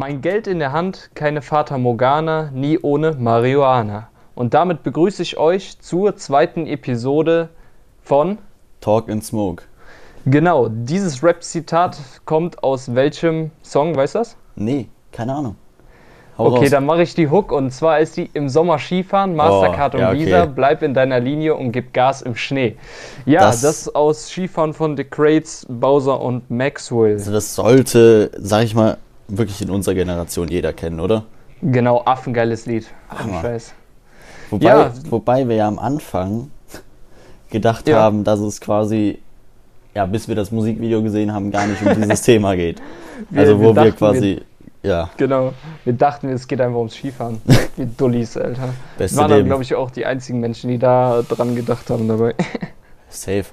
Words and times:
Mein 0.00 0.22
Geld 0.22 0.46
in 0.46 0.60
der 0.60 0.72
Hand, 0.72 1.10
keine 1.14 1.42
Fata 1.42 1.76
Morgana, 1.76 2.48
nie 2.54 2.78
ohne 2.78 3.12
Marihuana. 3.18 4.08
Und 4.34 4.54
damit 4.54 4.82
begrüße 4.82 5.20
ich 5.20 5.36
euch 5.36 5.78
zur 5.78 6.16
zweiten 6.16 6.66
Episode 6.66 7.50
von 8.02 8.38
Talk 8.80 9.10
and 9.10 9.22
Smoke. 9.22 9.64
Genau, 10.24 10.68
dieses 10.70 11.22
Rap-Zitat 11.22 11.98
kommt 12.24 12.62
aus 12.64 12.94
welchem 12.94 13.50
Song, 13.62 13.94
weißt 13.94 14.14
du 14.14 14.20
das? 14.20 14.36
Nee, 14.56 14.88
keine 15.12 15.34
Ahnung. 15.34 15.56
Hau 16.38 16.46
Okay, 16.46 16.60
raus. 16.60 16.70
dann 16.70 16.86
mache 16.86 17.02
ich 17.02 17.14
die 17.14 17.28
Hook 17.28 17.52
und 17.52 17.70
zwar 17.70 17.98
ist 18.00 18.16
die 18.16 18.30
im 18.32 18.48
Sommer 18.48 18.78
Skifahren, 18.78 19.36
Mastercard 19.36 19.92
Oh, 19.94 19.98
und 19.98 20.02
ja, 20.02 20.08
okay. 20.12 20.18
Visa, 20.24 20.46
bleib 20.46 20.82
in 20.82 20.94
deiner 20.94 21.20
Linie 21.20 21.56
und 21.56 21.72
gib 21.72 21.92
Gas 21.92 22.22
im 22.22 22.36
Schnee. 22.36 22.78
Ja, 23.26 23.40
das, 23.40 23.60
Das- 23.60 23.80
ist 23.82 23.94
aus 23.94 24.30
Skifahren 24.30 24.72
von 24.72 24.96
The 24.96 25.04
Crates, 25.04 25.66
Bowser 25.68 26.22
und 26.22 26.50
Maxwell. 26.50 27.12
Also 27.12 27.32
das 27.32 27.54
sollte, 27.54 28.30
sag 28.38 28.64
ich 28.64 28.74
mal, 28.74 28.96
wirklich 29.36 29.60
in 29.62 29.70
unserer 29.70 29.94
Generation 29.94 30.48
jeder 30.48 30.72
kennen, 30.72 31.00
oder? 31.00 31.24
Genau, 31.62 32.02
affengeiles 32.04 32.66
Lied. 32.66 32.86
Scheiß. 33.42 33.74
Wobei, 34.50 34.64
Ja. 34.66 34.92
wobei 35.10 35.48
wir 35.48 35.56
ja 35.56 35.68
am 35.68 35.78
Anfang 35.78 36.50
gedacht 37.50 37.88
Ja. 37.88 38.00
haben, 38.00 38.24
dass 38.24 38.40
es 38.40 38.60
quasi, 38.60 39.18
ja, 39.94 40.06
bis 40.06 40.28
wir 40.28 40.34
das 40.34 40.50
Musikvideo 40.50 41.02
gesehen 41.02 41.32
haben, 41.32 41.50
gar 41.50 41.66
nicht 41.66 41.82
um 41.82 41.94
dieses 42.00 42.22
Thema 42.22 42.56
geht. 42.56 42.80
Wir- 43.28 43.40
also 43.42 43.60
wir 43.60 43.68
wo 43.68 43.76
wir, 43.76 43.92
quasi, 43.92 44.40
ja, 44.82 45.10
Genau, 45.18 45.52
wir 45.84 45.92
dachten, 45.92 46.28
es 46.30 46.48
geht 46.48 46.60
einfach 46.60 46.78
ums 46.78 46.94
Skifahren. 46.94 47.40
Wie 47.76 47.86
Dullis, 47.86 48.36
Alter. 48.36 48.62
Wir 48.62 48.72
beste 48.98 49.18
waren 49.18 49.30
dann, 49.30 49.44
glaube 49.44 49.62
ich, 49.62 49.74
auch 49.74 49.90
die 49.90 50.06
einzigen 50.06 50.40
Menschen, 50.40 50.70
die 50.70 50.78
da 50.78 51.22
dran 51.28 51.54
gedacht 51.54 51.90
haben 51.90 52.08
dabei. 52.08 52.34
Safe. 53.10 53.44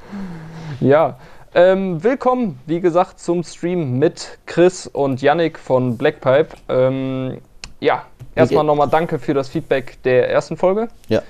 Ja, 0.79 1.17
ähm, 1.57 2.03
willkommen, 2.03 2.59
wie 2.67 2.79
gesagt, 2.79 3.19
zum 3.19 3.43
Stream 3.43 3.97
mit 3.97 4.37
Chris 4.45 4.85
und 4.85 5.23
Yannick 5.23 5.57
von 5.57 5.97
Blackpipe. 5.97 6.55
Ähm, 6.69 7.39
ja, 7.79 8.03
erstmal 8.35 8.63
nochmal 8.63 8.89
danke 8.89 9.17
für 9.17 9.33
das 9.33 9.49
Feedback 9.49 9.97
der 10.03 10.29
ersten 10.29 10.55
Folge. 10.55 10.87
Ja. 11.09 11.23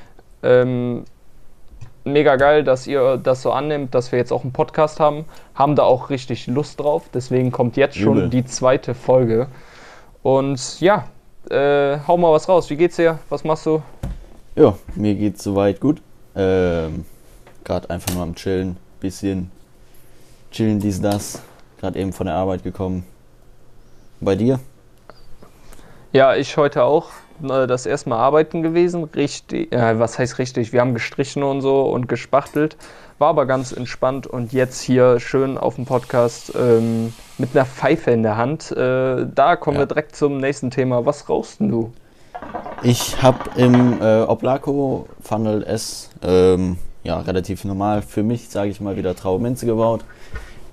Ähm, 0.44 1.06
mega 2.04 2.36
geil, 2.36 2.66
dass 2.66 2.88
ihr 2.88 3.16
das 3.16 3.42
so 3.42 3.54
annimmt, 3.54 3.96
dass 3.96 4.12
wir 4.12 4.20
jetzt 4.20 4.34
auch 4.34 4.44
einen 4.44 4.52
Podcast 4.52 5.00
haben. 5.00 5.24
Haben 5.56 5.78
da 5.78 5.84
auch 5.84 6.10
richtig 6.10 6.46
Lust 6.48 6.82
drauf. 6.82 7.10
Deswegen 7.14 7.54
kommt 7.54 7.78
jetzt 7.78 7.96
schon 7.96 8.18
Übel. 8.18 8.30
die 8.30 8.44
zweite 8.44 8.96
Folge. 8.96 9.48
Und 10.24 10.82
ja, 10.82 11.06
äh, 11.50 12.00
hau 12.06 12.18
mal 12.18 12.34
was 12.34 12.50
raus. 12.50 12.70
Wie 12.70 12.76
geht's 12.76 12.98
dir? 12.98 13.20
Was 13.30 13.46
machst 13.46 13.66
du? 13.66 13.82
Ja, 14.58 14.78
mir 14.96 15.16
geht's 15.16 15.42
soweit 15.42 15.80
gut. 15.80 16.02
Ähm, 16.36 17.06
Gerade 17.64 17.90
einfach 17.90 18.14
nur 18.14 18.24
am 18.24 18.36
Chillen, 18.36 18.76
bisschen 19.00 19.52
chillen, 20.58 20.80
dies, 20.80 21.00
das. 21.00 21.40
Gerade 21.80 22.00
eben 22.00 22.12
von 22.14 22.26
der 22.26 22.36
Arbeit 22.36 22.64
gekommen. 22.64 23.06
Bei 24.20 24.36
dir? 24.36 24.60
Ja, 26.12 26.36
ich 26.36 26.58
heute 26.58 26.84
auch 26.84 27.10
äh, 27.44 27.68
das 27.68 27.86
erste 27.86 28.10
Mal 28.10 28.18
arbeiten 28.18 28.64
gewesen. 28.64 29.04
Richtig, 29.04 29.72
äh, 29.72 30.00
was 30.00 30.18
heißt 30.18 30.40
richtig? 30.40 30.74
Wir 30.74 30.82
haben 30.82 30.96
gestrichen 30.96 31.44
und 31.44 31.62
so 31.62 31.84
und 31.84 32.08
gespachtelt. 32.10 32.76
War 33.20 33.30
aber 33.30 33.46
ganz 33.46 33.72
entspannt 33.72 34.26
und 34.26 34.52
jetzt 34.52 34.82
hier 34.82 35.20
schön 35.20 35.60
auf 35.60 35.76
dem 35.76 35.86
Podcast 35.86 36.54
ähm, 36.60 37.14
mit 37.38 37.56
einer 37.56 37.66
Pfeife 37.66 38.10
in 38.10 38.24
der 38.24 38.38
Hand. 38.38 38.72
Äh, 38.72 39.28
da 39.34 39.56
kommen 39.58 39.76
Ja. 39.76 39.84
wir 39.84 39.88
direkt 39.88 40.16
zum 40.16 40.40
nächsten 40.40 40.72
Thema. 40.72 41.06
Was 41.06 41.30
rauchst 41.30 41.60
denn 41.60 41.70
du? 41.70 41.94
Ich 42.82 43.22
habe 43.22 43.38
im 43.58 44.02
äh, 44.02 44.22
Oplaco 44.22 45.08
Funnel 45.22 45.62
S 45.64 46.10
ähm, 46.24 46.78
ja, 47.04 47.20
relativ 47.20 47.64
normal 47.64 48.02
für 48.02 48.24
mich, 48.24 48.50
sage 48.50 48.70
ich 48.72 48.82
mal, 48.82 48.98
wieder 48.98 49.16
Traubenminze 49.16 49.68
gebaut. 49.68 50.02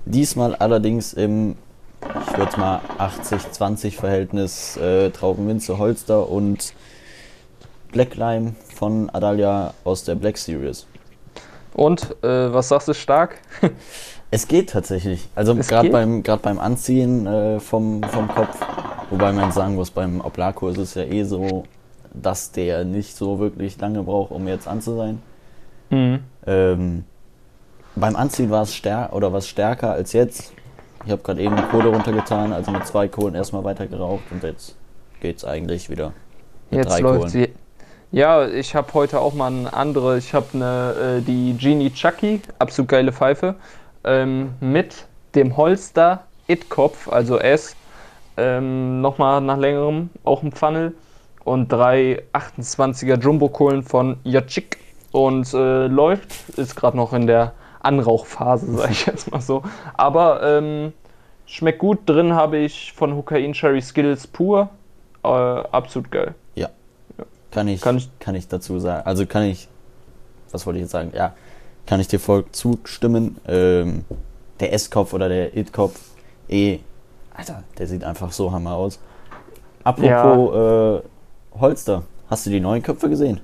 Diesmal 0.05 0.55
allerdings 0.55 1.13
im, 1.13 1.55
ich 2.01 2.37
würde 2.37 2.59
mal 2.59 2.81
80-20 2.99 3.91
Verhältnis 3.91 4.77
äh, 4.77 5.09
Traubenminze 5.09 5.77
Holster 5.77 6.29
und 6.29 6.73
Black 7.91 8.15
Lime 8.15 8.55
von 8.75 9.09
Adalia 9.09 9.73
aus 9.83 10.03
der 10.03 10.15
Black 10.15 10.37
Series. 10.37 10.85
Und 11.73 12.15
äh, 12.23 12.53
was 12.53 12.69
sagst 12.69 12.87
du 12.87 12.93
stark? 12.93 13.39
Es 14.31 14.47
geht 14.49 14.71
tatsächlich. 14.71 15.29
Also 15.35 15.55
gerade 15.55 15.89
beim, 15.89 16.21
grad 16.23 16.41
beim 16.41 16.59
Anziehen 16.59 17.25
äh, 17.25 17.59
vom, 17.59 18.03
vom 18.03 18.27
Kopf, 18.27 18.59
wobei 19.09 19.31
man 19.31 19.51
sagen 19.51 19.75
muss, 19.75 19.91
beim 19.91 20.19
Oplaco 20.19 20.67
ist 20.67 20.77
es 20.77 20.95
ja 20.95 21.03
eh 21.03 21.23
so, 21.23 21.63
dass 22.13 22.51
der 22.51 22.83
nicht 22.83 23.15
so 23.15 23.39
wirklich 23.39 23.79
lange 23.79 24.03
braucht, 24.03 24.31
um 24.31 24.47
jetzt 24.47 24.67
an 24.67 24.81
zu 24.81 24.95
sein. 24.95 25.21
Mhm. 25.89 26.19
Ähm, 26.45 27.03
beim 27.95 28.15
Anziehen 28.15 28.49
war 28.49 28.63
es 28.63 28.75
stär 28.75 29.09
oder 29.13 29.33
was 29.33 29.47
stärker 29.47 29.91
als 29.91 30.13
jetzt. 30.13 30.53
Ich 31.05 31.11
habe 31.11 31.21
gerade 31.21 31.41
eben 31.41 31.55
Kohle 31.69 31.89
runtergetan, 31.89 32.51
also 32.51 32.71
mit 32.71 32.85
zwei 32.87 33.07
Kohlen 33.07 33.35
erstmal 33.35 33.63
weiter 33.63 33.87
geraucht 33.87 34.23
und 34.31 34.43
jetzt 34.43 34.75
geht's 35.21 35.45
eigentlich 35.45 35.89
wieder 35.89 36.13
mit 36.71 36.79
Jetzt 36.79 36.89
drei 36.89 36.99
läuft 36.99 37.17
Kohlen. 37.17 37.29
sie. 37.29 37.49
Ja, 38.11 38.47
ich 38.47 38.75
habe 38.75 38.93
heute 38.93 39.19
auch 39.19 39.33
mal 39.33 39.51
eine 39.51 39.73
andere. 39.73 40.17
Ich 40.17 40.33
habe 40.33 40.45
eine, 40.53 41.17
äh, 41.19 41.21
die 41.21 41.55
Genie 41.57 41.91
Chucky, 41.91 42.41
absolut 42.59 42.89
geile 42.89 43.11
Pfeife, 43.11 43.55
ähm, 44.03 44.53
mit 44.59 45.05
dem 45.35 45.57
Holster 45.57 46.23
It-Kopf, 46.47 47.09
also 47.09 47.39
S, 47.39 47.75
ähm, 48.37 49.01
nochmal 49.01 49.41
nach 49.41 49.57
längerem, 49.57 50.09
auch 50.23 50.43
ein 50.43 50.51
Funnel 50.51 50.93
und 51.43 51.71
drei 51.71 52.23
28er 52.33 53.19
Jumbo-Kohlen 53.19 53.83
von 53.83 54.17
Yachik 54.23 54.77
und 55.11 55.53
äh, 55.53 55.87
läuft, 55.87 56.49
ist 56.57 56.75
gerade 56.75 56.97
noch 56.97 57.13
in 57.13 57.27
der 57.27 57.53
Anrauchphase, 57.85 58.71
sage 58.77 58.91
ich 58.91 59.05
jetzt 59.05 59.31
mal 59.31 59.41
so. 59.41 59.63
Aber 59.95 60.41
ähm, 60.43 60.93
schmeckt 61.45 61.79
gut. 61.79 61.99
Drin 62.05 62.33
habe 62.33 62.57
ich 62.57 62.93
von 62.93 63.15
Hukain 63.15 63.53
Cherry 63.53 63.81
Skills 63.81 64.27
pur. 64.27 64.69
Äh, 65.23 65.27
absolut 65.27 66.11
geil. 66.11 66.35
Kann 67.51 67.69
ich, 67.69 67.79
Kann 67.79 68.01
kann 68.19 68.35
ich- 68.35 68.43
ich, 68.43 68.47
dazu 68.49 68.79
sagen. 68.79 69.05
Also 69.07 69.25
kann 69.25 69.43
ich, 69.43 69.69
was 70.51 70.65
wollte 70.65 70.79
ich 70.79 70.83
jetzt 70.83 70.91
sagen? 70.91 71.13
Ja, 71.15 71.33
kann 71.85 72.01
ich 72.01 72.09
dir 72.09 72.19
voll 72.19 72.43
zustimmen. 72.51 73.37
Ähm, 73.47 74.03
der 74.59 74.73
S-Kopf 74.73 75.13
oder 75.13 75.29
der 75.29 75.55
It-Kopf, 75.55 75.97
eh, 76.49 76.79
Alter, 77.33 77.63
der 77.77 77.87
sieht 77.87 78.03
einfach 78.03 78.33
so 78.33 78.51
hammer 78.51 78.75
aus. 78.75 78.99
Apropos 79.85 80.53
äh, 80.53 81.57
Holster, 81.59 82.03
hast 82.29 82.45
du 82.45 82.49
die 82.49 82.59
neuen 82.59 82.83
Köpfe 82.83 83.07
gesehen? 83.07 83.39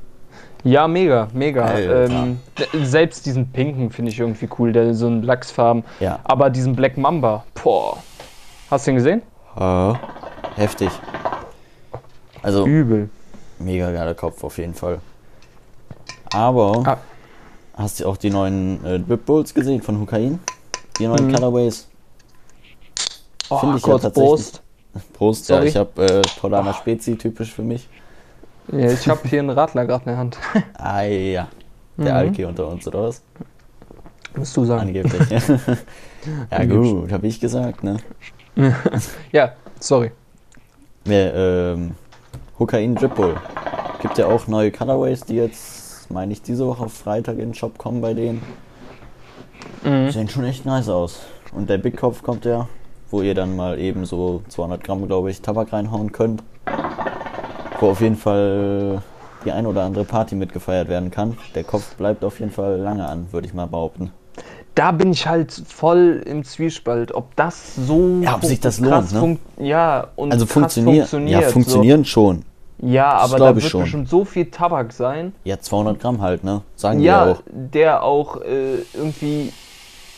Ja, 0.64 0.88
mega, 0.88 1.28
mega. 1.34 1.74
Ähm, 1.78 2.40
selbst 2.84 3.26
diesen 3.26 3.52
pinken 3.52 3.90
finde 3.90 4.12
ich 4.12 4.20
irgendwie 4.20 4.48
cool, 4.60 4.72
der 4.72 4.94
so 4.94 5.08
ein 5.08 5.24
Lachsfarben. 5.24 5.84
Ja. 6.00 6.20
Aber 6.24 6.50
diesen 6.50 6.76
Black 6.76 6.98
Mamba, 6.98 7.44
boah. 7.64 7.98
Hast 8.70 8.86
du 8.86 8.92
den 8.92 8.96
gesehen? 8.98 9.22
Äh, 9.58 9.94
heftig. 10.56 10.90
Also, 12.44 12.66
Übel. 12.66 13.10
mega 13.60 13.92
geiler 13.92 14.14
Kopf 14.14 14.44
auf 14.44 14.58
jeden 14.58 14.74
Fall. 14.76 15.00
Aber, 16.34 16.84
Ah. 16.86 16.98
hast 17.84 18.00
du 18.00 18.08
auch 18.08 18.18
die 18.18 18.30
neuen 18.30 18.84
äh, 18.86 19.00
Drip 19.00 19.26
Bulls 19.26 19.54
gesehen 19.54 19.82
von 19.82 20.00
Hukain? 20.00 20.40
Die 21.00 21.08
neuen 21.08 21.28
Mhm. 21.28 21.34
Colorways? 21.36 21.88
Oh, 23.50 23.58
Finde 23.58 23.78
ich 23.78 23.84
ja 23.84 23.90
kurz 23.90 24.02
tatsächlich- 24.04 24.30
Prost. 24.30 24.62
Prost, 25.14 25.46
Sorry. 25.46 25.64
ja, 25.66 25.70
ich 25.70 25.76
habe 25.78 26.02
äh, 26.06 26.22
Polana 26.40 26.74
Spezi, 26.74 27.16
typisch 27.18 27.52
für 27.54 27.64
mich. 27.64 27.88
Ja, 28.72 28.92
ich 28.92 29.08
habe 29.08 29.28
hier 29.28 29.40
einen 29.40 29.50
Radler 29.50 29.86
gerade 29.86 30.04
in 30.06 30.10
der 30.12 30.18
Hand. 30.18 30.38
Ah 30.78 31.02
ja, 31.04 31.48
der 31.98 32.12
Mhm. 32.14 32.18
Alki 32.18 32.46
unter 32.46 32.68
uns, 32.68 32.88
oder 32.88 33.04
was? 33.04 33.22
Musst 34.36 34.56
du 34.56 34.64
sagen. 34.66 34.88
Angeblich. 34.88 35.30
ja 35.30 35.38
Angeblich. 36.50 36.92
gut, 36.92 37.12
habe 37.12 37.28
ich 37.28 37.40
gesagt, 37.40 37.84
ne? 37.84 37.98
Ja, 39.32 39.54
sorry. 39.80 40.12
Der, 41.06 41.34
ähm, 41.36 41.92
Hukain 42.60 42.96
Drip 42.96 43.16
Bull. 43.16 43.36
Gibt 44.02 44.18
ja 44.18 44.28
auch 44.28 44.48
neue 44.48 44.72
Colorways, 44.72 45.22
die 45.22 45.36
jetzt, 45.36 46.10
meine 46.12 46.32
ich, 46.34 46.42
diese 46.42 46.66
Woche 46.66 46.86
auf 46.86 46.94
Freitag 46.94 47.36
in 47.36 47.50
den 47.50 47.54
Shop 47.54 47.78
kommen 47.78 48.02
bei 48.02 48.14
denen. 48.14 48.42
Mhm. 49.84 50.12
Sehen 50.12 50.30
schon 50.30 50.46
echt 50.46 50.66
nice 50.66 50.90
aus. 50.90 51.20
Und 51.54 51.70
der 51.70 51.78
Big 51.78 51.98
Kopf 51.98 52.24
kommt 52.24 52.46
ja, 52.46 52.68
wo 53.10 53.22
ihr 53.22 53.36
dann 53.36 53.56
mal 53.56 53.78
eben 53.80 54.06
so 54.06 54.42
200 54.48 54.84
Gramm, 54.84 55.06
glaube 55.08 55.30
ich, 55.30 55.42
Tabak 55.42 55.74
reinhauen 55.74 56.12
könnt. 56.12 56.42
Wo 57.82 57.90
auf 57.90 58.00
jeden 58.00 58.16
Fall 58.16 59.02
die 59.44 59.52
ein 59.52 59.66
oder 59.66 59.82
andere 59.84 60.04
Party 60.06 60.36
mitgefeiert 60.36 60.88
werden 60.88 61.10
kann. 61.10 61.36
Der 61.56 61.64
Kopf 61.64 61.96
bleibt 61.96 62.24
auf 62.24 62.40
jeden 62.40 62.52
Fall 62.52 62.78
lange 62.78 63.08
an, 63.08 63.28
würde 63.32 63.48
ich 63.48 63.54
mal 63.56 63.66
behaupten. 63.66 64.12
Da 64.76 64.92
bin 64.92 65.12
ich 65.12 65.28
halt 65.28 65.52
voll 65.68 66.22
im 66.26 66.44
Zwiespalt, 66.46 67.12
ob 67.14 67.36
das 67.36 67.76
so 67.76 68.20
Ja, 68.22 68.36
ob 68.36 68.46
sich 68.46 68.60
das 68.60 68.82
krass 68.82 69.12
lohnt, 69.12 69.50
ne? 69.58 69.66
Ja, 69.68 70.08
und 70.16 70.32
Also 70.32 70.46
krass 70.46 70.54
funktioniert, 70.76 71.12
ja, 71.28 71.42
funktionieren 71.42 72.06
schon. 72.06 72.44
So. 72.80 72.88
Ja, 72.88 73.14
Das 73.20 73.34
aber 73.34 73.40
da 73.40 73.56
wird 73.56 73.66
schon. 73.66 73.82
bestimmt 73.82 74.10
so 74.10 74.26
viel 74.26 74.46
Tabak 74.46 74.94
sein. 74.94 75.34
Ja, 75.44 75.60
200 75.60 76.00
Gramm 76.00 76.22
halt, 76.22 76.44
ne? 76.44 76.62
Sagen 76.76 77.00
Ja, 77.02 77.26
ja 77.26 77.32
auch. 77.34 77.42
der 77.48 78.04
auch 78.04 78.42
äh, 78.42 78.76
irgendwie 78.94 79.52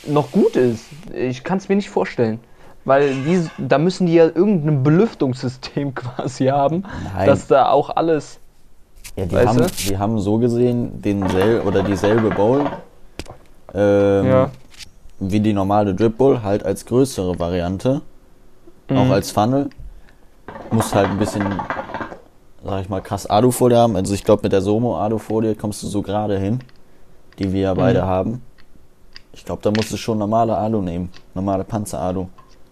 noch 0.06 0.32
gut 0.32 0.56
ist. 0.58 0.86
Ich 1.14 1.44
kann 1.44 1.58
es 1.58 1.70
mir 1.70 1.76
nicht 1.76 1.90
vorstellen. 1.90 2.40
Weil 2.86 3.16
die, 3.24 3.48
da 3.58 3.78
müssen 3.78 4.08
die 4.08 4.14
ja 4.16 4.26
irgendein 4.26 4.84
Belüftungssystem 4.84 5.94
quasi 5.96 6.48
haben, 6.48 6.84
Nein. 7.16 7.28
dass 7.28 7.48
da 7.48 7.70
auch 7.70 7.90
alles. 7.96 8.40
Ja, 9.16 9.26
die 9.26 9.38
haben, 9.38 9.68
die 9.88 9.98
haben 9.98 10.20
so 10.20 10.38
gesehen 10.38 11.02
densel 11.02 11.62
oder 11.62 11.84
dieselbe 11.84 12.30
Bowl 12.32 12.66
ähm, 13.74 14.26
Ja. 14.28 14.50
wie 15.20 15.40
die 15.40 15.54
normale 15.54 15.94
Drip 15.94 16.18
Bowl, 16.18 16.42
halt 16.42 16.66
als 16.66 16.86
größere 16.86 17.38
Variante, 17.40 18.02
Mhm. 18.90 18.98
auch 18.98 19.10
als 19.12 19.32
Funnel. 19.32 19.70
musst 20.72 20.94
halt 20.96 21.10
ein 21.10 21.18
bisschen, 21.20 21.44
sag 22.66 22.82
ich 22.82 22.90
mal, 22.90 23.02
krass 23.02 23.26
Alufolie 23.28 23.78
haben. 23.78 23.96
Also 23.96 24.14
ich 24.14 24.24
glaube, 24.24 24.42
mit 24.44 24.52
der 24.52 24.62
Somo 24.62 24.98
Alufolie 25.00 25.56
kommst 25.56 25.84
du 25.84 25.88
so 25.88 26.02
gerade 26.02 26.38
hin, 26.40 26.60
die 27.40 27.52
wir 27.54 27.62
ja 27.62 27.74
beide 27.76 28.02
Mhm. 28.02 28.06
haben. 28.08 28.42
Ich 29.34 29.46
glaube, 29.46 29.62
da 29.62 29.72
musst 29.72 29.92
du 29.92 29.98
schon 29.98 30.18
normale 30.18 30.56
Alu 30.58 30.82
nehmen, 30.82 31.10
normale 31.34 31.64
Panzer-Alu. 31.64 32.28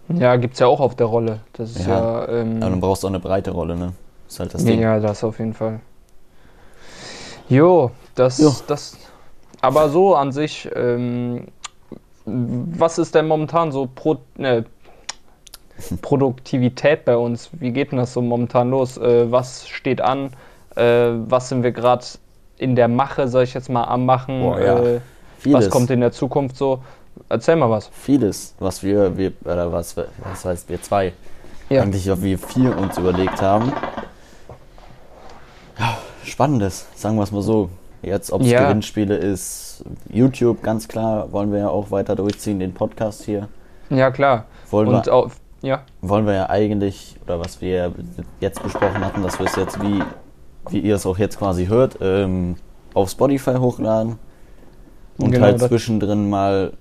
Ja, 0.09 0.35
gibt's 0.35 0.59
ja 0.59 0.67
auch 0.67 0.79
auf 0.79 0.95
der 0.95 1.07
Rolle. 1.07 1.39
Das 1.53 1.71
ist 1.71 1.87
Ja. 1.87 2.25
ja, 2.25 2.27
ähm, 2.29 2.57
Aber 2.61 2.69
dann 2.71 2.81
brauchst 2.81 3.03
du 3.03 3.07
auch 3.07 3.11
eine 3.11 3.19
breite 3.19 3.51
Rolle, 3.51 3.75
ne? 3.75 3.93
ist 4.27 4.39
halt 4.39 4.53
das 4.53 4.63
Ding. 4.63 4.81
ja, 4.81 4.99
das 4.99 5.23
auf 5.23 5.39
jeden 5.39 5.53
Fall. 5.53 5.79
Jo, 7.49 7.91
das, 8.15 8.39
Jo. 8.39 8.55
das, 8.67 8.97
aber 9.61 9.89
so 9.89 10.15
an 10.15 10.31
sich, 10.31 10.69
ähm, 10.73 11.47
was 12.25 12.97
ist 12.97 13.13
denn 13.13 13.27
momentan 13.27 13.71
so 13.71 13.89
Pro, 13.93 14.17
ne, 14.37 14.65
Produktivität 16.01 17.05
bei 17.05 17.17
uns? 17.17 17.49
Wie 17.53 17.71
geht 17.71 17.91
denn 17.91 17.97
das 17.97 18.13
so 18.13 18.21
momentan 18.21 18.69
los? 18.69 18.97
Äh, 18.97 19.31
was 19.31 19.67
steht 19.67 19.99
an? 20.01 20.31
Äh, 20.75 21.09
was 21.27 21.49
sind 21.49 21.63
wir 21.63 21.71
gerade 21.71 22.05
in 22.57 22.75
der 22.75 22.87
Mache, 22.87 23.27
soll 23.27 23.43
ich 23.43 23.53
jetzt 23.53 23.69
mal 23.69 23.83
am 23.83 24.05
machen? 24.05 24.41
Boah, 24.41 24.59
ja. 24.61 24.79
äh, 24.79 25.01
was 25.45 25.69
kommt 25.69 25.89
in 25.89 25.99
der 25.99 26.11
Zukunft 26.11 26.55
so? 26.55 26.79
Erzähl 27.29 27.55
mal 27.55 27.69
was. 27.69 27.89
vieles, 27.93 28.55
was 28.59 28.83
wir, 28.83 29.17
wir 29.17 29.31
oder 29.43 29.71
was, 29.71 29.95
was 29.97 30.45
heißt 30.45 30.69
wir 30.69 30.81
zwei, 30.81 31.13
Ja. 31.69 31.81
eigentlich 31.83 32.09
auch 32.11 32.21
wir 32.21 32.37
vier 32.37 32.77
uns 32.77 32.97
überlegt 32.97 33.41
haben. 33.41 33.71
Ja, 35.79 35.97
spannendes, 36.23 36.87
sagen 36.95 37.15
wir 37.15 37.23
es 37.23 37.31
mal 37.31 37.41
so. 37.41 37.69
Jetzt, 38.01 38.31
ob 38.31 38.41
es 38.41 38.47
Ja. 38.49 38.63
Gewinnspiele 38.63 39.15
ist, 39.15 39.83
YouTube, 40.09 40.63
ganz 40.63 40.87
klar, 40.87 41.31
wollen 41.31 41.51
wir 41.51 41.59
ja 41.59 41.69
auch 41.69 41.91
weiter 41.91 42.15
durchziehen, 42.15 42.59
den 42.59 42.73
Podcast 42.73 43.23
hier. 43.23 43.47
Ja, 43.89 44.09
klar. 44.09 44.45
Wollen 44.71 44.87
Und 44.87 45.05
wir, 45.05 45.13
auch, 45.13 45.29
ja, 45.61 45.81
wollen 46.01 46.25
wir 46.25 46.33
ja 46.33 46.49
eigentlich, 46.49 47.15
oder 47.25 47.39
was 47.39 47.61
wir 47.61 47.91
jetzt 48.39 48.63
besprochen 48.63 49.05
hatten, 49.05 49.21
dass 49.21 49.37
wir 49.37 49.45
es 49.45 49.55
jetzt, 49.55 49.81
wie, 49.83 50.01
wie 50.69 50.79
ihr 50.79 50.95
es 50.95 51.05
auch 51.05 51.17
jetzt 51.19 51.37
quasi 51.37 51.67
hört, 51.67 51.97
ähm, 52.01 52.55
auf 52.95 53.09
Spotify 53.11 53.55
hochladen 53.55 54.17
und 55.19 55.31
Genau, 55.31 55.45
halt 55.45 55.59
zwischendrin 55.59 56.29
mal 56.29 56.73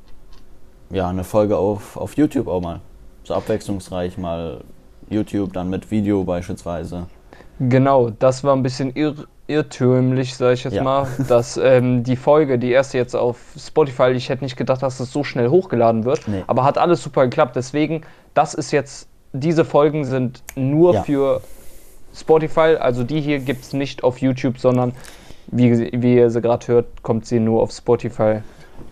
ja, 0.91 1.09
eine 1.09 1.25
Folge 1.25 1.57
auf, 1.57 1.97
auf 1.97 2.17
YouTube 2.17 2.49
auch 2.49 2.61
mal. 2.61 2.81
So 3.25 3.35
abwechslungsreich 3.35 4.19
mal 4.19 4.61
YouTube 5.09 5.53
dann 5.53 5.71
mit 5.71 5.91
Video 5.91 6.25
beispielsweise. 6.25 7.07
Genau, 7.59 8.11
das 8.11 8.43
war 8.45 8.55
ein 8.57 8.63
bisschen 8.63 8.95
irr 8.95 9.15
irrtümlich, 9.47 10.37
sage 10.37 10.53
ich 10.55 10.63
jetzt 10.63 10.75
Ja. 10.75 10.85
mal, 10.85 11.09
dass 11.29 11.57
ähm, 11.57 12.05
die 12.05 12.15
Folge, 12.15 12.57
die 12.57 12.71
erste 12.71 12.99
jetzt 12.99 13.17
auf 13.17 13.37
Spotify, 13.59 14.11
ich 14.13 14.29
hätte 14.29 14.45
nicht 14.45 14.57
gedacht, 14.57 14.81
dass 14.81 14.99
das 14.99 15.11
so 15.13 15.25
schnell 15.25 15.49
hochgeladen 15.49 16.05
wird, 16.05 16.29
Nee. 16.29 16.45
aber 16.47 16.63
hat 16.63 16.79
alles 16.79 17.03
super 17.03 17.25
geklappt. 17.25 17.57
Deswegen, 17.57 18.03
das 18.33 18.55
ist 18.55 18.71
jetzt, 18.71 19.09
diese 19.33 19.65
Folgen 19.65 20.05
sind 20.05 20.45
nur 20.55 20.95
Ja. 20.95 21.03
für 21.03 21.41
Spotify, 22.15 22.77
also 22.79 23.03
die 23.03 23.21
hier 23.21 23.41
gibt 23.41 23.65
es 23.65 23.73
nicht 23.73 24.05
auf 24.05 24.19
YouTube, 24.19 24.59
sondern 24.59 24.93
wie, 25.49 25.91
wie 26.01 26.15
ihr 26.15 26.31
sie 26.31 26.41
gerade 26.41 26.69
hört, 26.69 27.03
kommt 27.03 27.27
sie 27.27 27.41
nur 27.41 27.61
auf 27.63 27.73
Spotify. 27.73 28.43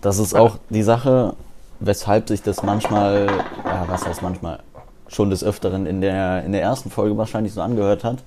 Das 0.01 0.19
ist 0.19 0.35
auch 0.35 0.59
die 0.71 0.83
Sache, 0.83 1.35
weshalb 1.81 2.29
sich 2.29 2.43
das 2.43 2.63
manchmal, 2.63 3.27
ja, 3.65 3.85
was 3.89 4.07
heißt 4.07 4.23
manchmal, 4.23 4.61
schon 5.09 5.31
des 5.31 5.43
Öfteren 5.43 5.87
in 5.87 6.01
der, 6.01 6.45
in 6.45 6.53
der 6.53 6.63
ersten 6.63 6.91
Folge 6.91 7.17
wahrscheinlich 7.17 7.53
so 7.55 7.61
angehört 7.63 8.05
hat. 8.05 8.19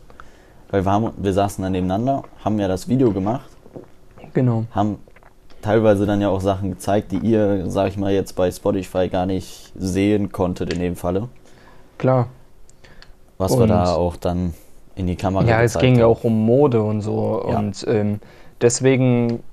Weil 0.69 0.85
wir, 0.85 0.91
haben, 0.91 1.11
wir 1.17 1.33
saßen 1.33 1.61
dann 1.61 1.73
nebeneinander, 1.73 2.23
haben 2.45 2.57
ja 2.59 2.67
das 2.67 2.87
Video 2.87 3.11
gemacht, 3.11 3.49
Genau. 4.33 4.63
haben 4.71 4.99
teilweise 5.61 6.05
dann 6.05 6.21
ja 6.21 6.29
auch 6.29 6.39
Sachen 6.41 6.71
gezeigt, 6.71 7.11
die 7.11 7.17
ihr, 7.17 7.69
sag 7.69 7.89
ich 7.89 7.97
mal, 7.97 8.11
jetzt 8.13 8.33
bei 8.37 8.49
Spotify 8.49 9.09
gar 9.09 9.25
nicht 9.25 9.73
sehen 9.77 10.31
konntet 10.31 10.73
in 10.73 10.79
dem 10.79 10.95
Falle. 10.95 11.27
Klar. 11.97 12.27
Was 13.37 13.51
wir 13.55 13.63
Und- 13.63 13.69
da 13.69 13.93
auch 13.93 14.15
dann 14.15 14.53
in 14.95 15.07
die 15.07 15.15
Kamera 15.17 15.43
Ja, 15.45 15.61
es 15.61 15.77
ging 15.77 15.97
ja 15.97 16.05
auch 16.05 16.23
um 16.23 16.45
Mode 16.45 16.81
und 16.81 17.01
so. 17.01 17.45
Ja. 17.49 17.59
Und 17.59 17.83
ähm, 17.87 18.19
deswegen, 18.61 19.43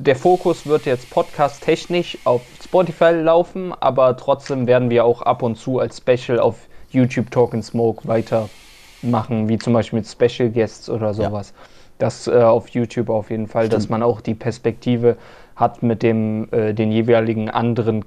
der 0.00 0.16
Fokus 0.16 0.66
wird 0.66 0.86
jetzt 0.86 1.10
podcast-technisch 1.10 2.16
auf 2.24 2.40
Spotify 2.64 3.10
laufen, 3.10 3.74
aber 3.78 4.16
trotzdem 4.16 4.66
werden 4.66 4.88
wir 4.88 5.04
auch 5.04 5.20
ab 5.20 5.42
und 5.42 5.56
zu 5.56 5.78
als 5.78 5.98
Special 5.98 6.40
auf 6.40 6.68
YouTube 6.88 7.30
Talk 7.30 7.52
and 7.52 7.62
Smoke 7.62 8.08
weitermachen, 8.08 9.48
wie 9.50 9.58
zum 9.58 9.74
Beispiel 9.74 9.98
mit 9.98 10.08
Special 10.08 10.48
Guests 10.48 10.88
oder 10.88 11.12
sowas. 11.12 11.52
Das 11.98 12.26
äh, 12.26 12.30
auf 12.30 12.68
YouTube 12.68 13.10
auf 13.10 13.30
jeden 13.30 13.46
Fall, 13.46 13.68
dass 13.68 13.84
Stimmt. 13.84 13.90
man 13.90 14.02
auch 14.02 14.22
die 14.22 14.34
Perspektive 14.34 15.18
hat, 15.54 15.82
mit 15.82 16.02
dem 16.02 16.48
äh, 16.50 16.72
den 16.72 16.90
jeweiligen 16.90 17.50
anderen 17.50 18.06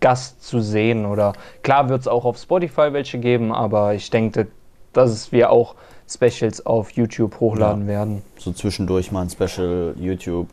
Gast 0.00 0.42
zu 0.42 0.60
sehen. 0.60 1.04
Oder 1.04 1.34
klar 1.62 1.90
wird 1.90 2.00
es 2.00 2.08
auch 2.08 2.24
auf 2.24 2.38
Spotify 2.38 2.94
welche 2.94 3.18
geben, 3.18 3.52
aber 3.52 3.92
ich 3.92 4.08
denke, 4.08 4.46
dass 4.94 5.30
wir 5.30 5.50
auch 5.50 5.74
Specials 6.08 6.64
auf 6.64 6.92
YouTube 6.92 7.38
hochladen 7.38 7.86
werden. 7.86 8.22
So 8.38 8.50
zwischendurch 8.52 9.12
mal 9.12 9.22
ein 9.22 9.30
Special 9.30 9.94
YouTube. 9.98 10.48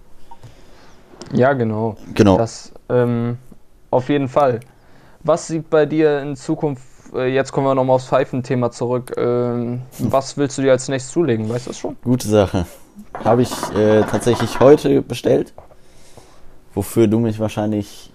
Ja, 1.33 1.53
genau. 1.53 1.97
Genau. 2.13 2.37
Das 2.37 2.71
ähm, 2.89 3.37
auf 3.91 4.09
jeden 4.09 4.27
Fall. 4.27 4.59
Was 5.23 5.47
sieht 5.47 5.69
bei 5.69 5.85
dir 5.85 6.21
in 6.21 6.35
Zukunft, 6.35 6.83
äh, 7.13 7.33
jetzt 7.33 7.51
kommen 7.51 7.65
wir 7.67 7.75
nochmal 7.75 7.95
aufs 7.95 8.07
Pfeifenthema 8.07 8.71
zurück, 8.71 9.13
ähm, 9.17 9.81
was 9.99 10.37
willst 10.37 10.57
du 10.57 10.61
dir 10.61 10.71
als 10.71 10.87
nächstes 10.87 11.13
zulegen? 11.13 11.49
Weißt 11.49 11.65
du 11.65 11.71
das 11.71 11.79
schon? 11.79 11.97
Gute 12.03 12.27
Sache. 12.27 12.65
Habe 13.23 13.41
ich 13.41 13.51
äh, 13.75 14.03
tatsächlich 14.03 14.59
heute 14.59 15.01
bestellt, 15.01 15.53
wofür 16.73 17.07
du 17.07 17.19
mich 17.19 17.39
wahrscheinlich 17.39 18.11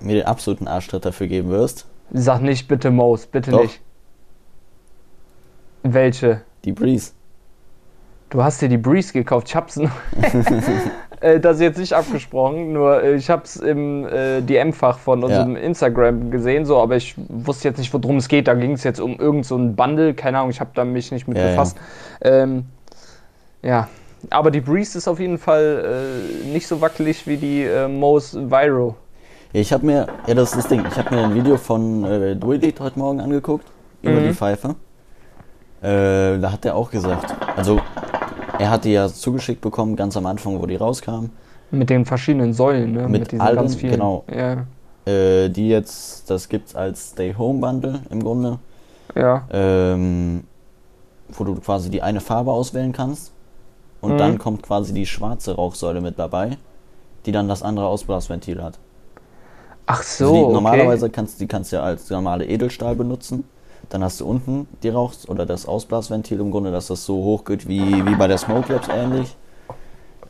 mir 0.00 0.16
den 0.16 0.26
absoluten 0.26 0.66
Arschtritt 0.66 1.04
dafür 1.04 1.28
geben 1.28 1.50
wirst. 1.50 1.86
Sag 2.12 2.42
nicht 2.42 2.68
bitte 2.68 2.90
Maus, 2.90 3.26
bitte 3.26 3.52
Doch. 3.52 3.62
nicht. 3.62 3.80
Welche? 5.82 6.42
Die 6.64 6.72
Breeze. 6.72 7.12
Du 8.32 8.42
hast 8.42 8.62
dir 8.62 8.70
die 8.70 8.78
Breeze 8.78 9.12
gekauft. 9.12 9.48
Ich 9.50 9.54
hab's 9.54 9.76
äh, 11.20 11.38
das 11.38 11.56
ist 11.56 11.60
jetzt 11.60 11.78
nicht 11.78 11.92
abgesprochen, 11.92 12.72
nur 12.72 13.02
äh, 13.02 13.14
ich 13.14 13.28
hab's 13.28 13.56
im 13.56 14.06
äh, 14.06 14.40
DM-Fach 14.40 14.98
von 14.98 15.22
unserem 15.22 15.54
Instagram 15.54 16.30
gesehen, 16.30 16.64
so, 16.64 16.78
aber 16.80 16.96
ich 16.96 17.14
wusste 17.28 17.68
jetzt 17.68 17.76
nicht, 17.76 17.92
worum 17.92 18.16
es 18.16 18.28
geht. 18.28 18.48
Da 18.48 18.54
ging 18.54 18.72
es 18.72 18.84
jetzt 18.84 19.00
um 19.00 19.18
irgend 19.18 19.44
so 19.44 19.58
Bundle, 19.58 20.14
keine 20.14 20.38
Ahnung, 20.38 20.48
ich 20.48 20.60
habe 20.60 20.70
da 20.72 20.82
mich 20.82 21.12
nicht 21.12 21.28
mit 21.28 21.36
Ja, 21.36 21.44
ja. 21.44 21.50
befasst. 21.50 21.76
Ähm, 22.22 22.64
ja, 23.62 23.88
aber 24.30 24.50
die 24.50 24.62
Breeze 24.62 24.96
ist 24.96 25.08
auf 25.08 25.20
jeden 25.20 25.36
Fall 25.36 26.22
äh, 26.42 26.48
nicht 26.48 26.66
so 26.66 26.80
wackelig 26.80 27.26
wie 27.26 27.36
die 27.36 27.64
äh, 27.64 27.86
Mose 27.86 28.50
Viro. 28.50 28.94
Ja, 29.52 29.60
ich 29.60 29.74
habe 29.74 29.84
mir, 29.84 30.06
ja, 30.26 30.32
das 30.32 30.52
ist 30.52 30.56
das 30.56 30.68
Ding. 30.68 30.82
Ich 30.90 30.96
habe 30.96 31.14
mir 31.14 31.24
ein 31.24 31.34
Video 31.34 31.58
von 31.58 32.02
äh, 32.06 32.34
Duelit 32.34 32.80
heute 32.80 32.98
Morgen 32.98 33.20
angeguckt 33.20 33.66
über 34.00 34.20
Mhm. 34.20 34.28
die 34.28 34.32
Pfeife. 34.34 34.74
Äh, 35.82 36.38
da 36.38 36.50
hat 36.52 36.64
er 36.64 36.76
auch 36.76 36.90
gesagt, 36.90 37.34
also 37.56 37.80
er 38.62 38.70
hat 38.70 38.84
die 38.84 38.92
ja 38.92 39.08
zugeschickt 39.08 39.60
bekommen, 39.60 39.96
ganz 39.96 40.16
am 40.16 40.26
Anfang, 40.26 40.60
wo 40.60 40.66
die 40.66 40.76
rauskam. 40.76 41.30
Mit 41.70 41.90
den 41.90 42.04
verschiedenen 42.06 42.52
Säulen, 42.52 42.92
ne? 42.92 43.08
Mit 43.08 43.32
diesen 43.32 43.40
allen, 43.40 43.56
ganz 43.56 43.74
vielen. 43.74 43.92
genau. 43.92 44.24
Ja, 44.30 44.66
Äh, 45.06 45.48
die 45.50 45.68
jetzt, 45.68 46.30
das 46.30 46.48
gibt's 46.48 46.74
als 46.76 47.10
Stay 47.10 47.34
Home 47.36 47.60
Bundle 47.60 48.02
im 48.10 48.22
Grunde, 48.22 48.58
ja. 49.14 49.50
ähm, 49.50 50.44
wo 51.28 51.44
du 51.44 51.56
quasi 51.56 51.90
die 51.90 52.02
eine 52.02 52.20
Farbe 52.20 52.52
auswählen 52.52 52.92
kannst. 52.92 53.32
Und 54.00 54.16
Mhm. 54.16 54.18
dann 54.18 54.38
kommt 54.38 54.62
quasi 54.62 54.92
die 54.94 55.06
schwarze 55.06 55.54
Rauchsäule 55.56 56.00
mit 56.00 56.18
dabei, 56.18 56.58
die 57.26 57.32
dann 57.32 57.48
das 57.48 57.62
andere 57.62 57.86
Ausblasventil 57.86 58.62
hat. 58.62 58.78
Ach 59.86 60.02
so, 60.02 60.24
Also 60.26 60.32
die, 60.32 60.46
okay. 60.46 60.52
Normalerweise 60.52 61.10
kannst 61.10 61.40
die 61.40 61.46
kannst 61.46 61.72
du 61.72 61.76
ja 61.76 61.82
als 61.82 62.08
normale 62.10 62.46
Edelstahl 62.46 62.94
benutzen. 62.96 63.44
Dann 63.92 64.02
hast 64.02 64.20
du 64.22 64.26
unten 64.26 64.66
die 64.82 64.88
Rauchs- 64.88 65.28
oder 65.28 65.44
das 65.44 65.66
Ausblasventil 65.66 66.40
im 66.40 66.50
Grunde, 66.50 66.70
dass 66.72 66.86
das 66.86 67.04
so 67.04 67.14
hoch 67.16 67.44
geht 67.44 67.68
wie, 67.68 68.06
wie 68.06 68.14
bei 68.14 68.26
der 68.26 68.38
Smoke 68.38 68.72
Labs 68.72 68.88
ähnlich. 68.88 69.36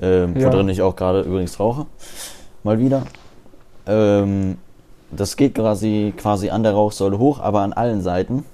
Ähm, 0.01 0.37
Ja. 0.37 0.49
Wo 0.49 0.51
drin 0.51 0.69
ich 0.69 0.83
auch 0.83 0.97
gerade 0.97 1.21
übrigens 1.21 1.61
rauche. 1.61 1.87
Mal 2.65 2.81
wieder. 2.81 3.03
Ähm, 3.87 4.59
das 5.13 5.37
geht 5.37 5.55
quasi, 5.55 6.13
quasi 6.17 6.51
an 6.51 6.65
der 6.65 6.73
Rauchsäule 6.73 7.19
hoch, 7.21 7.39
aber 7.39 7.61
an 7.61 7.73
allen 7.73 8.01
Seiten. 8.03 8.45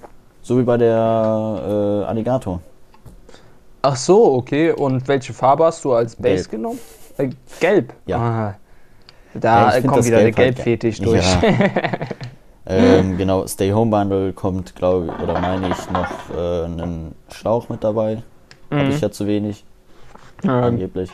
So 0.43 0.59
wie 0.59 0.63
bei 0.65 0.77
der 0.77 2.03
äh, 2.05 2.05
Alligator. 2.07 2.61
Ach 3.81 3.97
so, 3.97 4.35
okay. 4.35 4.73
Und 4.73 5.09
welche 5.09 5.33
Farbe 5.33 5.65
hast 5.65 5.85
du 5.87 5.95
als 5.95 6.17
Base 6.17 6.49
Gelb. 6.49 6.51
genommen? 6.51 6.79
Äh, 7.17 7.31
gelb. 7.61 7.95
Ja. 8.07 8.19
Ah. 8.19 8.55
Ja, 9.35 9.41
Da 9.41 9.71
find 9.71 9.87
kommt 9.87 10.05
wieder 10.05 10.19
Gelb 10.21 10.37
der 10.37 10.45
halt 10.47 10.57
Gelbfetisch 10.57 10.99
ge- 10.99 11.07
durch. 11.07 11.25
Ja. 11.43 11.49
ähm, 12.69 13.17
genau, 13.17 13.47
Stay 13.47 13.73
Home 13.73 13.91
Bundle 13.91 14.33
kommt, 14.33 14.75
glaube 14.77 15.07
ich, 15.07 15.23
oder 15.23 15.41
meine 15.41 15.69
ich, 15.71 15.91
noch 15.91 16.37
äh, 16.37 16.65
einen 16.65 17.15
Schlauch 17.33 17.69
mit 17.69 17.83
dabei. 17.83 18.23
Habe 18.71 18.85
Mhm. 18.85 18.91
ich 18.91 19.01
ja 19.01 19.11
zu 19.11 19.27
wenig, 19.27 19.65
Ja, 20.43 20.61
angeblich. 20.61 21.11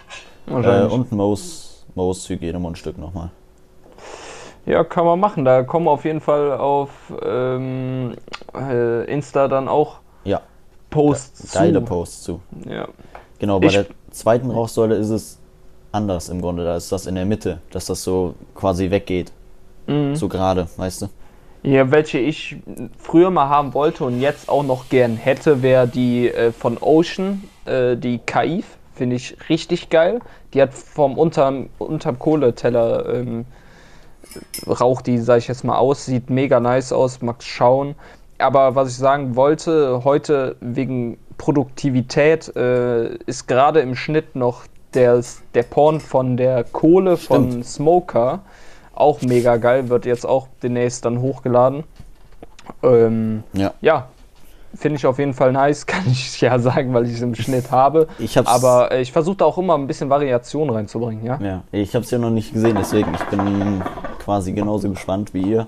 Äh, 0.49 0.83
und 0.87 1.13
Moos, 1.13 1.85
Moos 1.95 2.29
Hygienemundstück 2.29 2.99
nochmal. 2.99 3.31
ja, 4.67 4.83
kann 4.85 5.05
man 5.07 5.21
machen. 5.21 5.45
Da 5.45 5.63
kommen 5.63 5.87
auf 5.89 6.05
jeden 6.05 6.21
Fall 6.21 6.53
auf 6.53 6.91
ähm, 7.23 8.15
äh, 8.55 9.05
Insta 9.05 9.47
dann 9.49 9.69
auch 9.69 9.99
Ja, 10.25 10.41
Posts 10.91 11.53
geile 11.53 11.79
zu. 11.81 11.85
Posts 11.85 12.23
zu. 12.25 12.41
Ja. 12.69 12.89
Genau, 13.39 13.61
bei 13.61 13.67
Ich- 13.69 13.73
der 13.75 13.87
zweiten 14.11 14.51
Rauchsäule 14.51 14.97
ist 14.97 15.11
es 15.11 15.39
anders 15.93 16.29
im 16.29 16.41
Grunde. 16.41 16.65
Da 16.65 16.77
ist 16.77 16.91
das 16.91 17.07
in 17.07 17.15
der 17.15 17.25
Mitte, 17.27 17.61
dass 17.71 17.87
das 17.87 18.03
so 18.03 18.35
quasi 18.55 18.91
weggeht. 18.91 19.33
Mhm. 19.87 20.17
So 20.17 20.29
gerade, 20.29 20.67
weißt 20.77 21.03
du? 21.03 21.07
Ja, 21.67 21.91
welche 21.91 22.19
ich 22.19 22.57
früher 22.99 23.31
mal 23.31 23.49
haben 23.49 23.73
wollte 23.73 24.05
und 24.05 24.21
jetzt 24.21 24.51
auch 24.51 24.63
noch 24.63 24.91
gern 24.91 25.17
hätte, 25.17 25.63
wäre 25.63 25.89
die 25.89 26.29
äh, 26.29 26.53
von 26.53 26.77
Ocean, 26.79 27.43
äh, 27.65 27.97
die 27.97 28.19
Kaif. 28.19 28.67
Finde 28.95 29.17
ich 29.17 29.37
richtig 29.49 29.89
geil. 29.89 30.21
Die 30.53 30.61
hat 30.61 30.75
vom 30.75 31.17
unterm, 31.17 31.71
unterm 31.79 32.19
Kohleteller 32.19 33.15
ähm, 33.15 33.47
raucht 34.69 35.07
die, 35.07 35.17
sag 35.17 35.39
ich 35.39 35.49
jetzt 35.49 35.65
mal, 35.65 35.79
aus. 35.79 36.05
Sieht 36.05 36.29
mega 36.29 36.61
nice 36.61 36.93
aus, 36.93 37.23
mag 37.23 37.43
schauen. 37.43 37.95
Aber 38.37 38.75
was 38.75 38.91
ich 38.91 38.97
sagen 38.97 39.35
wollte, 39.35 40.03
heute 40.05 40.57
wegen 40.61 41.17
Produktivität 41.39 42.55
äh, 42.57 43.15
ist 43.25 43.49
gerade 43.49 43.81
im 43.81 43.97
Schnitt 43.97 44.37
noch 44.37 44.65
der, 44.93 45.23
der 45.55 45.63
Porn 45.63 46.01
von 46.01 46.37
der 46.37 46.63
Kohle 46.63 47.17
von 47.17 47.51
Stimmt. 47.51 47.67
Smoker 47.67 48.43
auch 48.95 49.23
mega 49.23 49.57
geil, 49.57 49.89
wird 49.89 50.07
jetzt 50.07 50.27
auch 50.27 50.49
demnächst 50.63 51.05
dann 51.05 51.21
hochgeladen. 51.21 51.85
Ähm, 52.83 53.43
Ja. 53.53 53.73
ja, 53.81 54.09
finde 54.75 54.97
ich 54.97 55.07
auf 55.07 55.19
jeden 55.19 55.35
Fall 55.35 55.53
nice, 55.53 55.87
kann 55.87 56.05
ich 56.07 56.41
ja 56.41 56.59
sagen, 56.59 56.95
weil 56.95 57.07
ich 57.07 57.15
es 57.15 57.21
im 57.23 57.35
Schnitt 57.35 57.71
habe. 57.71 58.09
Ich 58.19 58.37
hab's, 58.37 58.49
Aber 58.51 58.91
äh, 58.93 59.01
ich 59.01 59.13
versuche 59.13 59.37
da 59.37 59.45
auch 59.45 59.59
immer 59.59 59.75
ein 59.75 59.87
bisschen 59.87 60.11
Variation 60.11 60.71
reinzubringen, 60.71 61.25
ja? 61.25 61.39
ja, 61.41 61.63
ich 61.73 61.95
habe 61.95 62.05
es 62.05 62.11
ja 62.11 62.19
noch 62.19 62.31
nicht 62.31 62.53
gesehen, 62.53 62.77
deswegen 62.79 63.13
ich 63.15 63.25
bin 63.25 63.83
quasi 64.25 64.53
genauso 64.53 64.89
gespannt 64.89 65.35
wie 65.35 65.43
ihr 65.43 65.67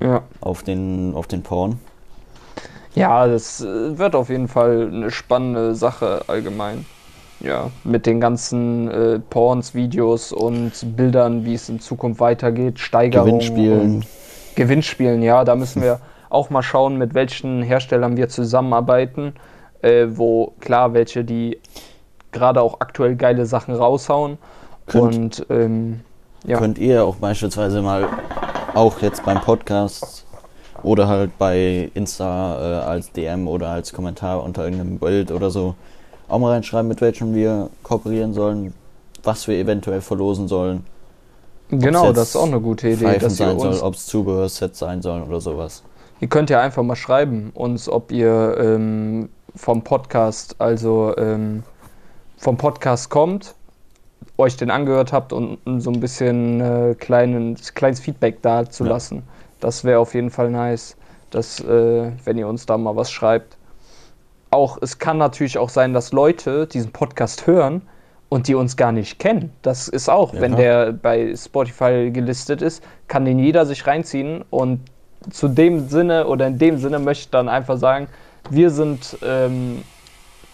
Ja. 0.00 0.22
auf 0.40 0.62
den, 0.62 1.12
auf 1.14 1.26
den 1.26 1.42
Porn. 1.42 1.78
Ja, 2.94 3.26
das 3.26 3.60
äh, 3.60 3.98
wird 3.98 4.14
auf 4.14 4.28
jeden 4.30 4.46
Fall 4.48 4.88
eine 4.92 5.10
spannende 5.10 5.74
Sache 5.74 6.22
allgemein. 6.28 6.86
Ja, 7.44 7.70
mit 7.84 8.06
den 8.06 8.20
ganzen 8.20 8.90
äh, 8.90 9.18
Porns, 9.18 9.74
Videos 9.74 10.32
und 10.32 10.72
Bildern, 10.96 11.44
wie 11.44 11.54
es 11.54 11.68
in 11.68 11.78
Zukunft 11.78 12.20
weitergeht, 12.20 12.78
Steigerung. 12.78 13.26
Gewinnspielen. 13.26 13.80
und 13.80 14.06
Gewinnspielen, 14.54 15.22
ja, 15.22 15.44
da 15.44 15.54
müssen 15.54 15.82
wir 15.82 16.00
auch 16.30 16.48
mal 16.48 16.62
schauen, 16.62 16.96
mit 16.96 17.12
welchen 17.14 17.62
Herstellern 17.62 18.16
wir 18.16 18.28
zusammenarbeiten, 18.28 19.34
äh, 19.82 20.06
wo 20.08 20.54
klar, 20.60 20.94
welche 20.94 21.24
die 21.24 21.58
gerade 22.32 22.62
auch 22.62 22.80
aktuell 22.80 23.14
geile 23.14 23.46
Sachen 23.46 23.74
raushauen. 23.74 24.38
Könnt- 24.86 25.40
und 25.40 25.46
ähm, 25.50 26.00
ja, 26.46 26.58
Könnt 26.58 26.78
ihr 26.78 27.04
auch 27.04 27.16
beispielsweise 27.16 27.82
mal 27.82 28.08
auch 28.74 29.00
jetzt 29.00 29.24
beim 29.24 29.40
Podcast 29.40 30.26
oder 30.82 31.08
halt 31.08 31.38
bei 31.38 31.90
Insta 31.94 32.82
äh, 32.82 32.84
als 32.84 33.12
DM 33.12 33.48
oder 33.48 33.68
als 33.68 33.92
Kommentar 33.92 34.42
unter 34.42 34.64
irgendeinem 34.64 34.98
Bild 34.98 35.30
oder 35.30 35.50
so 35.50 35.74
auch 36.28 36.38
mal 36.38 36.52
reinschreiben, 36.52 36.88
mit 36.88 37.00
welchem 37.00 37.34
wir 37.34 37.70
kooperieren 37.82 38.34
sollen, 38.34 38.74
was 39.22 39.46
wir 39.48 39.56
eventuell 39.58 40.00
verlosen 40.00 40.48
sollen. 40.48 40.84
genau, 41.70 42.12
das 42.12 42.30
ist 42.30 42.36
auch 42.36 42.46
eine 42.46 42.60
gute 42.60 42.88
Idee. 42.88 42.96
Pfeifen 43.04 43.20
Dass 43.28 43.32
ihr 43.40 43.46
sein 43.46 43.56
uns 43.56 43.78
soll, 43.78 43.86
ob 43.88 43.94
es 43.94 44.06
Zubehörsets 44.06 44.78
sein 44.78 45.02
sollen 45.02 45.22
oder 45.24 45.40
sowas. 45.40 45.82
Ihr 46.20 46.28
könnt 46.28 46.48
ja 46.50 46.60
einfach 46.60 46.82
mal 46.82 46.96
schreiben, 46.96 47.50
uns, 47.54 47.88
ob 47.88 48.12
ihr 48.12 48.56
ähm, 48.58 49.28
vom 49.54 49.82
Podcast, 49.82 50.56
also 50.58 51.14
ähm, 51.16 51.62
vom 52.36 52.56
Podcast 52.56 53.10
kommt, 53.10 53.54
euch 54.36 54.56
den 54.56 54.70
angehört 54.70 55.12
habt 55.12 55.32
und 55.32 55.58
so 55.80 55.90
ein 55.90 56.00
bisschen 56.00 56.60
äh, 56.60 56.94
kleinen, 56.98 57.56
kleines 57.74 58.00
Feedback 58.00 58.42
da 58.42 58.68
zu 58.68 58.84
Ja. 58.84 58.90
lassen. 58.90 59.22
Das 59.60 59.84
wäre 59.84 59.98
auf 59.98 60.14
jeden 60.14 60.30
Fall 60.30 60.50
nice, 60.50 60.96
dass, 61.30 61.60
äh, 61.60 62.12
wenn 62.24 62.38
ihr 62.38 62.48
uns 62.48 62.66
da 62.66 62.76
mal 62.78 62.96
was 62.96 63.10
schreibt. 63.10 63.56
Auch, 64.54 64.78
es 64.80 64.98
kann 64.98 65.18
natürlich 65.18 65.58
auch 65.58 65.68
sein, 65.68 65.92
dass 65.92 66.12
Leute 66.12 66.66
diesen 66.66 66.92
Podcast 66.92 67.46
hören 67.46 67.82
und 68.28 68.48
die 68.48 68.54
uns 68.54 68.76
gar 68.76 68.92
nicht 68.92 69.18
kennen. 69.18 69.52
Das 69.62 69.88
ist 69.88 70.08
auch, 70.08 70.32
Ja, 70.32 70.40
wenn 70.40 70.56
der 70.56 70.92
bei 70.92 71.34
Spotify 71.36 72.10
gelistet 72.12 72.62
ist, 72.62 72.82
kann 73.08 73.24
den 73.24 73.38
jeder 73.38 73.66
sich 73.66 73.86
reinziehen 73.86 74.44
und 74.50 74.80
zu 75.30 75.48
dem 75.48 75.88
Sinne 75.88 76.26
oder 76.26 76.46
in 76.46 76.58
dem 76.58 76.78
Sinne 76.78 76.98
möchte 76.98 77.22
ich 77.22 77.30
dann 77.30 77.48
einfach 77.48 77.78
sagen, 77.78 78.08
wir 78.50 78.70
sind 78.70 79.18
ähm, 79.22 79.82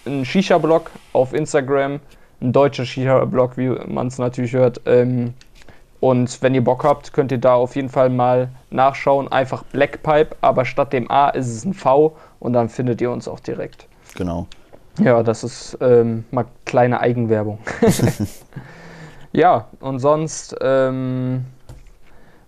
ein 0.06 0.24
Shisha-Blog 0.24 0.90
auf 1.12 1.32
Instagram, 1.34 2.00
ein 2.40 2.52
deutscher 2.52 2.84
Shisha-Blog, 2.84 3.56
wie 3.56 3.68
man 3.68 4.06
es 4.06 4.18
natürlich 4.18 4.52
hört. 4.52 4.80
Ähm, 4.86 5.34
und 6.00 6.40
wenn 6.40 6.54
ihr 6.54 6.64
Bock 6.64 6.84
habt, 6.84 7.12
könnt 7.12 7.30
ihr 7.30 7.38
da 7.38 7.54
auf 7.54 7.76
jeden 7.76 7.90
Fall 7.90 8.08
mal 8.08 8.48
nachschauen. 8.70 9.30
Einfach 9.30 9.64
Blackpipe, 9.64 10.36
aber 10.40 10.64
statt 10.64 10.94
dem 10.94 11.10
A 11.10 11.28
ist 11.28 11.48
es 11.48 11.64
ein 11.64 11.74
V 11.74 12.16
und 12.38 12.54
dann 12.54 12.70
findet 12.70 13.02
ihr 13.02 13.10
uns 13.10 13.28
auch 13.28 13.40
direkt. 13.40 13.86
Genau. 14.20 14.46
Ja, 14.98 15.22
das 15.22 15.44
ist 15.44 15.78
ähm, 15.80 16.24
mal 16.30 16.44
kleine 16.66 17.00
Eigenwerbung. 17.00 17.58
ja, 19.32 19.68
und 19.80 19.98
sonst, 19.98 20.54
ähm, 20.60 21.46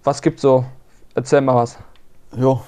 was 0.05 0.21
gibt's 0.21 0.43
so? 0.43 0.67
Erzähl 1.15 1.41
mal 1.41 1.55
was. 1.55 1.79
Ja. 2.37 2.61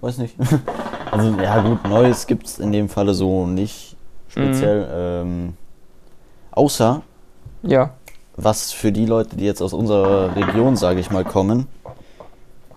Weiß 0.00 0.18
nicht. 0.18 0.36
also, 1.10 1.30
ja, 1.40 1.62
gut, 1.62 1.82
Neues 1.88 2.28
gibt 2.28 2.46
es 2.46 2.60
in 2.60 2.70
dem 2.70 2.88
Falle 2.88 3.12
so 3.12 3.44
nicht 3.44 3.96
speziell. 4.28 4.88
Ähm, 4.92 5.56
außer, 6.52 7.02
Ja. 7.62 7.90
was 8.36 8.70
für 8.70 8.92
die 8.92 9.06
Leute, 9.06 9.34
die 9.34 9.46
jetzt 9.46 9.62
aus 9.62 9.72
unserer 9.72 10.36
Region, 10.36 10.76
sage 10.76 11.00
ich 11.00 11.10
mal, 11.10 11.24
kommen. 11.24 11.66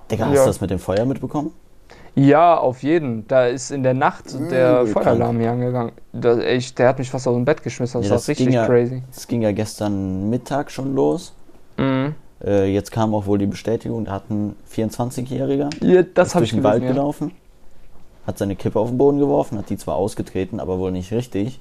Digga, 0.09 0.25
hast 0.25 0.33
Ja. 0.33 0.41
du 0.41 0.47
das 0.47 0.59
mit 0.59 0.71
dem 0.71 0.79
Feuer 0.79 1.05
mitbekommen? 1.05 1.51
Ja, 2.19 2.57
auf 2.57 2.81
jeden. 2.81 3.27
Da 3.27 3.45
ist 3.45 3.69
in 3.69 3.83
der 3.83 3.93
Nacht 3.93 4.25
der 4.51 4.81
Übel 4.81 4.93
Feueralarm 4.93 5.39
hier 5.39 5.51
angegangen. 5.51 5.91
Da, 6.13 6.39
echt, 6.39 6.79
der 6.79 6.89
hat 6.89 6.97
mich 6.97 7.11
fast 7.11 7.27
aus 7.27 7.35
dem 7.35 7.45
Bett 7.45 7.61
geschmissen. 7.61 8.01
Das 8.01 8.05
Ja, 8.07 8.11
war 8.11 8.17
das 8.17 8.27
richtig 8.27 8.47
ging 8.47 8.55
ja- 8.55 8.65
crazy. 8.65 9.03
Es 9.15 9.27
ging 9.27 9.43
ja 9.43 9.51
gestern 9.51 10.29
Mittag 10.29 10.71
schon 10.71 10.95
los. 10.95 11.33
Mhm. 11.77 12.15
Äh, 12.43 12.65
jetzt 12.73 12.91
kam 12.91 13.13
auch 13.13 13.27
wohl 13.27 13.37
die 13.37 13.45
Bestätigung, 13.45 14.05
da 14.05 14.13
hat 14.13 14.29
ein 14.31 14.55
24-Jähriger 14.71 15.69
Ja, 15.83 16.01
das 16.03 16.27
ist 16.29 16.35
durch 16.35 16.43
ich 16.45 16.51
den 16.51 16.63
Wald 16.63 16.81
gelesen. 16.81 16.87
Ja. 16.95 17.01
gelaufen, 17.01 17.31
hat 18.25 18.37
seine 18.39 18.55
Kippe 18.55 18.79
auf 18.79 18.89
den 18.89 18.97
Boden 18.97 19.19
geworfen, 19.19 19.57
hat 19.57 19.69
die 19.69 19.77
zwar 19.77 19.95
ausgetreten, 19.95 20.59
aber 20.59 20.79
wohl 20.79 20.91
nicht 20.91 21.11
richtig. 21.11 21.59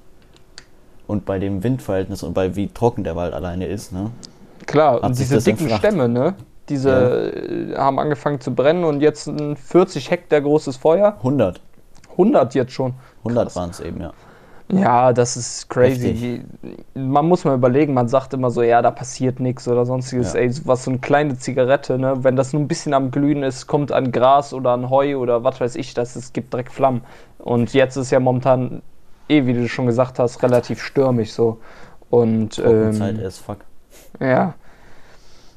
Und 1.06 1.24
bei 1.24 1.38
dem 1.38 1.62
Windverhältnis 1.62 2.22
und 2.22 2.34
bei 2.34 2.56
wie 2.56 2.68
trocken 2.68 3.04
der 3.04 3.14
Wald 3.16 3.32
alleine 3.34 3.66
ist, 3.66 3.92
ne? 3.92 4.10
Klar, 4.66 5.02
und 5.04 5.18
diese 5.18 5.38
dicken. 5.40 5.68
Stämme, 5.70 6.08
ne? 6.08 6.34
Diese 6.68 7.32
äh, 7.32 7.76
haben 7.76 7.98
angefangen 7.98 8.40
zu 8.40 8.54
brennen 8.54 8.84
und 8.84 9.00
jetzt 9.00 9.26
ein 9.26 9.56
40 9.56 10.10
Hektar 10.10 10.40
großes 10.40 10.76
Feuer. 10.76 11.14
100. 11.18 11.60
100 12.12 12.54
jetzt 12.54 12.72
schon. 12.72 12.94
100 13.18 13.44
Krass. 13.44 13.56
waren 13.56 13.70
es 13.70 13.80
eben, 13.80 14.00
ja. 14.00 14.12
Ja, 14.72 15.12
das 15.12 15.36
ist 15.36 15.70
crazy. 15.70 16.44
Wie, 16.94 16.98
man 16.98 17.26
muss 17.28 17.44
mal 17.44 17.54
überlegen, 17.54 17.94
man 17.94 18.08
sagt 18.08 18.34
immer 18.34 18.50
so, 18.50 18.62
ja, 18.62 18.82
da 18.82 18.90
passiert 18.90 19.38
nichts 19.38 19.68
oder 19.68 19.86
sonstiges. 19.86 20.32
Ja. 20.32 20.40
Ey, 20.40 20.50
was 20.64 20.82
so 20.82 20.90
eine 20.90 20.98
kleine 20.98 21.38
Zigarette, 21.38 21.98
ne? 21.98 22.24
Wenn 22.24 22.34
das 22.34 22.52
nur 22.52 22.62
ein 22.62 22.66
bisschen 22.66 22.92
am 22.92 23.12
Glühen 23.12 23.44
ist, 23.44 23.68
kommt 23.68 23.92
an 23.92 24.10
Gras 24.10 24.52
oder 24.52 24.70
an 24.70 24.90
Heu 24.90 25.18
oder 25.18 25.44
was 25.44 25.60
weiß 25.60 25.76
ich, 25.76 25.94
das 25.94 26.16
es 26.16 26.32
gibt 26.32 26.52
direkt 26.52 26.72
Flammen. 26.72 27.02
Und 27.38 27.74
jetzt 27.74 27.94
ist 27.94 28.10
ja 28.10 28.18
momentan, 28.18 28.82
eh, 29.28 29.46
wie 29.46 29.54
du 29.54 29.68
schon 29.68 29.86
gesagt 29.86 30.18
hast, 30.18 30.42
relativ 30.42 30.82
stürmisch 30.82 31.32
so. 31.32 31.58
Und 32.10 32.56
Trockenzeit 32.56 33.18
ähm, 33.18 33.24
as 33.24 33.38
fuck. 33.38 33.58
ja. 34.20 34.54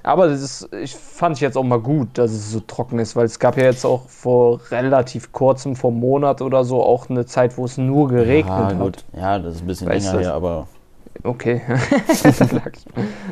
Aber 0.09 0.27
das 0.27 0.41
ist, 0.41 0.73
ich 0.73 0.95
fand 0.95 1.35
ich 1.37 1.41
jetzt 1.41 1.55
auch 1.55 1.63
mal 1.63 1.79
gut, 1.79 2.07
dass 2.17 2.31
es 2.31 2.51
so 2.51 2.61
trocken 2.61 2.97
ist, 2.97 3.15
weil 3.15 3.25
es 3.25 3.37
gab 3.37 3.57
ja 3.57 3.65
jetzt 3.65 3.85
auch 3.85 4.09
vor 4.09 4.59
relativ 4.71 5.31
kurzem, 5.31 5.75
vor 5.75 5.91
einem 5.91 5.99
Monat 5.99 6.41
oder 6.41 6.63
so, 6.63 6.81
auch 6.83 7.11
eine 7.11 7.27
Zeit, 7.27 7.57
wo 7.59 7.65
es 7.65 7.77
nur 7.77 8.07
geregnet 8.07 8.47
ja, 8.47 8.65
hat. 8.65 8.79
gut. 8.79 9.05
Ja, 9.15 9.37
das 9.37 9.55
ist 9.57 9.61
ein 9.61 9.67
bisschen 9.67 9.87
Weißt 9.87 10.07
länger 10.07 10.17
du- 10.17 10.23
her, 10.25 10.33
aber 10.33 10.67
Okay. 11.21 11.61
lag 11.67 12.71
ich, 12.73 12.85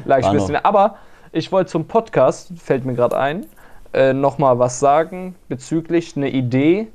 lag 0.06 0.20
ich 0.20 0.26
ein 0.28 0.34
bisschen. 0.34 0.56
Aber 0.58 0.98
ich 1.32 1.52
wollte 1.52 1.72
zum 1.72 1.86
Podcast, 1.86 2.52
fällt 2.58 2.86
mir 2.86 2.94
gerade 2.94 3.18
ein, 3.18 3.48
äh, 3.94 4.14
nochmal 4.14 4.60
was 4.60 4.80
sagen 4.80 5.34
bezüglich 5.48 6.16
eine 6.16 6.30
Idee. 6.30 6.90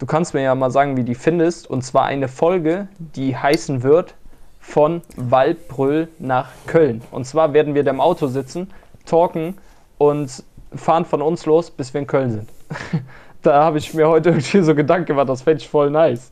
Du 0.00 0.04
kannst 0.06 0.34
mir 0.34 0.42
ja 0.42 0.54
mal 0.54 0.70
sagen, 0.70 0.98
wie 0.98 1.04
die 1.04 1.14
findest. 1.14 1.70
Und 1.70 1.82
zwar 1.82 2.04
eine 2.04 2.28
Folge, 2.28 2.88
die 2.98 3.34
heißen 3.36 3.82
wird 3.82 4.16
von 4.60 5.00
Waldbrüll 5.16 6.08
nach 6.18 6.48
Köln. 6.66 7.00
Und 7.10 7.26
zwar 7.26 7.52
werden 7.54 7.74
wir 7.74 7.84
da 7.84 7.90
im 7.90 8.00
Auto 8.00 8.26
sitzen, 8.26 8.70
talken 9.06 9.56
und 9.98 10.42
fahren 10.74 11.04
von 11.04 11.22
uns 11.22 11.46
los, 11.46 11.70
bis 11.70 11.94
wir 11.94 12.00
in 12.00 12.06
Köln 12.06 12.30
sind. 12.30 12.48
da 13.42 13.64
habe 13.64 13.78
ich 13.78 13.94
mir 13.94 14.08
heute 14.08 14.30
irgendwie 14.30 14.62
so 14.62 14.74
Gedanken 14.74 15.06
gemacht, 15.06 15.28
das 15.28 15.42
fände 15.42 15.60
ich 15.60 15.68
voll 15.68 15.90
nice. 15.90 16.30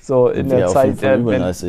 So 0.00 0.28
in 0.28 0.48
der 0.48 0.66
auf 0.66 0.72
Zeit, 0.72 1.02
äh, 1.02 1.24
wenn, 1.24 1.40
nice 1.40 1.64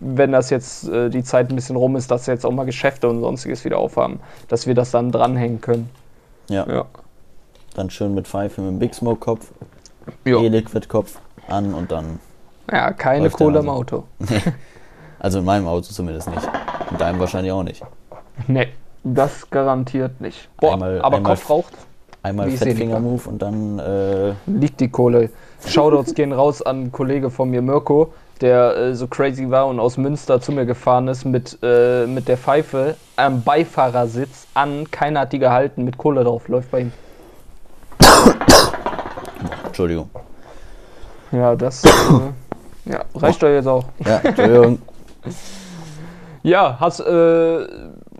wenn 0.00 0.32
das 0.32 0.50
jetzt 0.50 0.88
äh, 0.88 1.08
die 1.10 1.22
Zeit 1.22 1.50
ein 1.50 1.56
bisschen 1.56 1.76
rum 1.76 1.96
ist, 1.96 2.10
dass 2.10 2.26
jetzt 2.26 2.44
auch 2.44 2.52
mal 2.52 2.64
Geschäfte 2.64 3.08
und 3.08 3.20
sonstiges 3.20 3.64
wieder 3.64 3.78
aufhaben, 3.78 4.20
dass 4.48 4.66
wir 4.66 4.74
das 4.74 4.90
dann 4.90 5.10
dranhängen 5.10 5.60
können. 5.60 5.90
Ja, 6.48 6.66
Ja. 6.66 6.84
dann 7.74 7.90
schön 7.90 8.14
mit 8.14 8.26
Pfeife 8.26 8.60
mit 8.60 8.70
dem 8.70 8.78
Big 8.78 8.94
Smoke 8.94 9.20
Kopf, 9.20 9.50
Ja, 10.24 10.40
E-Liquid 10.40 10.88
Kopf 10.88 11.18
an 11.48 11.74
und 11.74 11.90
dann, 11.90 12.20
ja 12.70 12.92
keine 12.92 13.30
Kohle 13.30 13.60
im. 13.60 13.68
Auto. 13.68 14.04
also 15.18 15.38
in 15.40 15.44
meinem 15.44 15.66
Auto 15.66 15.92
zumindest 15.92 16.30
nicht. 16.30 16.48
In 16.90 16.98
deinem 16.98 17.20
wahrscheinlich 17.20 17.52
auch 17.52 17.62
nicht. 17.62 17.82
Nee, 18.46 18.68
das 19.04 19.48
garantiert 19.50 20.20
nicht. 20.20 20.48
Boah, 20.60 20.74
Einmal- 20.74 21.00
aber 21.00 21.16
einmal- 21.16 21.34
Kopf 21.34 21.50
raucht, 21.50 21.72
Einmal 22.22 22.50
Fettfinger-Move 22.50 23.28
und 23.28 23.40
dann, 23.40 23.78
äh, 23.78 24.32
liegt 24.46 24.80
die 24.80 24.88
Kohle. 24.88 25.30
Shoutouts 25.64 26.14
gehen 26.14 26.32
raus 26.32 26.60
an 26.62 26.76
einen 26.76 26.92
Kollege 26.92 27.30
von 27.30 27.48
mir, 27.48 27.62
Mirko, 27.62 28.12
der 28.40 28.76
äh, 28.76 28.94
so 28.94 29.06
crazy 29.06 29.48
war 29.50 29.66
und 29.68 29.78
aus 29.80 29.96
Münster 29.96 30.40
zu 30.40 30.52
mir 30.52 30.66
gefahren 30.66 31.08
ist 31.08 31.24
mit, 31.24 31.58
äh, 31.62 32.06
mit 32.06 32.28
der 32.28 32.36
Pfeife 32.36 32.96
am 33.16 33.42
Beifahrersitz 33.42 34.46
an. 34.54 34.90
Keiner 34.90 35.20
hat 35.20 35.32
die 35.32 35.38
gehalten, 35.38 35.84
mit 35.84 35.96
Kohle 35.96 36.24
drauf, 36.24 36.48
läuft 36.48 36.70
bei 36.70 36.80
ihm. 36.80 36.92
Entschuldigung. 39.66 40.10
Ja, 41.30 41.54
das 41.54 41.84
äh, 41.84 41.88
ja, 42.86 43.04
reicht 43.14 43.42
doch 43.42 43.48
jetzt 43.48 43.66
auch. 43.68 43.84
Ja, 44.04 44.18
Entschuldigung. 44.18 44.82
Ja, 46.44 46.76
hast, 46.78 47.00
äh, 47.00 47.66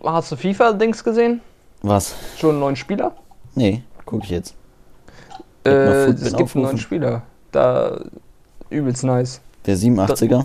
hast 0.04 0.32
du 0.32 0.36
FIFA-Dings 0.36 1.02
gesehen? 1.04 1.40
Was? 1.82 2.14
Schon 2.38 2.50
einen 2.50 2.60
neuen 2.60 2.76
Spieler? 2.76 3.12
Nee, 3.54 3.82
guck 4.04 4.24
ich 4.24 4.30
jetzt. 4.30 4.54
Äh, 5.64 5.70
es 6.10 6.36
gibt 6.36 6.54
einen 6.54 6.64
neuen 6.64 6.78
Spieler. 6.78 7.22
Da 7.52 7.98
übelst 8.70 9.04
nice. 9.04 9.40
Der 9.66 9.76
87er. 9.76 10.44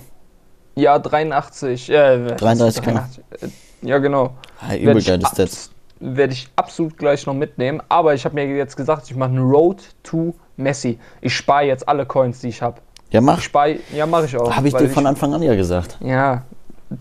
Ja, 0.76 0.98
83. 1.00 1.90
Äh, 1.90 2.36
33 2.36 2.82
kann 2.84 2.96
er. 2.96 3.10
äh, 3.42 3.50
Ja, 3.82 3.98
genau. 4.00 4.34
Ja, 4.70 4.76
übel 4.78 5.02
geiles 5.04 5.30
Stats. 5.30 5.70
Werde 6.00 6.34
ich 6.34 6.50
absolut 6.56 6.98
gleich 6.98 7.26
noch 7.26 7.34
mitnehmen. 7.34 7.82
Aber 7.90 8.14
ich 8.14 8.26
habe 8.26 8.36
mir 8.36 8.46
jetzt 8.48 8.76
gesagt, 8.76 9.10
ich 9.10 9.16
mache 9.16 9.30
eine 9.32 9.42
Road 9.42 9.84
to 10.04 10.34
Messi. 10.58 11.00
Ich 11.22 11.36
spare 11.36 11.66
jetzt 11.66 11.88
alle 11.88 12.06
Coins, 12.06 12.40
die 12.40 12.50
ich 12.50 12.62
habe. 12.62 12.82
Ja, 13.12 13.22
mach. 13.22 13.38
Ich 13.38 13.44
spare, 13.46 13.78
ja, 13.94 14.06
mache 14.06 14.26
ich 14.26 14.36
auch. 14.36 14.52
Habe 14.54 14.68
ich 14.68 14.74
dir 14.74 14.90
von 14.90 15.06
Anfang 15.06 15.34
an 15.34 15.44
ja 15.44 15.56
gesagt. 15.56 15.98
Ja, 16.02 16.44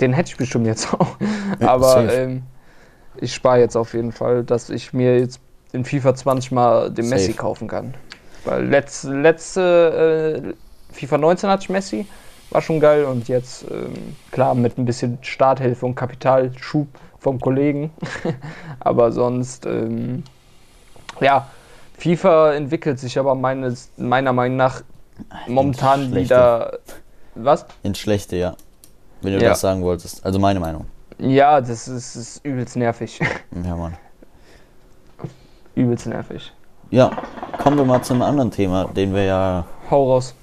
den 0.01 0.13
hätte 0.13 0.31
ich 0.31 0.37
bestimmt 0.37 0.67
jetzt 0.67 0.93
auch. 0.93 1.17
Ja, 1.61 1.69
Aber 1.69 2.13
ähm, 2.13 2.43
ich 3.17 3.35
spare 3.35 3.61
jetzt 3.61 3.77
auf 3.77 3.95
jeden 3.95 4.13
Fall, 4.13 4.45
dass 4.45 4.71
ich 4.71 4.93
mir 4.93 5.19
jetzt 5.19 5.41
in 5.73 5.85
FIFA 5.85 6.15
20 6.15 6.53
mal 6.53 6.91
den 6.91 7.05
Safe. 7.05 7.15
Messi 7.15 7.33
kaufen 7.33 7.69
kann. 7.69 7.95
Weil 8.45 8.67
letz, 8.67 9.05
letzte 9.05 10.55
äh, 10.93 10.95
FIFA 10.95 11.19
19 11.19 11.51
hatte 11.51 11.63
ich 11.63 11.69
Messi, 11.69 12.07
war 12.51 12.61
schon 12.61 12.81
geil 12.81 13.05
und 13.05 13.29
jetzt, 13.29 13.65
ähm, 13.71 14.17
klar, 14.31 14.55
mit 14.55 14.79
ein 14.79 14.85
bisschen 14.85 15.19
Starthilfe 15.23 15.87
und 15.87 15.95
Kapitalschub 15.95 16.89
vom 17.19 17.41
Kollegen. 17.41 17.91
aber 18.81 19.13
sonst, 19.13 19.65
ähm, 19.67 20.25
ja, 21.21 21.49
FIFA 21.99 22.55
entwickelt 22.55 22.99
sich 22.99 23.19
aber 23.19 23.35
meines, 23.35 23.91
meiner 23.97 24.33
Meinung 24.33 24.57
nach 24.57 24.83
momentan 25.47 26.15
wieder. 26.15 26.79
Was? 27.35 27.65
Ins 27.83 27.99
Schlechte, 27.99 28.37
ja. 28.37 28.57
Wenn 29.23 29.33
du 29.35 29.43
Ja. 29.43 29.50
das 29.50 29.61
sagen 29.61 29.83
wolltest. 29.83 30.25
Also 30.25 30.38
meine 30.38 30.61
Meinung. 30.61 30.87
Ja, 31.19 31.61
das 31.61 31.88
ist, 31.88 32.17
ist 32.17 32.45
übelst 32.45 32.76
nervig. 32.76 33.21
Ja, 33.64 33.76
Mann. 33.76 33.95
übelst 35.75 36.07
nervig. 36.07 36.52
Ja, 36.91 37.11
kommen 37.62 37.79
wir 37.79 37.85
mal 37.85 38.02
zu 38.02 38.12
einem 38.12 38.23
anderen 38.23 38.50
Thema, 38.50 38.85
den 38.87 39.14
wir 39.14 39.25
ja 39.25 39.64
Hau 39.91 40.12
raus. 40.12 40.35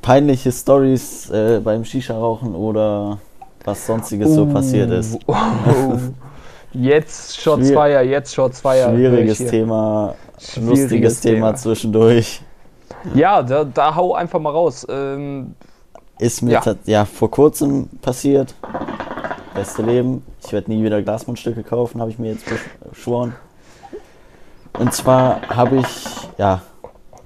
peinliche 0.00 0.50
Stories 0.52 1.28
äh, 1.30 1.60
beim 1.62 1.84
Shisha-Rauchen 1.84 2.54
oder 2.54 3.18
was 3.64 3.86
sonstiges 3.86 4.32
so 4.34 4.46
passiert 4.46 4.90
ist. 4.90 5.18
Oh, 5.26 5.34
Jetzt 6.72 7.40
Shots 7.40 7.66
Schwier- 7.68 7.74
Fire, 7.74 8.02
jetzt 8.02 8.32
Shots 8.34 8.60
Fire. 8.60 8.90
Schwieriges. 8.94 9.38
Thema, 9.38 10.14
Schwieriges 10.38 10.80
lustiges 10.80 11.20
Thema, 11.20 11.34
Thema. 11.48 11.54
zwischendurch. 11.56 12.42
Ja, 13.14 13.42
da, 13.42 13.64
da 13.64 13.94
hau 13.94 14.14
einfach 14.14 14.38
mal 14.40 14.50
raus. 14.50 14.86
Ähm, 14.88 15.54
Ist 16.20 16.42
mir 16.42 16.52
Ja. 16.52 16.74
ja. 16.84 17.04
vor 17.06 17.30
kurzem 17.30 17.88
passiert. 18.02 18.54
Beste 19.54 19.82
Leben. 19.82 20.22
Ich 20.44 20.52
werde 20.52 20.70
nie 20.70 20.84
wieder 20.84 21.00
Glasmundstücke 21.02 21.62
kaufen, 21.62 22.00
habe 22.00 22.10
ich 22.10 22.18
mir 22.18 22.32
jetzt 22.32 22.44
beschworen. 22.90 23.34
Und 24.78 24.92
zwar 24.94 25.40
habe 25.48 25.78
ich 25.78 25.86
ja 26.38 26.62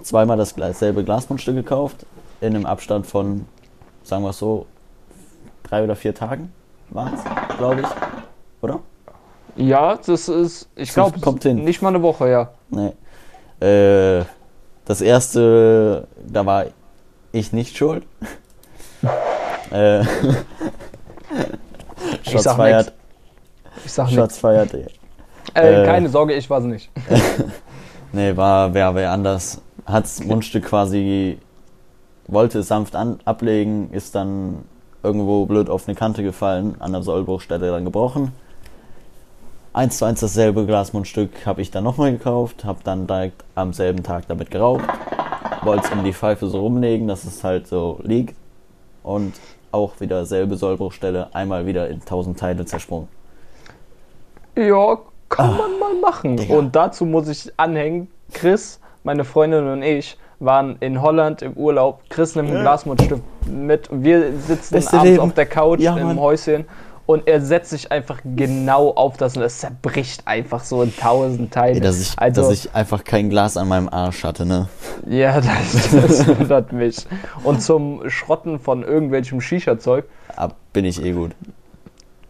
zweimal 0.03 0.37
das 0.37 0.55
gleich- 0.55 0.77
selbe 0.77 1.05
Glasmundstück 1.05 1.55
gekauft. 1.57 2.07
In 2.41 2.55
einem 2.55 2.67
Abstand 2.67 3.07
von, 3.07 3.47
sagen 4.05 4.23
wir 4.23 4.31
es 4.31 4.39
so, 4.39 4.67
drei 5.65 5.83
oder 5.85 5.97
vier 5.97 6.15
Tagen 6.15 6.53
war 6.91 7.13
es, 7.13 7.57
glaube 7.59 7.81
ich. 7.83 7.87
Oder? 8.63 8.81
ja, 9.57 9.97
das 9.97 10.29
ist, 10.29 10.69
ich 10.77 10.93
glaube, 10.93 11.19
nicht 11.55 11.83
mal 11.83 11.89
eine 11.89 12.03
Woche, 12.03 12.29
ja. 12.31 12.51
Nee. 12.71 12.93
Äh, 13.67 14.25
das 14.85 15.01
erste, 15.01 16.07
da 16.27 16.45
war 16.47 16.67
ich 17.33 17.53
nicht 17.53 17.77
schuld. 17.77 18.05
Äh, 19.75 20.05
Shots 22.31 22.45
sag 22.45 22.57
feiert. 22.57 22.87
nix. 22.87 22.97
Ich 23.85 23.93
sag 23.93 24.05
nichts. 24.07 24.21
Shots 24.21 24.39
feiert. 24.39 24.75
Äh, 24.75 24.87
äh, 25.55 25.87
keine 25.87 26.09
Sorge, 26.09 26.35
ich 26.35 26.49
war's 26.49 26.65
nicht. 26.65 26.91
Nee, 28.15 28.37
war 28.37 28.73
wer, 28.75 28.95
wer 28.95 29.11
anders. 29.11 29.61
Hat's 29.87 30.23
Mundstück 30.23 30.67
quasi, 30.67 31.39
wollte 32.29 32.61
es 32.61 32.69
sanft 32.69 32.95
an, 32.95 33.19
ablegen, 33.25 33.91
ist 33.91 34.15
dann 34.15 34.65
irgendwo 35.03 35.47
blöd 35.47 35.69
auf 35.69 35.89
eine 35.89 35.97
Kante 35.97 36.23
gefallen, 36.23 36.77
an 36.79 36.93
der 36.93 37.03
Sollbruchstelle 37.03 37.73
dann 37.73 37.85
gebrochen. 37.85 38.31
Eins 39.73 39.99
zu 39.99 40.05
eins 40.05 40.21
dasselbe 40.21 40.65
Glasmundstück 40.65 41.45
habe 41.45 41.61
ich 41.61 41.73
dann 41.73 41.83
nochmal 41.83 42.13
gekauft, 42.13 42.65
habe 42.65 42.79
dann 42.85 43.09
direkt 43.09 43.43
am 43.57 43.73
selben 43.73 44.05
Tag 44.05 44.29
damit 44.29 44.53
geraucht, 44.53 44.85
wollte 45.63 45.85
es 45.85 45.91
in 45.91 46.05
die 46.05 46.13
Pfeife 46.13 46.47
so 46.47 46.61
rumlegen, 46.61 47.09
dass 47.09 47.25
es 47.25 47.43
halt 47.43 47.67
so 47.67 47.99
liegt 48.05 48.37
und 49.03 49.35
auch 49.75 50.01
wieder 50.01 50.25
selbe 50.25 50.57
Sollbruchstelle, 50.57 51.29
einmal 51.35 51.67
wieder 51.67 51.89
in 51.89 52.05
tausend 52.05 52.39
Teile 52.39 52.65
zersprungen. 52.65 53.09
Ja, 54.57 54.99
kann 55.29 55.57
man 55.57 55.79
mal 55.79 55.95
machen. 56.01 56.37
Digga. 56.37 56.55
Und 56.55 56.77
dazu 56.77 57.05
muss 57.05 57.29
ich 57.29 57.53
anhängen, 57.57 58.09
Chris, 58.33 58.81
meine 59.03 59.25
Freundin 59.25 59.67
und 59.67 59.83
ich 59.83 60.17
waren 60.41 60.77
in 60.81 61.03
Holland 61.03 61.43
im 61.43 61.55
Urlaub. 61.55 62.01
Chris 62.09 62.37
nimmt 62.37 62.51
ein 62.51 62.61
Glasmundstück 62.61 63.21
mit. 63.47 63.89
Wir 63.91 64.33
sitzen 64.39 64.75
Beste 64.75 64.93
abends 64.97 65.11
Leben. 65.11 65.21
auf 65.23 65.35
der 65.35 65.47
Couch 65.47 65.81
Ja, 65.81 65.97
im. 65.97 66.21
Häuschen 66.21 66.65
und 67.07 67.27
er 67.29 67.41
setzt 67.41 67.71
sich 67.71 67.93
einfach 67.93 68.21
genau 68.25 68.91
auf 68.91 69.17
das 69.17 69.37
und 69.37 69.43
es 69.43 69.59
zerbricht 69.59 70.27
einfach 70.27 70.65
so 70.65 70.83
in 70.83 70.97
tausend 70.97 71.53
Teile. 71.53 71.75
Ey, 71.77 71.81
dass, 71.81 72.01
ich, 72.01 72.13
also, 72.19 72.43
dass 72.43 72.51
ich 72.53 72.75
einfach 72.75 73.05
kein 73.05 73.29
Glas 73.31 73.57
an 73.57 73.69
meinem 73.69 73.89
Arsch 73.89 74.25
hatte, 74.25 74.47
ne? 74.47 74.69
ja, 75.09 75.41
das, 75.41 75.91
das 75.91 76.27
wundert 76.29 76.73
mich. 76.73 77.07
Und 77.43 77.63
zum 77.63 78.09
Schrotten 78.09 78.59
von 78.59 78.83
irgendwelchem 78.83 79.41
Shisha-Zeug 79.41 80.05
bin 80.73 80.85
ich 80.85 81.03
eh 81.05 81.13
gut. 81.13 81.33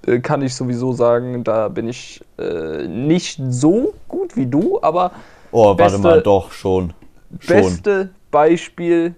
äh, 0.06 0.18
kann 0.20 0.42
ich 0.42 0.54
sowieso 0.54 0.92
sagen, 0.92 1.44
da 1.44 1.68
bin 1.68 1.88
ich 1.88 2.20
äh, 2.38 2.86
nicht 2.88 3.40
so 3.48 3.94
gut 4.08 4.36
wie 4.36 4.46
du, 4.46 4.80
aber 4.82 5.12
Oh, 5.52 5.66
warte 5.68 5.84
Beste- 5.84 5.98
mal, 5.98 6.20
doch, 6.20 6.50
schon. 6.50 6.92
Schon. 7.38 7.56
Beste 7.56 8.10
Beispiel 8.32 9.14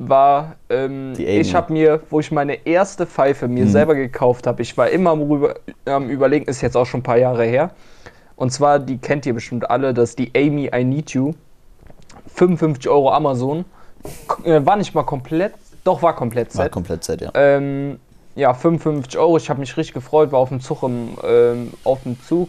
war, 0.00 0.56
ähm, 0.70 1.12
ich 1.18 1.54
habe 1.54 1.72
mir, 1.74 2.00
wo 2.08 2.20
ich 2.20 2.32
meine 2.32 2.66
erste 2.66 3.06
Pfeife 3.06 3.48
mir 3.48 3.66
Mhm. 3.66 3.70
selber 3.70 3.94
gekauft 3.94 4.46
habe, 4.46 4.62
ich 4.62 4.76
war 4.78 4.88
immer 4.88 5.10
am, 5.10 5.20
rüber, 5.20 5.56
am 5.84 6.08
überlegen, 6.08 6.46
ist 6.46 6.62
jetzt 6.62 6.74
auch 6.76 6.86
schon 6.86 7.00
ein 7.00 7.02
paar 7.04 7.18
Jahre 7.18 7.44
her. 7.44 7.70
Und 8.34 8.50
zwar, 8.50 8.78
die 8.78 8.96
kennt 8.96 9.26
ihr 9.26 9.34
bestimmt 9.34 9.68
alle, 9.70 9.92
das 9.92 10.10
ist 10.10 10.18
die 10.18 10.32
Amy 10.34 10.70
I 10.74 10.84
Need 10.84 11.10
You. 11.10 11.34
55 12.34 12.88
Euro 12.88 13.12
Amazon. 13.12 13.66
Äh, 14.44 14.64
war 14.64 14.76
nicht 14.76 14.94
mal 14.94 15.02
komplett, 15.02 15.52
doch 15.84 16.02
war 16.02 16.16
komplett 16.16 16.56
War 16.56 16.64
Set. 16.64 16.72
komplett 16.72 17.04
set, 17.04 17.20
ja. 17.20 17.30
Ähm, 17.34 17.98
ja, 18.34 18.54
55 18.54 19.18
Euro. 19.18 19.36
Ich 19.36 19.50
habe 19.50 19.60
mich 19.60 19.76
richtig 19.76 19.92
gefreut, 19.92 20.32
war 20.32 20.38
auf 20.38 20.48
dem 20.48 20.60
Zug 20.60 20.82
im, 20.82 21.18
ähm, 21.22 21.72
auf 21.84 22.04
dem 22.04 22.18
Zug. 22.22 22.48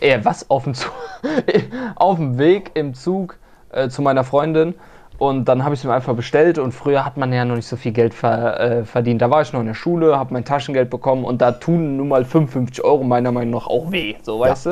Äh, 0.00 0.20
was? 0.22 0.48
Auf 0.48 0.62
dem 0.64 0.74
Zug? 0.74 0.92
auf 1.96 2.18
dem 2.18 2.38
Weg 2.38 2.70
im 2.74 2.94
Zug 2.94 3.36
äh, 3.72 3.88
zu 3.88 4.00
meiner 4.02 4.22
Freundin. 4.22 4.74
Und 5.18 5.46
dann 5.46 5.64
habe 5.64 5.74
ich 5.74 5.80
es 5.80 5.84
mir 5.84 5.92
einfach 5.92 6.14
bestellt. 6.14 6.58
Und 6.58 6.72
früher 6.72 7.04
hat 7.04 7.16
man 7.16 7.32
ja 7.32 7.44
noch 7.44 7.56
nicht 7.56 7.66
so 7.66 7.76
viel 7.76 7.92
Geld 7.92 8.14
ver, 8.14 8.60
äh, 8.60 8.84
verdient. 8.84 9.20
Da 9.20 9.30
war 9.30 9.42
ich 9.42 9.52
noch 9.52 9.60
in 9.60 9.66
der 9.66 9.74
Schule, 9.74 10.16
habe 10.16 10.32
mein 10.32 10.44
Taschengeld 10.44 10.90
bekommen. 10.90 11.24
Und 11.24 11.42
da 11.42 11.52
tun 11.52 11.96
nun 11.96 12.08
mal 12.08 12.24
55 12.24 12.84
Euro 12.84 13.02
meiner 13.02 13.32
Meinung 13.32 13.54
nach 13.54 13.66
auch 13.66 13.90
weh. 13.90 14.14
So, 14.22 14.38
weißt 14.38 14.66
du? 14.66 14.70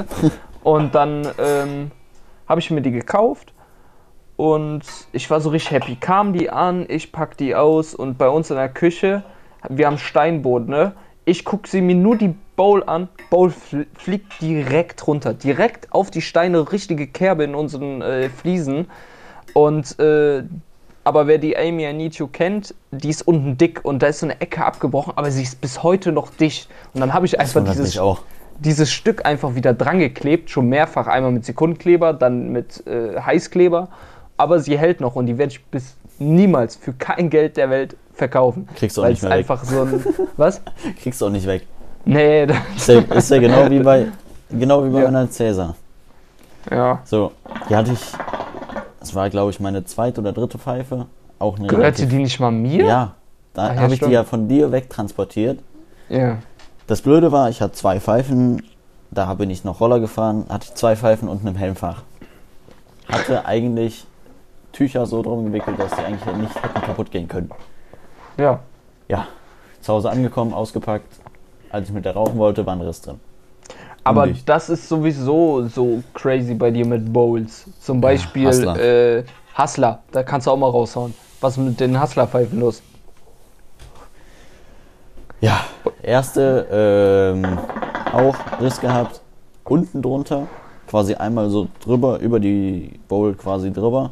Und 0.62 0.94
dann 0.94 1.26
ähm, 1.38 1.90
habe 2.48 2.60
ich 2.60 2.70
mir 2.70 2.80
die 2.80 2.92
gekauft. 2.92 3.52
Und 4.36 4.82
ich 5.12 5.30
war 5.30 5.40
so 5.40 5.50
richtig 5.50 5.72
happy. 5.72 5.96
Kam 5.96 6.32
die 6.32 6.50
an, 6.50 6.86
ich 6.88 7.10
pack 7.10 7.36
die 7.36 7.54
aus 7.54 7.94
und 7.94 8.18
bei 8.18 8.28
uns 8.28 8.50
in 8.50 8.56
der 8.56 8.68
Küche, 8.68 9.22
wir 9.68 9.86
haben 9.86 9.98
Steinboden, 9.98 10.68
ne? 10.68 10.92
Ich 11.24 11.44
guck 11.44 11.66
sie 11.66 11.80
mir 11.80 11.96
nur 11.96 12.16
die 12.16 12.34
Bowl 12.54 12.84
an, 12.84 13.08
Bowl 13.30 13.50
fl 13.50 13.86
fliegt 13.94 14.40
direkt 14.40 15.06
runter, 15.06 15.34
direkt 15.34 15.92
auf 15.92 16.10
die 16.10 16.20
Steine, 16.20 16.70
richtige 16.70 17.06
Kerbe 17.08 17.44
in 17.44 17.54
unseren 17.54 18.00
äh, 18.00 18.28
Fliesen. 18.28 18.88
Und 19.56 19.98
äh, 20.00 20.42
aber 21.02 21.26
wer 21.28 21.38
die 21.38 21.56
Amy 21.56 21.88
I 21.88 21.94
Need 21.94 22.16
You 22.16 22.26
kennt, 22.26 22.74
die 22.90 23.08
ist 23.08 23.26
unten 23.26 23.56
dick 23.56 23.82
und 23.86 24.02
da 24.02 24.08
ist 24.08 24.18
so 24.18 24.26
eine 24.26 24.38
Ecke 24.42 24.62
abgebrochen, 24.62 25.14
aber 25.16 25.30
sie 25.30 25.42
ist 25.44 25.62
bis 25.62 25.82
heute 25.82 26.12
noch 26.12 26.28
dicht. 26.28 26.68
Und 26.92 27.00
dann 27.00 27.14
habe 27.14 27.24
ich 27.24 27.40
einfach 27.40 27.64
dieses 27.64 27.98
dieses 28.58 28.92
Stück 28.92 29.24
einfach 29.24 29.54
wieder 29.54 29.72
dran 29.72 29.98
geklebt, 29.98 30.50
schon 30.50 30.68
mehrfach, 30.68 31.06
einmal 31.06 31.30
mit 31.32 31.46
Sekundenkleber, 31.46 32.12
dann 32.12 32.52
mit 32.52 32.86
äh, 32.86 33.18
Heißkleber, 33.18 33.88
aber 34.36 34.60
sie 34.60 34.76
hält 34.76 35.00
noch 35.00 35.16
und 35.16 35.24
die 35.24 35.38
werde 35.38 35.52
ich 35.52 35.64
bis 35.64 35.94
niemals 36.18 36.76
für 36.76 36.92
kein 36.92 37.30
Geld 37.30 37.56
der 37.56 37.70
Welt 37.70 37.96
verkaufen. 38.12 38.68
Kriegst 38.76 38.98
du 38.98 39.04
auch 39.04 39.08
nicht 39.08 39.22
mehr 39.22 39.30
weg. 39.30 39.38
einfach 39.38 39.64
so 39.64 39.82
ein 39.82 40.04
was? 40.36 40.60
Kriegst 41.02 41.20
du 41.22 41.26
auch 41.26 41.30
nicht 41.30 41.46
weg. 41.46 41.62
Nee, 42.04 42.44
das, 42.46 42.58
Ist 42.76 42.88
ja, 42.88 42.98
ist 43.14 43.30
ja 43.30 43.38
genau 43.38 43.70
wie 43.70 43.80
bei, 43.80 44.06
genau 44.50 44.84
wie 44.84 44.90
bei 44.90 45.02
Ja. 45.02 45.30
Cäsar. 45.30 45.74
ja. 46.70 47.00
So, 47.04 47.32
die 47.70 47.76
hatte 47.76 47.92
ich, 47.92 48.00
das 49.06 49.14
war 49.14 49.30
glaube 49.30 49.50
ich 49.50 49.60
meine 49.60 49.84
zweite 49.84 50.20
oder 50.20 50.32
dritte 50.32 50.58
Pfeife. 50.58 51.06
Auch 51.38 51.58
eine 51.58 51.68
Gehörte 51.68 51.82
relativ- 52.00 52.08
die 52.10 52.16
nicht 52.18 52.40
mal 52.40 52.50
mir? 52.50 52.84
Ja, 52.84 53.14
da 53.54 53.68
Ah, 53.68 53.74
ja, 53.74 53.80
habe 53.82 53.94
ich 53.94 54.00
die 54.00 54.10
ja 54.10 54.24
von 54.24 54.48
dir 54.48 54.72
wegtransportiert. 54.72 55.60
Ja. 56.08 56.38
Das 56.86 57.02
Blöde 57.02 57.32
war, 57.32 57.48
ich 57.50 57.60
hatte 57.60 57.72
zwei 57.72 58.00
Pfeifen, 58.00 58.62
da 59.10 59.32
bin 59.34 59.50
ich 59.50 59.64
noch 59.64 59.80
Roller 59.80 60.00
gefahren, 60.00 60.46
hatte 60.48 60.66
ich 60.68 60.74
zwei 60.74 60.96
Pfeifen 60.96 61.28
und 61.28 61.44
einen 61.46 61.56
Helmfach. 61.56 62.02
hatte 63.08 63.44
eigentlich 63.46 64.06
Tücher 64.72 65.06
so 65.06 65.22
drum 65.22 65.46
gewickelt, 65.46 65.78
dass 65.78 65.92
die 65.94 66.02
eigentlich 66.02 66.24
nicht 66.36 66.54
hätten 66.62 66.80
kaputt 66.82 67.10
gehen 67.10 67.28
können. 67.28 67.50
Ja. 68.36 68.60
Ja, 69.08 69.26
zu 69.80 69.92
Hause 69.92 70.10
angekommen, 70.10 70.52
ausgepackt. 70.52 71.06
Als 71.70 71.88
ich 71.88 71.94
mit 71.94 72.04
der 72.04 72.14
rauchen 72.14 72.36
wollte, 72.38 72.64
war 72.66 72.74
ein 72.74 72.80
Riss 72.82 73.00
drin. 73.00 73.20
Aber 74.06 74.22
Undicht. 74.22 74.48
das 74.48 74.68
ist 74.70 74.88
sowieso 74.88 75.66
so 75.66 76.02
crazy 76.14 76.54
bei 76.54 76.70
dir 76.70 76.86
mit 76.86 77.12
Bowls. 77.12 77.64
Zum 77.80 78.00
Beispiel 78.00 78.46
Hustler. 78.46 78.78
äh, 78.78 79.24
Hustler, 79.58 80.02
da 80.12 80.22
kannst 80.22 80.46
du 80.46 80.52
auch 80.52 80.56
mal 80.56 80.70
raushauen. 80.70 81.12
Was 81.40 81.56
ist 81.56 81.64
mit 81.64 81.80
den 81.80 82.00
Hustler-Pfeifen 82.00 82.60
los? 82.60 82.82
Ja, 85.40 85.60
erste 86.02 86.66
ähm, 86.70 87.58
auch 88.12 88.36
Riss 88.60 88.80
gehabt, 88.80 89.20
unten 89.64 90.00
drunter, 90.00 90.46
quasi 90.86 91.14
einmal 91.14 91.50
so 91.50 91.68
drüber, 91.80 92.20
über 92.20 92.40
die 92.40 92.98
Bowl 93.08 93.34
quasi 93.34 93.72
drüber, 93.72 94.10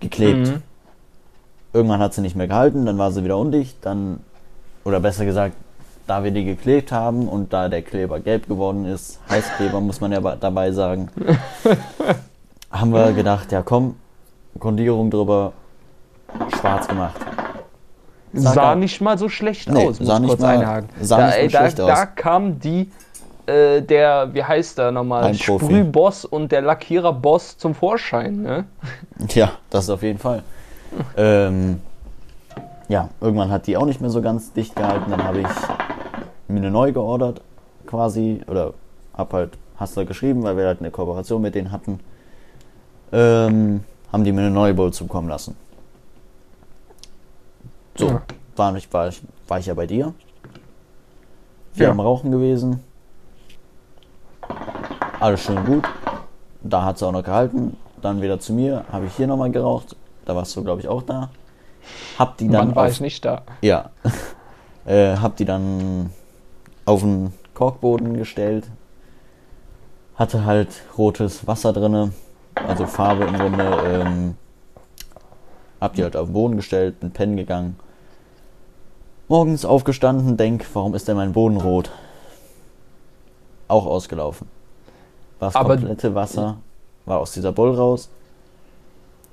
geklebt. 0.00 0.48
Mhm. 0.48 0.62
Irgendwann 1.72 2.00
hat 2.00 2.12
sie 2.12 2.20
nicht 2.22 2.36
mehr 2.36 2.48
gehalten, 2.48 2.86
dann 2.86 2.98
war 2.98 3.12
sie 3.12 3.24
wieder 3.24 3.38
undicht, 3.38 3.78
dann, 3.82 4.20
oder 4.84 5.00
besser 5.00 5.24
gesagt, 5.24 5.54
da 6.08 6.24
wir 6.24 6.30
die 6.32 6.44
geklebt 6.44 6.90
haben 6.90 7.28
und 7.28 7.52
da 7.52 7.68
der 7.68 7.82
Kleber 7.82 8.18
gelb 8.18 8.48
geworden 8.48 8.84
ist, 8.86 9.20
Heißkleber 9.30 9.80
muss 9.80 10.00
man 10.00 10.10
ja 10.10 10.20
dabei 10.20 10.72
sagen, 10.72 11.08
haben 12.70 12.90
wir 12.92 13.12
gedacht, 13.12 13.52
ja 13.52 13.62
komm, 13.62 13.94
Grundierung 14.58 15.10
drüber, 15.10 15.52
schwarz 16.58 16.88
gemacht. 16.88 17.20
Sag 18.32 18.54
sah 18.54 18.70
er- 18.72 18.76
nicht 18.76 19.00
mal 19.00 19.16
so 19.18 19.28
schlecht 19.28 19.70
Nee, 19.70 19.86
aus, 19.86 19.98
muss 20.00 20.08
sah 20.08 20.14
ich 20.14 20.20
nicht 20.20 20.28
kurz 20.30 20.40
mal- 20.40 20.58
einhaken. 20.58 20.88
sah 21.00 21.16
da, 21.18 21.26
nicht 21.26 21.36
ey, 21.36 21.48
da, 21.48 21.58
schlecht 21.60 21.80
aus. 21.80 21.86
da 21.88 22.06
kam 22.06 22.58
die, 22.58 22.90
äh, 23.46 23.82
der, 23.82 24.30
wie 24.34 24.42
heißt 24.44 24.78
der 24.78 24.90
nochmal. 24.90 25.34
Sprühboss 25.34 26.24
und 26.24 26.52
der 26.52 26.62
Lackierer-Boss 26.62 27.58
zum 27.58 27.74
Vorschein, 27.74 28.42
ne? 28.42 28.64
Ja, 29.34 29.52
das 29.70 29.88
auf 29.90 30.02
jeden 30.02 30.18
Fall. 30.18 30.42
ähm, 31.18 31.80
ja, 32.88 33.10
irgendwann 33.20 33.50
hat 33.50 33.66
die 33.66 33.76
auch 33.76 33.84
nicht 33.86 34.00
mehr 34.00 34.10
so 34.10 34.22
ganz 34.22 34.52
dicht 34.52 34.74
gehalten. 34.76 35.10
Dann 35.10 35.24
habe 35.24 35.40
ich 35.40 35.48
mir 36.48 36.58
eine 36.58 36.70
neu 36.70 36.92
geordert, 36.92 37.40
quasi. 37.86 38.42
Oder 38.46 38.72
habe 39.14 39.36
halt 39.36 39.58
Hustler 39.78 40.04
geschrieben, 40.04 40.42
weil 40.42 40.56
wir 40.56 40.66
halt 40.66 40.80
eine 40.80 40.90
Kooperation 40.90 41.42
mit 41.42 41.54
denen 41.54 41.70
hatten. 41.70 42.00
Ähm, 43.12 43.84
haben 44.12 44.24
die 44.24 44.32
mir 44.32 44.40
eine 44.40 44.50
neue 44.50 44.74
Bowl 44.74 44.92
zukommen 44.92 45.28
lassen. 45.28 45.56
So, 47.96 48.06
Ja. 48.08 48.22
war, 48.56 48.76
ich, 48.76 48.92
war, 48.92 49.08
ich, 49.08 49.22
war 49.46 49.58
ich 49.58 49.66
ja 49.66 49.74
bei 49.74 49.86
dir. 49.86 50.14
Wir 51.74 51.86
Ja. 51.86 51.90
am 51.92 52.00
Rauchen 52.00 52.30
gewesen. 52.30 52.82
Alles 55.20 55.40
schön 55.42 55.64
gut. 55.64 55.84
Da 56.62 56.84
hat 56.84 56.98
sie 56.98 57.06
auch 57.06 57.12
noch 57.12 57.22
gehalten. 57.24 57.76
Dann 58.00 58.22
wieder 58.22 58.38
zu 58.38 58.52
mir, 58.52 58.84
habe 58.92 59.06
ich 59.06 59.14
hier 59.14 59.26
nochmal 59.26 59.50
geraucht. 59.50 59.96
Da 60.24 60.34
warst 60.36 60.54
du, 60.56 60.62
glaube 60.62 60.80
ich, 60.80 60.88
auch 60.88 61.02
da. 61.02 61.30
Hab 62.18 62.36
die 62.38 62.48
dann 62.48 62.68
Wann 62.68 62.76
war 62.76 62.86
auf, 62.86 62.92
ich 62.92 63.00
nicht 63.00 63.24
da? 63.24 63.42
ja, 63.62 63.90
äh, 64.86 65.16
hab 65.16 65.36
die 65.36 65.44
dann 65.44 66.10
auf 66.84 67.00
den 67.00 67.32
Korkboden 67.54 68.16
gestellt. 68.16 68.66
Hatte 70.16 70.44
halt 70.44 70.68
rotes 70.96 71.46
Wasser 71.46 71.72
drinne, 71.72 72.12
also 72.54 72.86
Farbe 72.86 73.24
im 73.24 73.34
Grunde. 73.38 73.64
Ähm, 73.86 74.34
hab 75.80 75.94
die 75.94 76.02
halt 76.02 76.16
auf 76.16 76.26
den 76.28 76.32
Boden 76.32 76.56
gestellt, 76.56 76.98
bin 76.98 77.12
pennen 77.12 77.36
gegangen. 77.36 77.78
Morgens 79.28 79.64
aufgestanden, 79.64 80.36
denk, 80.36 80.66
warum 80.72 80.94
ist 80.94 81.06
denn 81.06 81.16
mein 81.16 81.32
Boden 81.32 81.58
rot? 81.58 81.90
Auch 83.68 83.86
ausgelaufen. 83.86 84.48
War 85.38 85.48
das 85.48 85.54
Aber- 85.56 85.76
komplette 85.76 86.14
Wasser, 86.16 86.56
war 87.06 87.20
aus 87.20 87.32
dieser 87.32 87.52
Bowl 87.52 87.74
raus. 87.74 88.08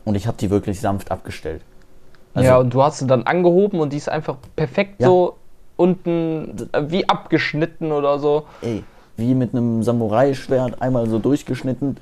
Und 0.04 0.14
ich 0.14 0.28
habe 0.28 0.38
die 0.38 0.52
wirklich 0.52 0.80
sanft 0.80 1.10
abgestellt. 1.10 1.62
Also- 2.36 2.48
ja, 2.48 2.58
und 2.58 2.74
du 2.74 2.84
hast 2.84 3.00
sie 3.00 3.08
dann 3.08 3.24
angehoben 3.24 3.80
und 3.80 3.92
die 3.94 3.98
ist 3.98 4.10
einfach 4.10 4.36
perfekt 4.56 5.02
Ja. 5.02 5.08
so 5.08 5.38
unten 5.78 6.70
äh, 6.74 6.84
wie 6.92 7.08
abgeschnitten 7.10 7.92
oder 7.92 8.20
so. 8.20 8.44
ey, 8.62 8.84
wie 9.18 9.34
mit 9.34 9.54
einem 9.54 9.82
Samurai-Schwert 9.84 10.82
einmal 10.82 11.08
so 11.10 11.18
durchgeschnitten. 11.20 11.98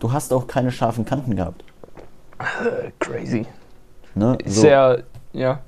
Du 0.00 0.12
hast 0.12 0.32
auch 0.32 0.46
keine 0.46 0.70
scharfen 0.70 1.04
Kanten 1.04 1.34
gehabt. 1.36 1.64
Crazy. 3.00 3.46
Ne? 4.14 4.36
Ist 4.44 4.56
sehr, 4.60 5.02
ja. 5.32 5.60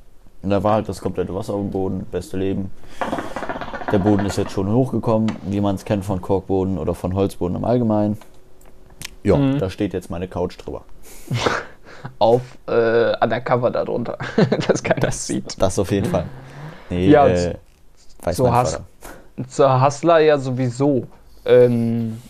Und 0.43 0.51
da 0.51 0.63
war 0.63 0.75
halt 0.75 0.89
das 0.89 1.01
komplette 1.01 1.35
Wasser 1.35 1.55
auf 1.55 1.61
dem 1.61 1.71
Boden, 1.71 2.07
beste 2.11 2.37
Leben. 2.37 2.71
Der 3.93 3.99
Boden 3.99 4.25
ist 4.27 4.37
jetzt 4.39 4.53
schon 4.53 4.71
hochgekommen, 4.73 5.31
wie 5.43 5.61
man 5.61 5.75
es 5.75 5.85
kennt 5.85 6.05
von 6.05 6.21
Korkboden 6.23 6.79
oder 6.79 6.95
von 6.95 7.15
Holzboden 7.15 7.57
im 7.57 7.65
Allgemeinen. 7.65 8.17
Ja, 9.23 9.37
Mhm. 9.37 9.59
da 9.59 9.69
steht 9.69 9.93
jetzt 9.93 10.11
meine 10.11 10.29
Couch 10.29 10.57
drüber. 10.59 10.83
Auf 12.19 12.43
äh, 12.69 13.13
Undercover 13.23 13.71
darunter, 13.71 14.19
dass 14.69 14.83
keiner 14.83 15.01
das 15.01 15.27
sieht. 15.27 15.61
Das 15.61 15.79
auf 15.79 15.91
jeden 15.91 16.07
Fall. 16.07 16.25
Nee, 16.89 17.09
Ja, 17.09 17.27
äh, 17.29 17.55
weiß 18.23 18.37
so 18.37 18.47
Vater. 18.47 18.81
Zur 19.49 19.83
Hustler 19.85 20.19
ja 20.21 20.39
sowieso. 20.39 21.07
Ähm, 21.45 22.21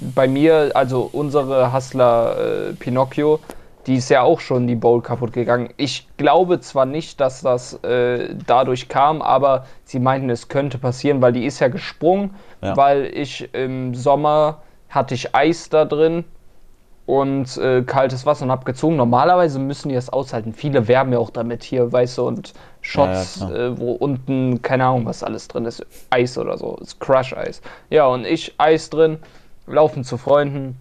bei 0.00 0.26
mir, 0.28 0.70
also 0.74 1.08
unsere 1.12 1.72
Hustler 1.72 2.68
äh, 2.70 2.72
Pinocchio, 2.74 3.40
die 3.86 3.96
ist 3.96 4.10
ja 4.10 4.22
auch 4.22 4.40
schon 4.40 4.66
die 4.66 4.74
Bowl 4.74 5.00
kaputt 5.02 5.32
gegangen. 5.32 5.70
Ich 5.76 6.06
glaube 6.16 6.60
zwar 6.60 6.84
nicht, 6.84 7.20
dass 7.20 7.40
das 7.42 7.74
äh, 7.84 8.34
dadurch 8.46 8.88
kam, 8.88 9.22
aber 9.22 9.64
sie 9.84 9.98
meinten, 9.98 10.30
es 10.30 10.48
könnte 10.48 10.78
passieren, 10.78 11.22
weil 11.22 11.32
die 11.32 11.46
ist 11.46 11.60
ja 11.60 11.68
gesprungen, 11.68 12.34
Ja. 12.60 12.76
weil 12.76 13.06
ich 13.06 13.48
im 13.54 13.94
Sommer 13.94 14.62
hatte 14.88 15.14
ich 15.14 15.34
Eis 15.34 15.68
da 15.70 15.84
drin 15.84 16.24
und 17.08 17.56
äh, 17.56 17.82
kaltes 17.84 18.26
Wasser 18.26 18.44
und 18.44 18.50
hab 18.50 18.66
gezogen. 18.66 18.96
Normalerweise 18.96 19.58
müssen 19.58 19.88
die 19.88 19.94
das 19.94 20.10
aushalten. 20.10 20.52
Viele 20.52 20.88
werben 20.88 21.10
ja 21.10 21.18
auch 21.18 21.30
damit 21.30 21.62
hier, 21.62 21.90
weißt 21.90 22.18
du, 22.18 22.26
und 22.26 22.52
Shots, 22.82 23.40
Ja, 23.40 23.48
ja, 23.48 23.56
äh, 23.56 23.80
wo 23.80 23.92
unten, 23.92 24.60
keine 24.60 24.84
Ahnung, 24.84 25.06
was 25.06 25.24
alles 25.24 25.48
drin 25.48 25.64
ist, 25.64 25.86
Eis 26.10 26.36
oder 26.36 26.58
so, 26.58 26.76
ist 26.82 27.00
Crush-Eis. 27.00 27.62
Ja, 27.88 28.06
und 28.08 28.26
ich 28.26 28.54
Eis 28.58 28.90
drin, 28.90 29.20
laufen 29.66 30.04
zu 30.04 30.18
Freunden, 30.18 30.76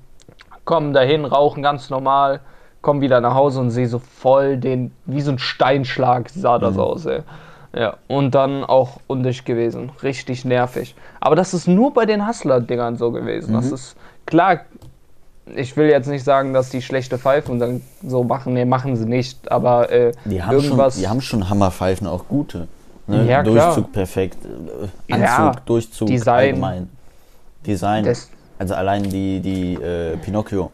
kommen 0.65 0.91
dahin, 0.91 1.23
rauchen 1.23 1.63
ganz 1.63 1.89
normal, 1.89 2.41
kommen 2.81 2.99
wieder 2.99 3.21
nach 3.21 3.33
Hause 3.33 3.61
und 3.61 3.71
sehe 3.71 3.87
so 3.87 3.99
voll 3.99 4.57
den, 4.57 4.91
wie 5.05 5.21
so 5.21 5.31
ein 5.31 5.39
Steinschlag 5.39 6.27
sah 6.29 6.59
das 6.59 6.73
Mhm. 6.73 6.79
aus, 6.81 7.05
ey. 7.05 7.21
Ja, 7.73 7.95
und 8.09 8.35
dann 8.35 8.65
auch 8.65 8.99
undicht 9.07 9.45
gewesen. 9.45 9.91
Richtig 10.03 10.43
nervig. 10.43 10.93
Aber 11.21 11.37
das 11.37 11.53
ist 11.53 11.69
nur 11.69 11.93
bei 11.93 12.05
den 12.05 12.27
Hustler-Dingern 12.27 12.97
so 12.97 13.11
gewesen. 13.11 13.53
Das 13.53 13.67
Mhm. 13.67 13.73
ist 13.75 13.95
klar, 14.25 14.59
ich 15.55 15.75
will 15.77 15.87
jetzt 15.89 16.07
nicht 16.07 16.23
sagen, 16.23 16.53
dass 16.53 16.69
die 16.69 16.81
schlechte 16.81 17.17
Pfeifen 17.17 17.59
dann 17.59 17.81
so 18.05 18.23
machen. 18.23 18.53
Nee, 18.53 18.65
machen 18.65 18.95
sie 18.95 19.05
nicht. 19.05 19.51
Aber 19.51 19.91
äh, 19.91 20.11
Die 20.25 20.41
haben, 20.43 20.55
irgendwas. 20.55 20.93
schon, 20.95 21.01
die 21.01 21.07
haben 21.07 21.21
schon 21.21 21.49
Hammerpfeifen, 21.49 22.07
auch 22.07 22.27
gute. 22.27 22.67
Ne? 23.07 23.25
Ja, 23.25 23.41
klar. 23.43 23.73
Durchzug 23.73 23.91
perfekt, 23.93 24.37
äh, 24.45 25.13
Anzug, 25.13 25.27
Ja, 25.27 25.51
Durchzug, 25.65 26.07
Design. 26.07 26.37
allgemein. 26.49 26.89
Design. 27.65 28.03
Das- 28.05 28.29
also 28.59 28.73
allein 28.73 29.03
die, 29.03 29.39
die 29.39 29.75
äh, 29.75 30.17
Pinocchio. 30.17 30.71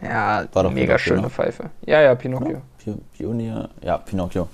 ja, 0.00 0.44
War 0.52 0.62
doch 0.62 0.70
mega 0.70 0.86
Pinocchio, 0.94 0.98
schöne 1.14 1.22
ne? 1.22 1.30
Pfeife. 1.30 1.64
Ja, 1.84 2.00
ja, 2.00 2.14
Pinocchio. 2.14 2.48
Ne? 2.48 2.62
Pi- 2.82 2.94
Pionier, 3.16 3.68
ja, 3.82 3.98
Pinocchio. 3.98 4.46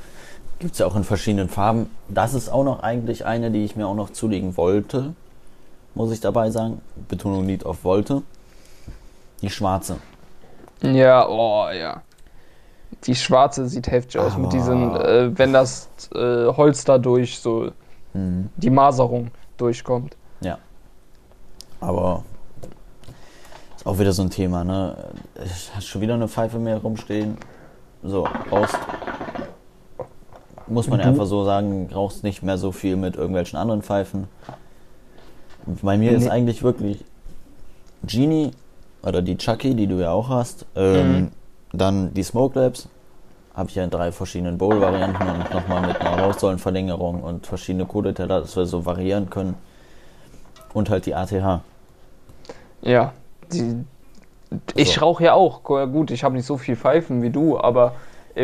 Gibt 0.59 0.73
es 0.73 0.79
ja 0.79 0.87
auch 0.87 0.97
in 0.97 1.05
verschiedenen 1.05 1.49
Farben. 1.51 1.91
Das 2.09 2.33
ist 2.33 2.49
auch 2.49 2.65
noch 2.65 2.83
eigentlich 2.83 3.27
eine, 3.27 3.51
die 3.51 3.65
ich 3.65 3.77
mir 3.77 3.87
auch 3.87 3.95
noch 3.95 4.11
zulegen 4.11 4.57
wollte, 4.57 5.13
muss 5.95 6.11
ich 6.11 6.21
dabei 6.21 6.51
sagen. 6.51 6.81
Betonung 7.09 7.47
liegt 7.47 7.67
auf 7.67 7.85
wollte. 7.85 8.23
Die 9.43 9.51
schwarze. 9.51 9.97
Ja, 10.83 11.29
oh 11.29 11.69
ja. 11.71 12.03
Die 13.05 13.15
schwarze 13.15 13.67
sieht 13.69 13.89
heftig 13.91 14.21
aus 14.21 14.37
mit 14.37 14.47
Aber- 14.47 14.57
diesen, 14.57 14.97
äh, 14.97 15.39
wenn 15.39 15.53
das 15.53 15.89
äh, 16.15 16.47
Holz 16.47 16.85
da 16.85 16.99
durch 16.99 17.39
so 17.39 17.71
Mhm. 18.15 18.49
die 18.57 18.71
Maserung 18.71 19.31
durchkommt. 19.57 20.17
Ja. 20.41 20.59
Aber 21.81 22.23
ist 23.77 23.87
auch 23.87 23.99
wieder 23.99 24.13
so 24.13 24.23
ein 24.23 24.31
Thema, 24.31 24.65
ne? 24.65 24.97
Hast 25.75 25.87
schon 25.87 26.01
wieder 26.01 26.15
eine 26.15 26.29
Pfeife 26.29 26.59
mehr 26.59 26.79
rumstehen. 26.79 27.37
So, 28.03 28.27
rauchst. 28.51 28.79
Muss 30.67 30.89
man 30.89 30.99
ja 31.01 31.05
Du- 31.07 31.11
einfach 31.13 31.27
so 31.27 31.45
sagen, 31.45 31.91
rauchst 31.93 32.23
nicht 32.23 32.43
mehr 32.43 32.57
so 32.57 32.73
viel 32.73 32.97
mit 32.97 33.17
irgendwelchen 33.17 33.59
anderen 33.59 33.83
Pfeifen. 33.83 34.29
Bei 35.83 35.97
mir 35.99 36.13
ist 36.13 36.25
Nee. 36.25 36.31
eigentlich 36.31 36.63
wirklich 36.63 37.05
Genie 38.03 38.53
oder 39.05 39.23
die 39.23 39.37
Chucky, 39.37 39.75
die 39.75 39.87
du 39.87 39.97
ja 40.01 40.11
auch 40.13 40.29
hast. 40.29 40.67
Ähm, 40.77 41.13
Mhm. 41.21 41.31
Dann 41.73 42.15
die 42.15 42.23
Smoke 42.23 42.59
Labs. 42.59 42.89
Habe 43.55 43.69
ich 43.69 43.77
ja 43.77 43.85
in 43.85 43.91
drei 43.91 44.11
verschiedenen 44.11 44.59
Bowl-Varianten 44.59 45.23
und 45.29 45.53
nochmal 45.53 45.87
mit 45.87 46.01
einer 46.01 46.23
Rauchsäulenverlängerung 46.23 47.23
und 47.23 47.47
verschiedene 47.47 47.85
Codeteller, 47.87 48.41
dass 48.41 48.57
wir 48.57 48.67
so 48.67 48.85
variieren 48.85 49.31
können. 49.31 49.55
Und 50.73 50.91
halt 50.91 51.07
die 51.07 51.15
ATH. 51.15 51.61
Ja, 52.83 53.13
die, 53.53 53.85
ich 54.75 54.95
So. 54.95 55.01
rauche 55.03 55.25
ja 55.25 55.35
auch. 55.35 55.63
Gut, 55.63 56.11
ich 56.11 56.25
habe 56.25 56.35
nicht 56.35 56.47
so 56.47 56.59
viel 56.59 56.75
Pfeifen 56.75 57.23
wie 57.23 57.31
du, 57.31 57.59
aber 57.59 57.95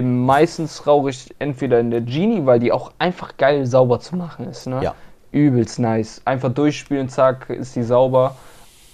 meistens 0.00 0.86
rauche 0.86 1.10
ich 1.10 1.34
entweder 1.40 1.80
in 1.80 1.90
der 1.90 2.02
Genie, 2.02 2.46
weil 2.46 2.60
die 2.60 2.70
auch 2.70 2.92
einfach 3.00 3.36
geil 3.36 3.66
sauber 3.66 3.98
zu 3.98 4.14
machen 4.14 4.46
ist. 4.48 4.66
Ne? 4.68 4.80
Ja. 4.82 4.94
Übelst 5.32 5.80
nice. 5.80 6.22
Einfach 6.24 6.52
durchspielen, 6.52 7.08
zack, 7.08 7.50
ist 7.50 7.74
die 7.74 7.82
sauber. 7.82 8.36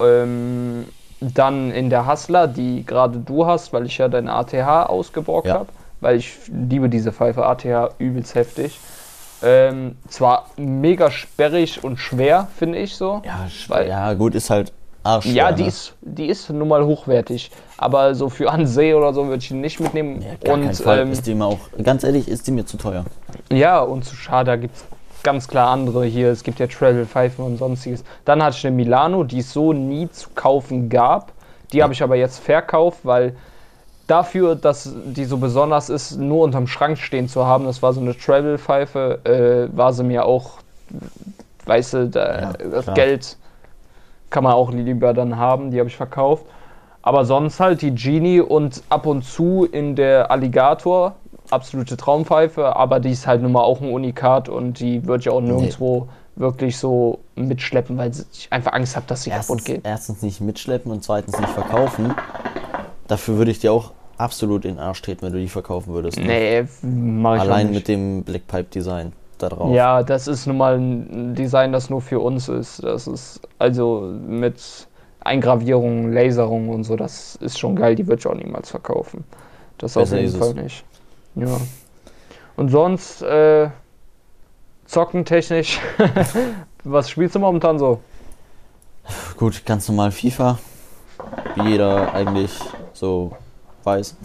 Ähm, 0.00 0.86
dann 1.20 1.70
in 1.70 1.90
der 1.90 2.06
Hustler, 2.06 2.46
die 2.46 2.84
gerade 2.84 3.18
du 3.18 3.46
hast, 3.46 3.72
weil 3.72 3.86
ich 3.86 3.98
ja 3.98 4.08
dein 4.08 4.28
ATH 4.28 4.52
ausgeborgt 4.88 5.48
Ja. 5.48 5.54
habe, 5.54 5.68
weil 6.00 6.16
ich 6.16 6.34
liebe 6.48 6.88
diese 6.88 7.12
Pfeife, 7.12 7.46
ATH 7.46 7.64
übelst 7.98 8.34
heftig. 8.34 8.78
Ähm, 9.42 9.96
zwar 10.08 10.46
mega 10.56 11.10
sperrig 11.10 11.84
und 11.84 11.98
schwer, 11.98 12.48
finde 12.56 12.78
ich 12.78 12.96
so. 12.96 13.22
Ja, 13.24 13.46
Weil- 13.68 13.88
ja, 13.88 14.14
gut, 14.14 14.34
ist 14.34 14.48
halt 14.50 14.72
arsch. 15.02 15.26
Ja, 15.26 15.52
die 15.52 15.64
ist, 15.66 15.94
die 16.00 16.26
ist 16.26 16.48
nun 16.50 16.68
mal 16.68 16.84
hochwertig. 16.84 17.50
Aber 17.76 18.14
so 18.14 18.28
für 18.30 18.50
Ansee 18.50 18.94
oder 18.94 19.12
so 19.12 19.26
würde 19.26 19.38
ich 19.38 19.50
ihn 19.50 19.60
nicht 19.60 19.78
mitnehmen. 19.78 20.22
Ja, 20.42 20.52
und 20.52 20.82
ähm, 20.86 21.12
ist 21.12 21.26
die 21.26 21.34
mir 21.34 21.44
auch, 21.44 21.58
ganz 21.82 22.02
ehrlich, 22.02 22.28
ist 22.28 22.46
die 22.46 22.50
mir 22.52 22.64
zu 22.64 22.76
teuer. 22.78 23.04
ja, 23.52 23.80
und 23.80 24.04
zu 24.04 24.16
Schada 24.16 24.56
gibt 24.56 24.76
es 24.76 24.84
ganz 25.26 25.48
klar 25.48 25.70
andere 25.70 26.04
hier. 26.04 26.30
Es 26.30 26.44
gibt 26.44 26.60
ja 26.60 26.68
Travel-Pfeifen 26.68 27.44
und 27.44 27.56
sonstiges. 27.56 28.04
Dann 28.24 28.40
hatte 28.40 28.56
ich 28.58 28.64
eine 28.64 28.76
Milano, 28.76 29.24
die 29.24 29.40
es 29.40 29.52
so 29.52 29.72
nie 29.72 30.08
zu 30.08 30.30
kaufen 30.36 30.88
gab. 30.88 31.32
Die 31.72 31.82
habe 31.82 31.92
ich 31.92 32.02
aber 32.04 32.14
jetzt 32.14 32.38
verkauft, 32.38 33.00
weil 33.02 33.34
dafür, 34.06 34.54
dass 34.54 34.94
die 35.04 35.24
so 35.24 35.38
besonders 35.38 35.88
ist, 35.88 36.16
nur 36.16 36.44
unterm 36.44 36.68
Schrank 36.68 36.98
stehen 36.98 37.28
zu 37.28 37.44
haben, 37.44 37.64
das 37.64 37.82
war 37.82 37.92
so 37.92 38.00
eine 38.00 38.16
Travel-Pfeife, 38.16 39.68
äh, 39.72 39.76
war 39.76 39.92
sie 39.92 40.04
mir 40.04 40.24
auch, 40.26 40.58
weißt 41.64 41.94
du, 41.94 42.08
da, 42.08 42.40
Ja, 42.40 42.52
das 42.52 42.84
klar. 42.84 42.94
Geld 42.94 43.36
kann 44.30 44.44
man 44.44 44.52
auch 44.52 44.70
lieber 44.70 45.12
dann 45.12 45.36
haben, 45.36 45.72
die 45.72 45.80
habe 45.80 45.88
ich 45.88 45.96
verkauft. 45.96 46.44
Aber 47.02 47.24
sonst 47.24 47.58
halt 47.58 47.82
die 47.82 47.92
Genie 47.92 48.40
und 48.40 48.80
ab 48.90 49.06
und 49.06 49.22
zu 49.22 49.64
in 49.64 49.96
der 49.96 50.30
Alligator, 50.30 51.16
absolute 51.50 51.96
Traumpfeife, 51.96 52.76
aber 52.76 53.00
die 53.00 53.10
ist 53.10 53.26
halt 53.26 53.42
nun 53.42 53.52
mal 53.52 53.62
auch 53.62 53.80
ein 53.80 53.90
Unikat 53.90 54.48
und 54.48 54.80
die 54.80 55.06
würde 55.06 55.20
ich 55.22 55.28
auch 55.28 55.40
nirgendwo 55.40 56.08
wirklich 56.36 56.76
so 56.76 57.20
mitschleppen, 57.34 57.96
weil 57.96 58.10
ich 58.10 58.48
einfach 58.50 58.72
Angst 58.72 58.94
habe, 58.96 59.06
dass 59.06 59.22
sie 59.22 59.30
kaputt 59.30 59.48
Erstens, 59.48 59.64
geht. 59.64 59.80
erstens 59.86 60.22
nicht 60.22 60.40
mitschleppen 60.40 60.92
und 60.92 61.02
zweitens 61.02 61.38
nicht 61.38 61.50
verkaufen. 61.50 62.14
Dafür 63.08 63.38
würde 63.38 63.50
ich 63.50 63.58
dir 63.60 63.72
auch 63.72 63.92
absolut 64.18 64.64
in 64.64 64.72
den 64.76 64.78
Arsch 64.80 65.00
treten, 65.02 65.22
wenn 65.22 65.32
du 65.32 65.38
die 65.38 65.48
verkaufen 65.48 65.94
würdest. 65.94 66.18
ne? 66.18 66.26
Nee, 66.26 66.64
mach 66.82 67.36
ich 67.36 67.40
Allein 67.40 67.66
nicht. 67.68 67.76
mit 67.76 67.88
dem 67.88 68.22
Blackpipe-Design 68.24 69.12
da 69.38 69.48
drauf. 69.48 69.72
Ja, 69.74 70.02
das 70.02 70.26
ist 70.28 70.46
nun 70.46 70.56
mal 70.56 70.76
ein 70.78 71.34
Design, 71.34 71.72
das 71.72 71.88
nur 71.90 72.00
für 72.00 72.20
uns 72.20 72.48
ist. 72.48 72.82
Das 72.82 73.06
ist 73.06 73.40
also 73.58 74.12
mit 74.26 74.56
Eingravierung, 75.20 76.12
Laserung 76.12 76.68
und 76.68 76.84
so, 76.84 76.96
das 76.96 77.36
ist 77.36 77.58
schon 77.58 77.76
geil. 77.76 77.94
Die 77.94 78.06
würde 78.06 78.20
ich 78.20 78.26
auch 78.26 78.34
niemals 78.34 78.70
verkaufen. 78.70 79.24
Das 79.78 79.96
auf 79.96 80.04
Besser 80.04 80.16
jeden 80.20 80.28
ist 80.28 80.36
Fall 80.38 80.54
nicht. 80.54 80.84
Ja. 81.36 81.58
Und 82.56 82.70
sonst, 82.70 83.22
äh, 83.22 83.68
zockentechnisch, 84.86 85.78
was 86.84 87.10
spielst 87.10 87.34
du 87.34 87.38
momentan 87.38 87.78
so? 87.78 88.00
Gut, 89.36 89.64
ganz 89.66 89.88
normal 89.88 90.10
FIFA. 90.10 90.58
Wie 91.54 91.70
jeder 91.70 92.12
eigentlich 92.14 92.58
so 92.92 93.36
weiß. 93.84 94.16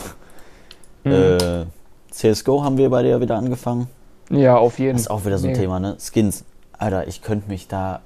Mhm. 1.03 1.11
Äh, 1.11 1.65
CSGO 2.11 2.63
haben 2.63 2.77
wir 2.77 2.89
beide 2.89 3.09
ja 3.09 3.21
wieder 3.21 3.35
angefangen. 3.37 3.87
Ja, 4.29 4.57
auf 4.57 4.79
jeden 4.79 4.93
Das 4.93 5.01
ist 5.03 5.11
auch 5.11 5.25
wieder 5.25 5.37
so 5.37 5.47
ein 5.47 5.53
Nee. 5.53 5.59
Thema, 5.59 5.79
ne? 5.79 5.97
Skins. 5.99 6.45
Alter, 6.77 7.07
ich 7.07 7.21
könnte 7.21 7.49
mich 7.49 7.67
da. 7.67 8.01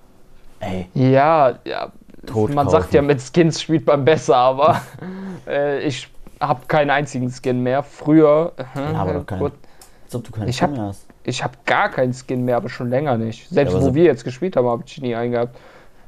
Ey, 0.60 0.88
Ja, 0.94 1.60
ja. 1.66 1.92
Tot 2.26 2.50
man 2.54 2.66
kaufen. 2.66 2.82
sagt 2.82 2.94
ja, 2.94 3.02
mit 3.04 3.22
Skins 3.22 3.62
spielt 3.62 3.86
man 3.86 4.04
besser, 4.04 4.36
aber 4.36 4.82
äh, 5.48 5.80
ich 5.86 6.08
habe 6.42 6.62
keinen 6.68 6.90
einzigen 6.90 7.30
Skin 7.32 7.62
mehr. 7.64 7.84
Früher, 7.84 8.54
äh, 8.76 8.80
aber 8.96 9.14
doch 9.14 9.26
keinen. 9.26 9.40
gut, 9.40 9.54
als 10.06 10.16
ob 10.16 10.24
du 10.24 10.32
keine 10.32 10.50
Ich 10.50 10.58
Skin 10.58 10.70
hab- 10.70 10.76
mehr 10.78 10.86
hast. 10.88 11.06
ich 11.24 11.44
habe 11.44 11.54
gar 11.66 11.90
keinen 11.90 12.14
Skin 12.14 12.44
mehr, 12.46 12.58
aber 12.58 12.70
schon 12.70 12.90
länger 12.90 13.18
nicht. 13.18 13.50
Selbst 13.50 13.74
Ja, 13.74 13.80
wo 13.82 13.86
so- 13.86 13.96
wir 13.96 14.04
jetzt 14.04 14.24
gespielt 14.24 14.56
haben, 14.56 14.68
habe 14.68 14.84
ich 14.86 15.02
nie 15.02 15.16
einen 15.16 15.32
gehabt. 15.32 15.56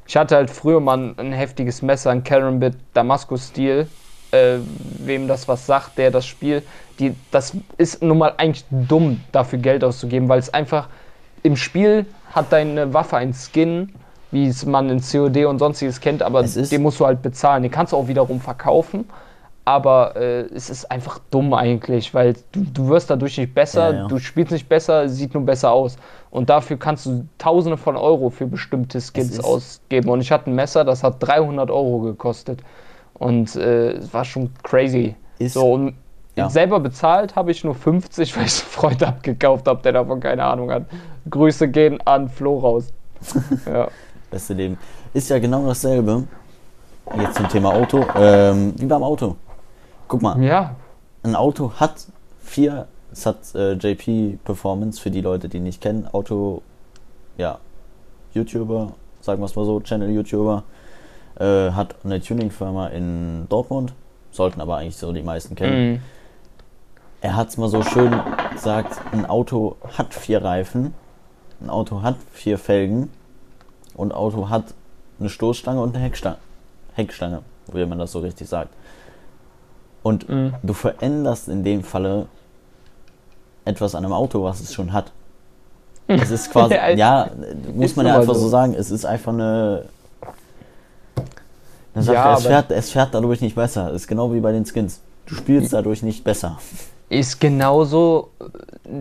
Ich 0.06 0.16
hatte 0.16 0.36
halt 0.36 0.50
früher 0.50 0.80
mal 0.80 0.96
ein, 0.98 1.18
ein 1.18 1.32
heftiges 1.32 1.82
Messer, 1.82 2.10
ein 2.10 2.24
Karambit 2.24 2.74
Damaskus-Stil. 2.94 3.88
Äh, 4.30 4.58
wem 4.98 5.26
das 5.26 5.48
was 5.48 5.64
sagt, 5.64 5.96
der 5.96 6.10
das 6.10 6.26
Spiel, 6.26 6.62
die, 6.98 7.14
das 7.30 7.54
ist 7.78 8.02
nun 8.02 8.18
mal 8.18 8.34
eigentlich 8.36 8.62
dumm, 8.70 9.22
dafür 9.32 9.58
Geld 9.58 9.82
auszugeben, 9.82 10.28
weil 10.28 10.38
es 10.38 10.52
einfach 10.52 10.88
im 11.42 11.56
Spiel 11.56 12.04
hat 12.32 12.52
deine 12.52 12.92
Waffe 12.92 13.16
einen 13.16 13.32
Skin, 13.32 13.94
wie 14.30 14.46
es 14.48 14.66
man 14.66 14.90
in 14.90 15.00
COD 15.00 15.46
und 15.46 15.58
sonstiges 15.58 15.98
kennt, 16.02 16.22
aber 16.22 16.42
den 16.42 16.82
musst 16.82 17.00
du 17.00 17.06
halt 17.06 17.22
bezahlen. 17.22 17.62
Den 17.62 17.72
kannst 17.72 17.94
du 17.94 17.96
auch 17.96 18.06
wiederum 18.06 18.38
verkaufen, 18.42 19.08
aber 19.68 20.16
äh, 20.16 20.46
es 20.54 20.70
ist 20.70 20.90
einfach 20.90 21.18
dumm 21.30 21.52
eigentlich, 21.52 22.14
weil 22.14 22.32
du, 22.52 22.64
du 22.72 22.88
wirst 22.88 23.10
dadurch 23.10 23.36
nicht 23.36 23.54
besser, 23.54 23.90
Ja, 23.92 23.96
ja. 23.98 24.06
du 24.08 24.18
spielst 24.18 24.50
nicht 24.50 24.66
besser, 24.66 25.04
es 25.04 25.16
sieht 25.16 25.34
nur 25.34 25.44
besser 25.44 25.72
aus. 25.72 25.98
Und 26.30 26.48
dafür 26.48 26.78
kannst 26.78 27.04
du 27.04 27.26
Tausende 27.36 27.76
von 27.76 27.94
Euro 27.94 28.30
für 28.30 28.46
bestimmte 28.46 28.98
Skins 28.98 29.38
ausgeben. 29.44 30.08
Und 30.08 30.22
ich 30.22 30.32
hatte 30.32 30.48
ein 30.48 30.54
Messer, 30.54 30.86
das 30.86 31.04
hat 31.04 31.16
300 31.18 31.70
Euro 31.70 31.98
gekostet. 31.98 32.60
Und 33.12 33.56
äh, 33.56 33.90
es 33.90 34.14
war 34.14 34.24
schon 34.24 34.54
crazy. 34.62 35.16
Ist- 35.38 35.52
so, 35.52 35.70
und 35.70 35.96
ja. 36.34 36.48
selber 36.48 36.80
bezahlt 36.80 37.36
habe 37.36 37.50
ich 37.50 37.62
nur 37.62 37.74
50, 37.74 38.34
weil 38.38 38.44
ich 38.46 38.52
es 38.52 38.62
einen 38.62 38.70
Freund 38.70 39.02
abgekauft 39.02 39.68
habe, 39.68 39.82
der 39.82 39.92
davon 39.92 40.20
keine 40.20 40.44
Ahnung 40.44 40.70
hat. 40.70 40.86
Grüße 41.28 41.68
gehen 41.68 42.00
an 42.06 42.30
Flo 42.30 42.58
raus. 42.58 42.86
ja. 43.66 43.88
Beste 44.30 44.54
Leben. 44.54 44.78
Ist 45.12 45.28
ja 45.28 45.38
genau 45.38 45.66
dasselbe. 45.66 46.24
Jetzt 47.20 47.34
zum 47.36 47.48
Thema 47.48 47.74
Auto. 47.74 48.02
Ähm, 48.16 48.72
wie 48.78 48.86
beim 48.86 49.02
Auto. 49.02 49.36
Guck 50.08 50.22
mal, 50.22 50.42
ja, 50.42 50.74
ein 51.22 51.36
Auto 51.36 51.72
hat 51.76 52.06
vier, 52.40 52.88
es 53.12 53.26
hat 53.26 53.54
äh, 53.54 53.74
JP 53.74 54.38
Performance 54.42 55.00
für 55.00 55.10
die 55.10 55.20
Leute, 55.20 55.50
die 55.50 55.60
nicht 55.60 55.82
kennen. 55.82 56.08
Auto, 56.10 56.62
ja, 57.36 57.58
YouTuber, 58.32 58.92
sagen 59.20 59.42
wir 59.42 59.46
es 59.46 59.54
mal 59.54 59.66
so, 59.66 59.80
Channel-YouTuber, 59.80 60.64
äh, 61.38 61.70
hat 61.72 61.94
eine 62.04 62.20
Tuning-Firma 62.20 62.88
in 62.88 63.46
Dortmund, 63.50 63.92
sollten 64.30 64.62
aber 64.62 64.78
eigentlich 64.78 64.96
so 64.96 65.12
die 65.12 65.22
meisten 65.22 65.54
kennen. 65.54 65.92
Mhm. 65.92 66.00
Er 67.20 67.36
hat 67.36 67.48
es 67.48 67.58
mal 67.58 67.68
so 67.68 67.82
schön 67.82 68.14
gesagt, 68.52 69.00
ein 69.12 69.26
Auto 69.26 69.76
hat 69.98 70.14
vier 70.14 70.42
Reifen, 70.42 70.94
ein 71.60 71.68
Auto 71.68 72.02
hat 72.02 72.16
vier 72.32 72.58
Felgen 72.58 73.10
und 73.94 74.12
ein 74.12 74.16
Auto 74.16 74.48
hat 74.48 74.72
eine 75.18 75.28
Stoßstange 75.28 75.80
und 75.80 75.94
eine 75.94 76.04
Heckstange, 76.04 76.38
Heckstange, 76.94 77.42
wie 77.72 77.84
man 77.84 77.98
das 77.98 78.12
so 78.12 78.20
richtig 78.20 78.48
sagt. 78.48 78.72
Und 80.08 80.26
Mhm. 80.28 80.54
du 80.62 80.72
veränderst 80.72 81.48
in 81.48 81.62
dem 81.64 81.82
Falle 81.84 82.26
etwas 83.66 83.94
an 83.94 84.04
einem 84.04 84.14
Auto, 84.14 84.42
was 84.42 84.60
es 84.60 84.72
schon 84.72 84.92
hat. 84.94 85.12
Es 86.06 86.30
ist 86.30 86.50
quasi, 86.50 86.74
Ja, 86.74 86.88
ja, 86.94 87.30
muss 87.74 87.94
man 87.94 88.06
ja 88.06 88.18
einfach 88.18 88.34
so. 88.34 88.48
sagen, 88.48 88.72
es 88.74 88.90
ist 88.90 89.04
einfach 89.04 89.32
eine. 89.34 89.84
Eine 91.94 92.04
Sache, 92.04 92.14
Ja, 92.16 92.34
es, 92.36 92.46
fährt, 92.46 92.70
es 92.70 92.90
fährt 92.90 93.12
dadurch 93.12 93.40
nicht 93.42 93.54
besser. 93.56 93.88
Es 93.88 94.02
ist 94.02 94.08
genau 94.08 94.32
wie 94.32 94.40
bei 94.40 94.52
den 94.52 94.64
Skins. 94.64 95.00
Du 95.26 95.34
spielst 95.34 95.72
dadurch 95.74 96.02
nicht 96.02 96.24
besser. 96.24 96.58
Ist 97.10 97.40
genauso, 97.40 98.30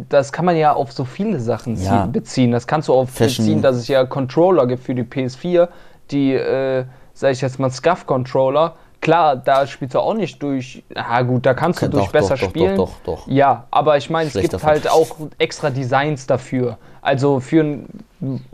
das 0.10 0.32
kann 0.34 0.46
man 0.46 0.58
ja 0.58 0.74
auf 0.74 0.91
so 0.91 1.06
viele 1.06 1.39
Sachen 1.39 1.82
Ja. 1.82 2.06
beziehen. 2.06 2.52
Das 2.52 2.67
kannst 2.67 2.88
du 2.89 2.93
auf 2.93 3.10
Fashion. 3.10 3.46
beziehen, 3.46 3.62
dass 3.62 3.76
es 3.78 3.88
ja 3.88 4.06
Controller 4.06 4.65
gibt 4.67 4.84
für 4.84 4.96
die 4.96 5.04
PS4, 5.04 5.70
die, 6.12 6.34
äh, 6.34 6.86
sag 7.13 7.32
ich 7.32 7.41
jetzt 7.41 7.60
mal, 7.60 7.70
Scuff-Controller. 7.70 8.76
Klar, 9.01 9.36
da 9.36 9.67
spielst 9.67 9.95
du 9.95 9.99
auch 9.99 10.13
nicht 10.13 10.41
durch. 10.41 10.83
Ah, 10.95 11.21
gut, 11.21 11.45
da 11.45 11.53
kannst 11.53 11.81
du 11.81 11.86
Doch, 11.86 11.93
durch 11.93 12.05
doch, 12.05 12.12
besser 12.13 12.36
doch, 12.36 12.41
doch, 12.41 12.49
spielen. 12.49 12.75
doch, 12.75 12.91
doch. 13.03 13.27
Ja, 13.27 13.65
aber 13.71 13.97
ich 13.97 14.10
meine, 14.10 14.27
es 14.27 14.33
gibt 14.33 14.63
halt 14.63 14.89
auch 14.89 15.15
extra 15.38 15.69
Designs 15.69 16.25
dafür. 16.27 16.77
Also 17.01 17.39
für 17.39 17.62
ein, 17.63 17.86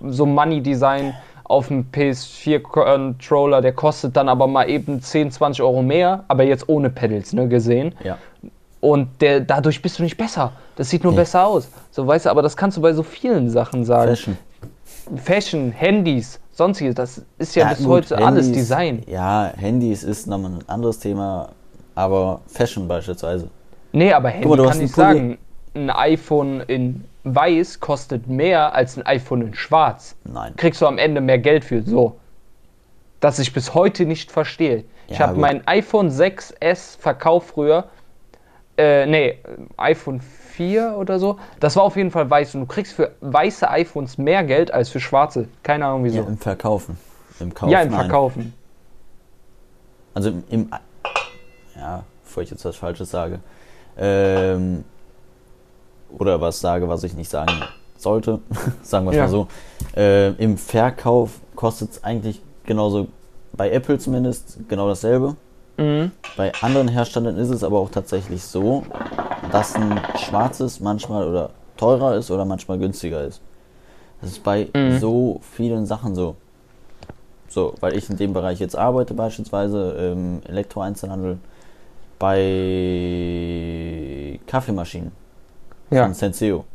so 0.08 0.25
Money-Design 0.25 1.13
auf 1.45 1.67
dem 1.69 1.86
PS4-Controller, 1.91 3.62
der 3.62 3.73
kostet 3.73 4.15
dann 4.15 4.29
aber 4.29 4.47
mal 4.47 4.69
eben 4.69 5.01
10, 5.01 5.32
20 5.32 5.62
Euro 5.63 5.82
mehr, 5.82 6.23
aber 6.27 6.43
jetzt 6.43 6.67
ohne 6.69 6.89
Pedals, 6.89 7.34
ne, 7.34 7.47
gesehen. 7.47 7.95
Ja. 8.03 8.17
Und 8.79 9.21
der, 9.21 9.39
dadurch 9.39 9.82
bist 9.82 9.99
du 9.99 10.03
nicht 10.03 10.17
besser. 10.17 10.51
Das 10.75 10.89
sieht 10.89 11.03
nur 11.03 11.13
Nee. 11.13 11.19
besser 11.19 11.45
aus. 11.45 11.69
So, 11.91 12.06
weißt 12.06 12.25
du, 12.25 12.29
aber 12.29 12.41
das 12.41 12.58
kannst 12.58 12.75
du 12.77 12.82
bei 12.82 12.93
so 12.93 13.03
vielen 13.03 13.49
Sachen 13.49 13.86
sagen. 13.86 14.10
Fashion. 14.10 14.38
Fashion, 15.18 15.72
Handys, 15.72 16.39
sonstiges, 16.52 16.96
das 16.96 17.22
ist 17.38 17.56
ja, 17.56 17.70
bis 17.70 17.80
gut, 17.80 17.88
heute 18.12 18.18
alles 18.18 18.46
Handys- 18.48 18.52
Design. 18.58 19.04
Ja, 19.08 19.52
Handys 19.58 20.04
ist 20.04 20.28
nochmal 20.28 20.52
ein 20.52 20.70
anderes 20.70 21.00
Thema, 21.00 21.50
aber 21.96 22.42
Fashion 22.48 22.88
beispielsweise. 22.88 23.50
Nee, 23.92 24.12
aber 24.13 24.30
Handy 24.30 24.48
mal, 24.48 24.58
du 24.58 24.66
kann 24.68 24.82
ich 24.82 24.92
sagen, 24.92 25.38
ein 25.76 25.89
iPhone 25.89 26.62
in 26.62 27.04
weiß 27.26 27.80
kostet 27.80 28.28
mehr 28.28 28.74
als 28.76 28.98
ein 28.98 29.06
iPhone 29.06 29.42
in 29.42 29.54
schwarz. 29.54 30.16
Nein. 30.26 30.54
Kriegst 30.58 30.82
du 30.82 30.88
am 30.88 30.98
Ende 30.98 31.22
mehr 31.22 31.38
Geld 31.39 31.63
für. 31.63 31.82
So. 31.82 32.18
Das 33.22 33.39
ich 33.39 33.54
bis 33.54 33.74
heute 33.74 34.06
nicht 34.06 34.32
verstehe. 34.32 34.84
ich 35.08 35.13
Ja, 35.18 35.28
habe 35.28 35.34
gut. 35.36 35.42
mein 35.42 35.66
iPhone 35.68 36.10
6S 36.10 36.98
verkauft 37.00 37.52
früher. 37.54 37.86
Äh, 38.78 39.06
nee, 39.06 39.38
iPhone 39.78 40.20
4 40.20 40.42
oder 40.60 41.20
so. 41.20 41.38
Das 41.60 41.76
war 41.76 41.84
auf 41.84 41.96
jeden 41.96 42.12
Fall 42.12 42.30
weiß. 42.30 42.56
Und 42.56 42.62
du 42.62 42.68
kriegst 42.68 42.94
für 42.94 43.12
weiße 43.22 43.70
iPhones 43.70 44.18
mehr 44.18 44.44
Geld 44.44 44.74
als 44.74 44.89
für 44.89 45.00
schwarze. 45.00 45.48
Keine 45.63 45.86
Ahnung 45.86 46.04
wieso. 46.04 46.18
Ja, 46.22 46.28
im 46.28 46.38
Verkaufen. 46.38 46.98
Im 47.39 47.54
Kauf. 47.54 47.70
Ja, 47.70 47.82
im 47.82 47.89
nein. 47.92 48.00
Verkaufen. 48.02 48.54
Also 50.13 50.30
im, 50.30 50.44
im 50.50 50.70
ja, 51.76 52.04
bevor 52.24 52.44
ich 52.44 52.52
jetzt 52.52 52.63
was 52.66 52.76
Falsches 52.76 53.10
sage, 53.10 53.39
ähm, 53.98 54.84
oder 56.18 56.39
was 56.39 56.60
sage, 56.60 56.88
was 56.88 57.04
ich 57.04 57.16
nicht 57.16 57.30
sagen 57.30 57.52
sollte, 57.98 58.39
sagen 58.84 59.06
wir 59.06 59.12
es 59.12 59.18
Ja. 59.18 59.24
mal 59.24 59.30
so, 59.30 59.48
äh, 59.96 60.30
im 60.34 60.58
Verkauf 60.58 61.32
kostet 61.56 61.92
es 61.92 62.04
eigentlich 62.04 62.42
genauso 62.66 63.08
bei 63.54 63.72
Apple 63.72 63.98
zumindest 63.98 64.60
genau 64.68 64.88
dasselbe. 64.88 65.36
Mhm. 65.78 66.12
Bei 66.38 66.52
anderen 66.62 66.88
Herstellern 66.88 67.38
ist 67.38 67.50
es 67.50 67.64
aber 67.64 67.80
auch 67.80 67.90
tatsächlich 67.90 68.44
so, 68.44 68.84
dass 69.52 69.76
ein 69.76 70.00
schwarzes 70.18 70.80
manchmal 70.80 71.28
oder 71.28 71.50
teurer 71.78 72.16
ist 72.16 72.32
oder 72.32 72.46
manchmal 72.46 72.78
günstiger 72.80 73.24
ist. 73.24 73.42
Das 74.22 74.32
ist 74.32 74.44
bei 74.44 74.70
Mhm. 74.74 75.00
so 75.00 75.40
vielen 75.42 75.86
Sachen 75.86 76.16
so. 76.16 76.36
So, 77.50 77.74
weil 77.82 77.96
ich 77.96 78.10
in 78.10 78.18
dem 78.18 78.34
Bereich 78.34 78.60
jetzt 78.60 78.76
arbeite, 78.76 79.14
beispielsweise 79.14 79.92
im 79.92 80.42
Elektroeinzelhandel, 80.48 81.38
bei 83.14 84.40
Kaffeemaschinen 84.48 85.12
Ja. 85.92 86.06
von 86.06 86.14
Senseo. 86.14 86.66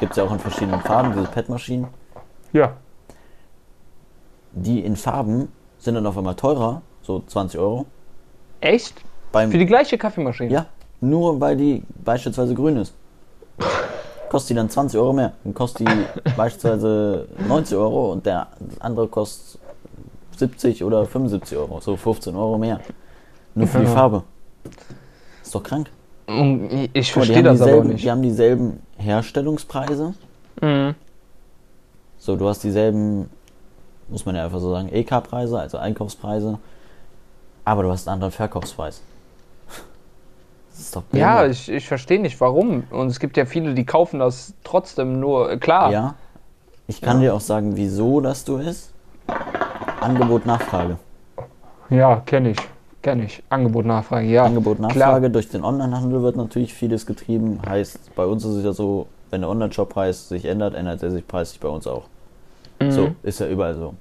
Gibt 0.00 0.12
es 0.12 0.16
ja 0.16 0.24
auch 0.24 0.32
in 0.32 0.38
verschiedenen 0.38 0.80
Farben, 0.80 1.12
diese 1.12 1.26
PET-Maschinen. 1.26 1.86
Ja. 2.52 2.72
Die 4.52 4.80
in 4.80 4.96
Farben 4.96 5.52
sind 5.78 5.94
dann 5.94 6.06
auf 6.06 6.16
einmal 6.16 6.34
teurer, 6.34 6.80
so 7.02 7.22
20 7.26 7.60
Euro. 7.60 7.86
Echt? 8.60 8.94
Beim, 9.32 9.50
Für 9.50 9.58
die 9.58 9.66
gleiche 9.66 9.98
Kaffeemaschine? 9.98 10.50
ja, 10.50 10.66
nur 11.00 11.40
weil 11.40 11.56
die 11.56 11.82
beispielsweise 12.04 12.54
grün 12.54 12.76
ist. 12.78 12.94
Kostet 14.30 14.50
die 14.50 14.54
dann 14.54 14.68
20 14.68 14.98
Euro 15.00 15.12
mehr. 15.12 15.32
Dann 15.44 15.54
kostet 15.54 15.88
die 15.88 16.30
beispielsweise 16.36 17.28
90 17.46 17.76
Euro 17.78 18.12
und 18.12 18.26
der 18.26 18.48
andere 18.80 19.08
kostet 19.08 19.60
70 20.36 20.84
oder 20.84 21.04
75 21.06 21.56
Euro. 21.56 21.80
So 21.80 21.96
15 21.96 22.34
Euro 22.36 22.58
mehr. 22.58 22.80
Nur 23.54 23.66
für 23.66 23.80
die. 23.80 23.86
Farbe. 23.86 24.22
Ist 25.42 25.54
doch 25.54 25.62
krank. 25.62 25.90
Ich 26.92 27.12
verstehe 27.12 27.42
das 27.42 27.60
aber 27.62 27.84
nicht. 27.84 28.04
die 28.04 28.10
haben 28.10 28.22
dieselben 28.22 28.80
Herstellungspreise. 28.98 30.14
Mhm. 30.60 30.94
So, 32.18 32.36
du 32.36 32.46
hast 32.48 32.62
dieselben, 32.62 33.30
muss 34.08 34.26
man 34.26 34.36
ja 34.36 34.44
einfach 34.44 34.60
so 34.60 34.70
sagen, 34.70 34.90
EK-Preise, 34.92 35.58
also 35.58 35.78
Einkaufspreise. 35.78 36.58
Aber 37.68 37.82
du 37.82 37.90
hast 37.90 38.08
einen 38.08 38.14
anderen 38.14 38.32
Verkaufspreis. 38.32 39.02
Ja, 41.12 41.44
ich, 41.44 41.68
ich 41.68 41.86
verstehe 41.88 42.20
nicht, 42.20 42.40
warum. 42.40 42.84
Und 42.90 43.08
es 43.08 43.18
gibt 43.18 43.36
ja 43.36 43.44
viele, 43.46 43.74
die 43.74 43.84
kaufen 43.84 44.20
das 44.20 44.54
trotzdem 44.64 45.18
nur. 45.18 45.50
äh, 45.50 45.56
Klar. 45.58 45.90
Ja. 45.90 46.14
Ich 46.86 47.00
kann 47.02 47.16
Ja. 47.20 47.30
dir 47.30 47.34
auch 47.34 47.40
sagen, 47.40 47.76
wieso 47.76 48.20
das 48.20 48.44
so 48.44 48.58
ist. 48.58 48.92
Angebot, 50.00 50.46
Nachfrage. 50.46 50.96
Ja, 51.90 52.22
kenne 52.24 52.50
ich. 52.50 52.58
Kenne 53.02 53.24
ich. 53.24 53.42
Angebot, 53.50 53.86
Nachfrage, 53.86 54.28
ja. 54.28 54.44
Angebot, 54.44 54.76
Klar. 54.78 54.88
Nachfrage. 54.92 55.30
Durch 55.30 55.48
den 55.48 55.64
Onlinehandel 55.64 56.22
wird 56.22 56.36
natürlich 56.36 56.72
vieles 56.72 57.04
getrieben. 57.04 57.60
Heißt, 57.66 58.14
bei 58.14 58.24
uns 58.24 58.44
ist 58.44 58.54
es 58.54 58.64
ja 58.64 58.72
so, 58.72 59.08
wenn 59.30 59.40
der 59.42 59.50
Online-Shop-Preis 59.50 60.28
sich 60.28 60.44
ändert, 60.44 60.74
ändert 60.74 61.02
er 61.02 61.10
sich 61.10 61.26
preislich 61.26 61.58
bei 61.60 61.68
uns 61.68 61.86
auch. 61.88 62.04
Mhm. 62.80 62.92
So, 62.92 63.10
ist 63.24 63.40
ja 63.40 63.48
überall 63.48 63.74
so. 63.74 63.94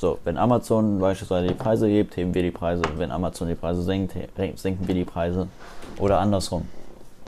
So, 0.00 0.16
wenn 0.24 0.38
Amazon 0.38 0.98
beispielsweise 0.98 1.48
die 1.48 1.52
Preise 1.54 1.86
hebt, 1.86 2.16
heben 2.16 2.32
wir 2.34 2.42
die 2.42 2.50
Preise. 2.50 2.80
Wenn 2.96 3.10
Amazon 3.10 3.48
die 3.48 3.54
Preise 3.54 3.82
senkt, 3.82 4.14
senken 4.58 4.88
wir 4.88 4.94
die 4.94 5.04
Preise. 5.04 5.46
Oder 5.98 6.20
andersrum. 6.20 6.66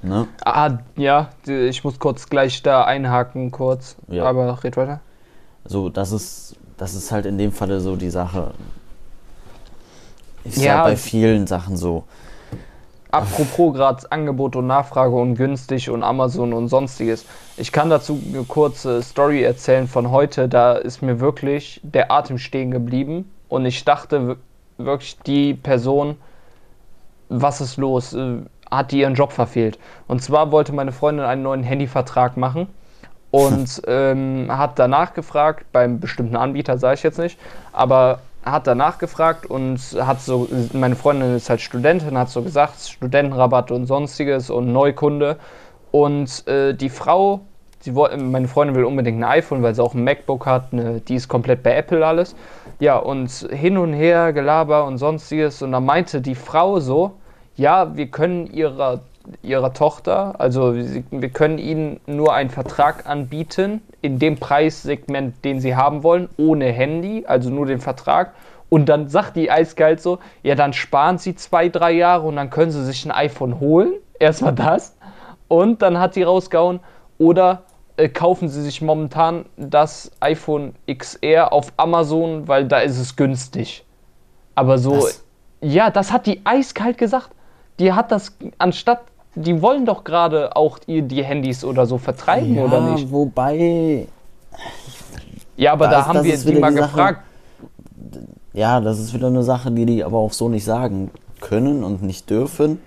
Ne? 0.03 0.27
Ah, 0.43 0.79
ja, 0.97 1.29
die- 1.47 1.67
ich 1.69 1.85
muss 1.85 1.99
kurz 1.99 2.31
gleich 2.31 2.63
da 2.63 2.85
einhaken, 2.85 3.51
kurz. 3.51 3.97
Ja. 4.09 4.25
Aber 4.25 4.65
red 4.65 4.79
weiter. 4.79 5.01
So, 5.67 5.91
das 5.91 6.13
ist, 6.13 6.57
das 6.79 6.95
ist 6.95 7.13
halt 7.13 7.27
in 7.27 7.37
dem 7.37 7.53
Falle 7.53 7.79
so 7.79 7.95
die 7.95 8.09
Sache. 8.09 8.53
Ist 10.45 10.57
Ja. 10.57 10.77
ja 10.77 10.83
bei 10.85 10.97
vielen 10.97 11.47
Sachen 11.47 11.77
so. 11.77 12.05
Apropos 13.13 13.75
gerade 13.75 14.11
Angebot 14.11 14.57
und 14.57 14.67
Nachfrage 14.67 15.15
und 15.15 15.35
günstig 15.35 15.91
und 15.91 16.03
Amazon 16.03 16.55
und 16.55 16.69
sonstiges. 16.69 17.27
Ich 17.59 17.71
kann 17.71 17.91
dazu 17.91 18.19
eine 18.27 18.45
kurze 18.45 19.03
Story 19.03 19.43
erzählen 19.43 19.87
von 19.87 20.11
heute. 20.11 20.49
Da 20.49 20.73
ist 20.73 21.03
mir 21.03 21.21
wirklich 21.21 21.79
der 21.85 22.11
Atem 22.11 22.39
stehen 22.39 22.71
geblieben 22.71 23.31
und 23.49 23.67
ich 23.67 23.85
dachte 23.85 24.27
wir- 24.29 24.37
wirklich, 24.79 25.19
die 25.27 25.53
Person, 25.53 26.17
was 27.29 27.61
ist 27.61 27.77
los? 27.77 28.15
Äh, 28.15 28.39
Hat 28.71 28.91
die 28.91 29.01
ihren 29.01 29.15
Job 29.15 29.33
verfehlt? 29.33 29.79
Und 30.09 30.23
zwar 30.23 30.51
wollte 30.51 30.73
meine 30.73 30.93
Freundin 30.93 31.27
einen 31.27 31.43
neuen 31.43 31.63
Handyvertrag 31.63 32.39
machen 32.39 32.69
und 33.31 33.83
ähm, 33.87 34.47
hat 34.49 34.79
danach 34.79 35.13
gefragt, 35.13 35.67
beim 35.73 36.01
bestimmten 36.01 36.37
Anbieter 36.37 36.79
sage 36.79 36.95
ich 36.95 37.03
jetzt 37.03 37.19
nicht, 37.19 37.39
aber 37.75 38.21
hat 38.45 38.67
danach 38.67 38.99
gefragt 38.99 39.47
und 39.47 39.79
hat 40.01 40.21
so, 40.21 40.49
meine 40.73 40.97
Freundin 40.97 41.37
ist 41.37 41.49
halt 41.49 41.61
Studentin, 41.61 42.19
hat 42.19 42.29
so 42.29 42.43
gesagt, 42.43 42.81
Studentenrabatt 42.81 43.71
und 43.71 43.87
sonstiges 43.87 44.51
und 44.51 44.73
Neukunde. 44.73 45.37
Und 45.93 46.47
äh, 46.49 46.75
die 46.75 46.89
Frau, 46.89 47.41
woll, 47.87 48.17
meine 48.17 48.49
Freundin 48.49 48.75
will 48.75 48.85
unbedingt 48.85 49.21
ein 49.21 49.25
iPhone, 49.25 49.63
weil 49.63 49.75
sie 49.75 49.83
auch 49.83 49.95
ein 49.95 50.03
MacBook 50.03 50.47
hat, 50.47 50.73
ne, 50.73 51.01
die 51.07 51.15
ist 51.15 51.29
komplett 51.29 51.63
bei 51.63 51.77
Apple 51.77 52.05
alles. 52.05 52.35
Ja, 52.81 52.97
und 52.97 53.31
hin 53.31 53.79
und 53.79 53.93
her, 53.93 54.33
Gelaber 54.33 54.87
und 54.87 54.99
sonstiges. 54.99 55.63
Und 55.63 55.73
dann 55.73 55.85
meinte 55.85 56.21
die 56.21 56.35
Frau 56.35 56.81
so, 56.81 57.13
ja, 57.57 57.97
wir 57.97 58.07
können 58.07 58.47
ihrer, 58.49 59.01
ihrer 59.43 59.73
Tochter, 59.73 60.41
also 60.41 60.75
wir 60.75 61.29
können 61.29 61.59
ihnen 61.59 62.01
nur 62.07 62.35
einen 62.35 62.51
Vertrag 62.51 63.07
anbieten, 63.07 63.83
in 64.03 64.19
dem 64.19 64.37
Preissegment, 64.39 65.45
den 65.45 65.61
sie 65.61 65.75
haben 65.77 66.03
wollen, 66.03 66.29
ohne 66.37 66.67
Handy, 66.67 67.25
also 67.27 67.51
nur 67.51 67.67
den 67.67 67.81
Vertrag. 67.81 68.35
Und 68.69 68.89
dann 68.89 69.09
sagt 69.09 69.37
die 69.37 69.51
eiskalt 69.51 70.01
so, 70.01 70.19
ja, 70.43 70.55
dann 70.55 70.73
sparen 70.73 71.19
sie 71.19 71.35
zwei, 71.35 71.69
drei 71.69 71.93
Jahre 71.93 72.27
und 72.27 72.37
dann 72.37 72.51
können 72.51 72.71
sie 72.71 72.85
sich 72.85 73.05
ein 73.05 73.13
iPhone 73.13 73.61
holen. 73.61 73.93
Erstmal 74.19 74.55
das. 74.55 74.97
Und 75.49 75.83
dann 75.83 75.99
hat 75.99 76.15
sie 76.15 76.23
rausgehauen, 76.23 76.81
oder 77.19 77.63
äh, 77.97 78.09
kaufen 78.09 78.49
sie 78.49 78.63
sich 78.63 78.83
momentan 78.83 79.45
das 79.57 80.11
iPhone 80.21 80.75
XR 80.91 81.53
auf 81.53 81.73
Amazon, 81.77 82.49
weil 82.49 82.67
da 82.67 82.81
ist 82.81 82.99
es 82.99 83.17
günstig. 83.17 83.85
Aber 84.55 84.79
so, 84.79 84.97
Was? 84.97 85.25
ja, 85.61 85.91
das 85.91 86.13
hat 86.13 86.27
die 86.27 86.41
eiskalt 86.45 86.99
gesagt. 86.99 87.31
Die 87.79 87.93
hat 87.93 88.11
das, 88.11 88.37
anstatt, 88.59 89.03
die 89.35 89.61
wollen 89.63 89.87
doch 89.87 90.05
gerade 90.05 90.55
auch 90.57 90.79
die, 90.79 91.03
die 91.03 91.25
Handys 91.25 91.65
oder 91.65 91.87
so 91.87 91.99
vertreiben, 91.99 92.55
ja, 92.55 92.65
oder 92.65 92.81
nicht? 92.93 93.11
wobei, 93.11 94.07
Ja, 95.57 95.73
aber 95.73 95.87
Da 95.87 95.91
da 95.93 96.07
haben 96.07 96.25
wir 96.25 96.37
die 96.37 96.53
mal 96.59 96.71
die 96.73 96.79
Sache. 96.79 96.89
gefragt. 96.91 97.21
ja, 98.53 98.81
das 98.81 98.99
ist 98.99 99.15
wieder 99.15 99.29
eine 99.29 99.43
Sache, 99.43 99.71
die 99.71 99.87
die 99.87 100.05
aber 100.05 100.19
auch 100.19 100.33
so 100.33 100.49
nicht 100.49 100.65
sagen 100.65 101.11
können 101.41 101.85
und 101.85 102.03
nicht 102.03 102.29
dürfen. 102.31 102.81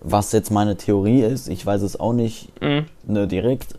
Was 0.00 0.32
jetzt 0.32 0.50
meine 0.50 0.76
Theorie 0.76 1.22
ist, 1.22 1.48
ich 1.48 1.64
weiß 1.66 1.82
es 1.82 1.98
auch 1.98 2.12
nicht 2.12 2.50
Mhm. 2.62 2.86
ne, 3.04 3.26
direkt. 3.26 3.74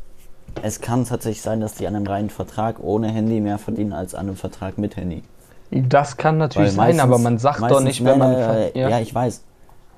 Es 0.63 0.81
kann 0.81 1.05
tatsächlich 1.05 1.41
sein, 1.41 1.61
dass 1.61 1.75
die 1.75 1.87
an 1.87 1.95
einem 1.95 2.07
reinen 2.07 2.29
Vertrag 2.31 2.77
ohne 2.81 3.09
Handy 3.09 3.39
mehr 3.39 3.57
verdienen 3.59 3.93
als 3.93 4.15
an 4.15 4.27
einem 4.27 4.35
Vertrag 4.35 4.77
mit 4.77 4.95
Handy. 4.97 5.21
Das 5.69 6.17
kann 6.17 6.37
natürlich 6.37 6.75
Weil 6.77 6.93
sein, 6.93 6.99
aber 6.99 7.17
man 7.19 7.37
sagt 7.37 7.57
doch 7.57 7.61
meistens- 7.61 7.83
nicht, 7.83 8.05
wenn 8.05 8.17
man. 8.17 8.31
ja. 8.73 8.89
ja, 8.89 8.99
ich 8.99 9.13
weiß. 9.13 9.43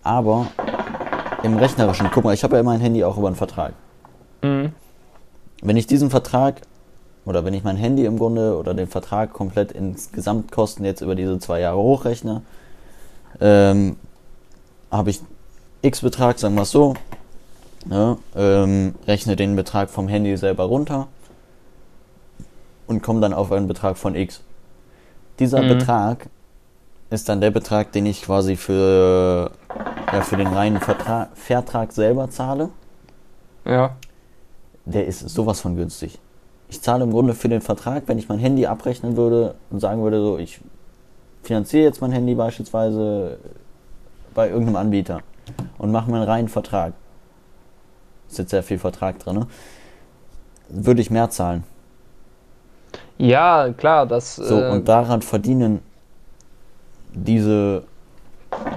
Aber 0.03 0.47
im 1.43 1.57
Rechnerischen, 1.57 2.09
guck 2.13 2.23
mal, 2.23 2.33
ich 2.33 2.43
habe 2.43 2.57
ja 2.57 2.63
mein 2.63 2.79
Handy 2.79 3.03
auch 3.03 3.17
über 3.17 3.27
einen 3.27 3.35
Vertrag. 3.35 3.73
Mhm. 4.41 4.73
Wenn 5.61 5.77
ich 5.77 5.87
diesen 5.87 6.09
Vertrag 6.09 6.61
oder 7.25 7.45
wenn 7.45 7.53
ich 7.53 7.63
mein 7.63 7.75
Handy 7.75 8.05
im 8.05 8.17
Grunde 8.17 8.57
oder 8.57 8.73
den 8.73 8.87
Vertrag 8.87 9.33
komplett 9.33 9.71
ins 9.71 10.11
Gesamtkosten 10.11 10.85
jetzt 10.85 11.01
über 11.01 11.15
diese 11.15 11.37
zwei 11.39 11.59
Jahre 11.59 11.77
hochrechne, 11.77 12.41
ähm, 13.41 13.97
habe 14.91 15.09
ich 15.11 15.21
X 15.81 16.01
Betrag, 16.01 16.39
sagen 16.39 16.55
wir 16.55 16.63
es 16.63 16.71
so, 16.71 16.95
ja, 17.89 18.17
ähm, 18.35 18.95
rechne 19.07 19.35
den 19.35 19.55
Betrag 19.55 19.89
vom 19.89 20.07
Handy 20.07 20.35
selber 20.37 20.65
runter 20.65 21.07
und 22.87 23.01
komme 23.01 23.21
dann 23.21 23.33
auf 23.33 23.51
einen 23.51 23.67
Betrag 23.67 23.97
von 23.97 24.15
X. 24.15 24.41
Dieser 25.39 25.61
Mhm. 25.61 25.67
Betrag 25.69 26.29
ist 27.09 27.27
dann 27.29 27.41
der 27.41 27.51
Betrag, 27.51 27.91
den 27.91 28.05
ich 28.05 28.21
quasi 28.21 28.55
für, 28.55 29.51
ja, 30.11 30.21
für 30.21 30.37
den 30.37 30.47
reinen 30.47 30.79
Vertrag, 30.79 31.29
Vertrag 31.35 31.91
selber 31.91 32.29
zahle 32.29 32.69
Ja. 33.65 33.95
der 34.85 35.07
ist 35.07 35.27
sowas 35.29 35.61
von 35.61 35.75
günstig. 35.75 36.19
Ich 36.69 36.81
zahle 36.81 37.03
im 37.03 37.11
Grunde 37.11 37.33
für 37.33 37.49
den 37.49 37.61
Vertrag, 37.61 38.03
wenn 38.07 38.19
ich 38.19 38.29
mein 38.29 38.37
Handy 38.39 38.65
abrechnen 38.67 39.17
würde 39.17 39.55
und 39.71 39.79
sagen 39.79 40.03
würde, 40.03 40.21
so, 40.21 40.37
ich 40.37 40.61
finanziere 41.41 41.83
jetzt 41.83 42.01
mein 42.01 42.11
Handy 42.11 42.35
beispielsweise 42.35 43.39
bei 44.35 44.49
irgendeinem 44.49 44.75
Anbieter 44.75 45.21
und 45.79 45.91
mache 45.91 46.11
mir 46.11 46.17
einen 46.17 46.25
reinen 46.25 46.47
Vertrag. 46.47 46.93
Ist 48.29 48.37
jetzt 48.37 48.51
sehr 48.51 48.61
viel 48.61 48.77
Vertrag 48.77 49.17
drin, 49.17 49.39
ne? 49.39 49.47
Würde 50.69 51.01
ich 51.01 51.09
mehr 51.09 51.31
zahlen. 51.31 51.63
Ja, 53.17 53.73
klar, 53.73 54.05
das. 54.05 54.35
So, 54.35 54.61
äh, 54.61 54.69
und 54.69 54.87
daran 54.87 55.23
verdienen 55.23 55.81
diese 57.23 57.83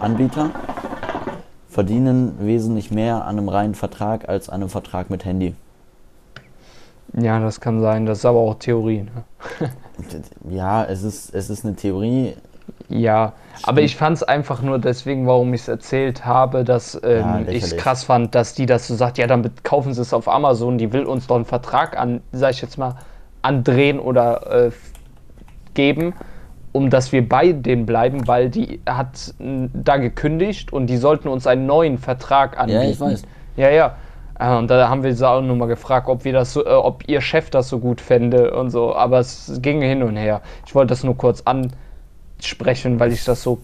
Anbieter 0.01 0.51
verdienen 1.69 2.35
wesentlich 2.41 2.91
mehr 2.91 3.25
an 3.25 3.39
einem 3.39 3.49
reinen 3.49 3.75
Vertrag 3.75 4.29
als 4.29 4.49
an 4.49 4.57
einem 4.57 4.69
Vertrag 4.69 5.09
mit 5.11 5.25
Handy. 5.25 5.55
ja, 7.15 7.41
das 7.41 7.61
kann 7.61 7.81
sein, 7.81 8.07
das 8.07 8.19
ist 8.19 8.27
aber 8.27 8.41
auch 8.41 8.55
Theorie. 8.57 9.03
Ne? 9.05 9.71
Ja, 10.51 10.85
es 10.85 11.03
ist, 11.03 11.33
es 11.35 11.49
ist 11.51 11.65
eine 11.65 11.77
Theorie. 11.77 12.35
Ja, 12.89 13.35
aber 13.63 13.83
ich 13.83 13.97
fand 13.97 14.17
es 14.17 14.23
einfach 14.23 14.61
nur 14.63 14.79
deswegen, 14.79 15.27
warum 15.27 15.55
ich 15.55 15.63
es 15.63 15.69
erzählt 15.69 16.25
habe, 16.25 16.65
dass 16.65 16.99
Ja, 17.03 17.39
ähm, 17.39 17.47
ich 17.49 17.63
es 17.63 17.77
krass 17.77 18.05
fand, 18.05 18.35
dass 18.35 18.55
die 18.55 18.67
das 18.67 18.89
so 18.89 18.95
sagt, 18.95 19.19
ja, 19.19 19.27
dann 19.27 19.49
kaufen 19.63 19.95
sie 19.95 20.01
es 20.03 20.13
auf 20.13 20.29
Amazon, 20.29 20.79
die 20.79 20.93
will 20.93 21.05
uns 21.05 21.27
doch 21.27 21.37
einen 21.37 21.45
Vertrag 21.45 21.97
an, 21.99 22.21
sag 22.33 22.51
ich 22.51 22.63
jetzt 22.63 22.79
mal, 22.79 22.97
andrehen 23.43 23.99
oder 23.99 24.67
äh, 24.67 24.71
geben. 25.75 26.15
Um 26.73 26.89
dass 26.91 27.13
wir 27.13 27.29
bei 27.29 27.53
denen 27.53 27.87
bleiben, 27.87 28.27
weil 28.27 28.49
die 28.49 28.81
hat 28.87 29.35
da 29.39 29.97
gekündigt 29.99 30.73
und 30.73 30.87
die 30.87 30.97
sollten 30.97 31.29
uns 31.29 31.47
einen 31.47 31.67
neuen 31.67 31.99
Vertrag 31.99 32.59
anbieten. 32.59 32.83
Ja, 32.83 32.91
ich 32.91 33.01
weiß. 33.01 33.23
Ja, 33.57 33.71
ja. 33.71 33.97
Äh, 34.39 34.57
Und 34.57 34.71
da 34.71 34.89
haben 34.89 35.03
wir 35.03 35.15
sie 35.15 35.29
auch 35.29 35.43
nochmal 35.43 35.69
gefragt, 35.69 36.09
ob 36.09 36.25
wir 36.25 36.33
das 36.33 36.53
so, 36.55 36.65
äh, 36.65 36.71
ob 36.71 37.09
ihr 37.09 37.21
Chef 37.21 37.51
das 37.51 37.69
so 37.69 37.79
gut 37.79 38.01
fände 38.01 38.55
und 38.55 38.71
so. 38.71 38.95
Aber 38.97 39.19
es 39.21 39.59
ging 39.63 39.83
hin 39.83 40.03
und 40.03 40.17
her. 40.17 40.41
Ich 40.67 40.75
wollte 40.75 40.89
das 40.89 41.05
nur 41.05 41.17
kurz 41.17 41.43
ansprechen, 41.43 42.99
weil 42.99 43.13
ich 43.13 43.25
das 43.25 43.43
so 43.43 43.61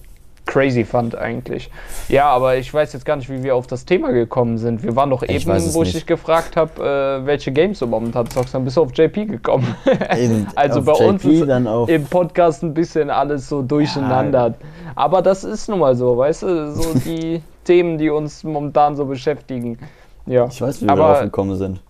crazy 0.48 0.84
fand 0.84 1.14
eigentlich. 1.14 1.70
Ja, 2.08 2.26
aber 2.30 2.56
ich 2.56 2.72
weiß 2.72 2.94
jetzt 2.94 3.04
gar 3.04 3.16
nicht, 3.16 3.28
wie 3.28 3.42
wir 3.42 3.54
auf 3.54 3.66
das 3.66 3.84
Thema 3.84 4.10
gekommen 4.12 4.56
sind. 4.56 4.82
Wir 4.82 4.96
waren 4.96 5.10
doch 5.10 5.22
Ich 5.22 5.46
eben, 5.46 5.52
wo 5.74 5.82
ich 5.82 5.88
nicht. 5.88 5.94
dich 5.94 6.06
gefragt 6.06 6.56
habe, 6.56 7.20
äh, 7.22 7.26
welche 7.26 7.52
Games 7.52 7.78
du 7.78 7.86
momentan 7.86 8.28
zockst, 8.28 8.54
dann 8.54 8.64
bist 8.64 8.78
du 8.78 8.82
auf 8.82 8.90
JP 8.96 9.26
gekommen. 9.26 9.76
Also 10.56 10.82
bei 10.82 10.92
JP, 10.92 11.04
uns 11.06 11.24
ist 11.24 11.88
im 11.88 12.04
Podcast 12.06 12.62
ein 12.62 12.72
bisschen 12.74 13.10
alles 13.10 13.48
so 13.48 13.62
durcheinander. 13.62 14.54
Aber 14.94 15.22
das 15.22 15.44
ist 15.44 15.68
nun 15.68 15.80
mal 15.80 15.94
so, 15.94 16.16
weißt 16.16 16.42
du, 16.42 16.72
so 16.72 16.94
die 17.04 17.42
Themen, 17.64 17.98
die 17.98 18.08
uns 18.08 18.42
momentan 18.42 18.96
so 18.96 19.04
beschäftigen. 19.04 19.78
Ja. 20.26 20.46
Ich 20.46 20.60
weiß, 20.60 20.80
wie 20.80 20.86
wir 20.86 20.92
Aber 20.92 21.02
darauf 21.02 21.20
gekommen 21.20 21.56
sind. 21.56 21.80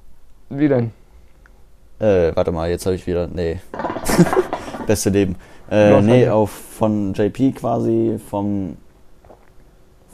wie 0.51 0.69
denn? 0.69 0.91
Äh, 2.01 2.35
warte 2.35 2.51
mal, 2.51 2.69
jetzt 2.69 2.87
habe 2.87 2.97
ich 2.97 3.07
wieder. 3.07 3.29
Nee. 3.29 3.61
Beste 4.87 5.11
Leben. 5.11 5.37
Äh, 5.71 6.01
nee, 6.01 6.29
auf 6.29 6.51
von 6.51 7.12
JP 7.14 7.53
quasi, 7.57 8.19
vom 8.31 8.77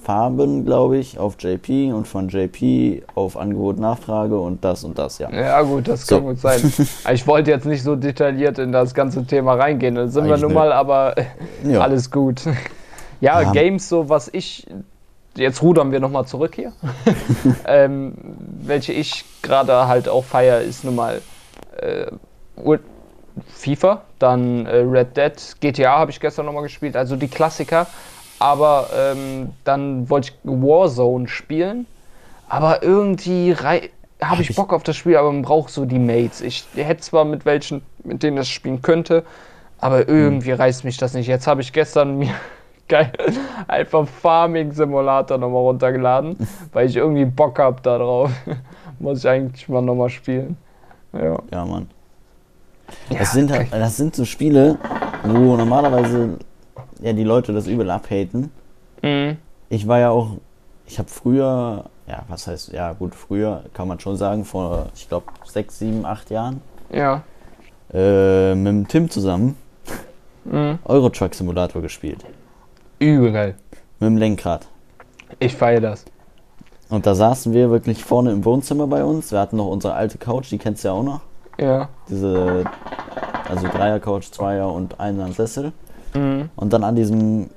Farben, 0.03 0.67
glaube 0.67 0.99
ich, 0.99 1.19
auf 1.19 1.37
JP 1.39 1.93
und 1.95 2.07
von 2.07 2.29
JP 2.29 3.05
auf 3.15 3.37
Angebot, 3.39 3.79
Nachfrage 3.79 4.39
und 4.39 4.63
das 4.65 4.85
und 4.85 4.99
das, 4.99 5.19
ja. 5.19 5.31
Ja 5.31 5.63
gut, 5.63 5.89
das 5.89 6.07
So. 6.07 6.17
kann 6.17 6.25
gut 6.27 6.39
sein. 6.41 6.61
ich 7.15 7.27
wollte 7.27 7.51
jetzt 7.51 7.65
nicht 7.65 7.83
so 7.83 7.97
detailliert 7.97 8.59
in 8.59 8.71
das 8.73 8.93
ganze 8.93 9.25
Thema 9.25 9.55
reingehen. 9.55 9.95
Da 9.95 10.09
sind 10.09 10.25
wir 10.25 10.33
Eigentlich 10.33 10.43
nun 10.43 10.51
nicht. 10.51 10.59
mal, 10.59 10.73
aber 10.73 11.15
Ja. 11.65 11.81
alles 11.81 12.11
gut. 12.11 12.43
Ja, 13.21 13.41
Ja. 13.41 13.53
Games, 13.53 13.89
so 13.89 14.09
was 14.11 14.29
ich. 14.33 14.67
Jetzt 15.37 15.63
rudern 15.63 15.91
wir 15.91 15.99
nochmal 16.01 16.27
zurück 16.27 16.55
hier. 16.55 16.73
ähm, 17.67 18.13
welche 18.63 18.93
ich 18.93 19.25
gerade 19.43 19.89
halt 19.89 20.09
auch 20.09 20.25
feier, 20.25 20.61
ist 20.61 20.85
nun 20.85 20.95
mal 20.97 21.23
äh, 21.81 22.07
FIFA, 23.49 24.03
dann 24.19 24.67
äh, 24.67 24.77
Red 24.77 25.17
Dead, 25.17 25.57
GTA 25.61 25.99
habe 25.99 26.11
ich 26.11 26.21
gestern 26.21 26.47
nochmal 26.47 26.63
gespielt, 26.63 26.97
also 26.97 27.17
die 27.17 27.29
Klassiker. 27.29 27.87
Aber 28.39 28.91
ähm, 28.95 29.51
dann 29.65 30.09
wollte 30.11 30.31
ich 30.31 30.39
Warzone 30.45 31.29
spielen. 31.29 31.87
Aber 32.49 32.83
irgendwie 32.83 33.55
habe 33.57 34.43
ich 34.43 34.51
ich- 34.51 34.57
Bock 34.57 34.73
auf 34.73 34.83
das 34.83 34.97
Spiel, 34.97 35.17
aber 35.17 35.33
man 35.33 35.43
braucht 35.43 35.71
so 35.71 35.85
die 35.85 35.99
Mates. 35.99 36.41
Ich 36.41 36.67
hätte 36.75 37.01
zwar 37.01 37.25
mit 37.25 37.45
welchen, 37.47 37.83
mit 38.05 38.23
denen 38.23 38.37
das 38.37 38.49
spielen 38.49 38.83
könnte, 38.83 39.25
aber 39.79 40.09
irgendwie 40.09 40.53
reißt 40.53 40.85
mich 40.85 40.97
das 40.97 41.15
nicht. 41.15 41.27
Jetzt 41.27 41.47
habe 41.47 41.61
ich 41.63 41.73
gestern 41.73 42.19
mir 42.19 42.35
geil 42.89 43.13
einfach 43.67 44.07
Farming 44.07 44.73
Simulator 44.73 45.39
nochmal 45.39 45.63
runtergeladen, 45.63 46.37
weil 46.73 46.87
ich 46.89 46.97
irgendwie 46.97 47.25
Bock 47.25 47.59
habe 47.59 47.81
darauf. 47.83 48.31
Muss 48.99 49.21
ich 49.21 49.29
eigentlich 49.29 49.69
mal 49.69 49.83
nochmal 49.83 50.11
spielen. 50.11 50.57
Ja. 51.13 51.39
Ja, 51.51 51.65
Mann. 51.65 51.89
Das 53.11 53.33
sind, 53.33 53.51
halt, 53.53 53.73
das 53.73 53.97
sind 53.97 54.15
so 54.17 54.25
Spiele, 54.25 54.79
wo 55.25 55.57
normalerweise 55.57 56.39
ja, 57.01 57.13
die 57.13 57.25
Leute 57.25 57.53
das 57.53 57.67
übel 57.67 57.91
abhaten. 57.91 58.51
Mhm. 59.03 59.37
Ich 59.69 59.87
war 59.89 59.99
ja 59.99 60.11
auch, 60.11 60.37
ich 60.87 60.99
habe 60.99 61.09
früher, 61.09 61.85
ja, 62.07 62.23
was 62.29 62.47
heißt, 62.47 62.73
ja 62.73 62.93
gut, 62.93 63.15
früher 63.15 63.65
kann 63.75 63.89
man 63.89 64.01
schon 64.01 64.17
sagen, 64.17 64.45
vor, 64.45 64.89
ich 64.95 65.09
glaube, 65.09 65.27
sechs, 65.45 65.79
sieben, 65.79 66.05
acht 66.05 66.31
Jahren, 66.31 66.61
Ja. 66.91 67.23
äh, 67.93 68.55
mit 68.55 68.67
dem 68.67 68.89
Tim 68.89 69.11
zusammen 69.11 69.57
Mhm. 70.47 70.79
Euro 70.85 71.09
Truck 71.09 71.35
Simulator 71.35 71.81
gespielt. 71.81 72.23
Übel 72.99 73.33
geil. 73.33 73.55
Mit 73.99 74.09
dem 74.09 74.19
Lenkrad. 74.19 74.67
Ich 75.39 75.55
feiere 75.57 75.81
das. 75.81 76.05
Und 76.91 77.07
da 77.07 77.15
saßen 77.15 77.55
wir 77.55 77.71
wirklich 77.71 78.05
vorne 78.05 78.31
im 78.31 78.45
Wohnzimmer 78.45 78.87
bei 78.87 79.03
uns. 79.05 79.33
Wir 79.33 79.41
hatten 79.41 79.57
noch 79.57 79.69
unsere 79.69 79.95
alte 79.95 80.19
Couch, 80.19 80.51
die 80.51 80.59
kennst 80.59 80.85
du 80.85 80.89
ja 80.89 80.95
auch 80.95 81.03
noch. 81.03 81.21
Ja. 81.59 81.89
Diese, 82.09 82.65
also 83.49 83.69
Dreier-Couch, 83.69 84.31
Zweier 84.31 84.73
und 84.73 85.01
einer 85.01 85.31
Sessel. 85.33 85.73
Mhm. 86.15 86.51
Und 86.57 86.73
dann 86.73 86.85
an 86.85 86.97
diesem, 86.97 87.51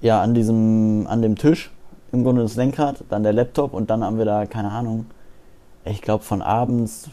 ja, 0.00 0.20
an 0.22 0.34
diesem, 0.34 1.06
an 1.08 1.22
dem 1.22 1.36
Tisch, 1.36 1.70
im 2.12 2.24
Grunde 2.24 2.42
das 2.42 2.56
Lenkrad, 2.56 3.04
dann 3.08 3.22
der 3.22 3.32
Laptop 3.32 3.72
und 3.72 3.90
dann 3.90 4.04
haben 4.04 4.18
wir 4.18 4.24
da, 4.24 4.46
keine 4.46 4.70
Ahnung, 4.70 5.06
ich 5.84 6.02
glaube 6.02 6.24
von 6.24 6.42
abends 6.42 7.08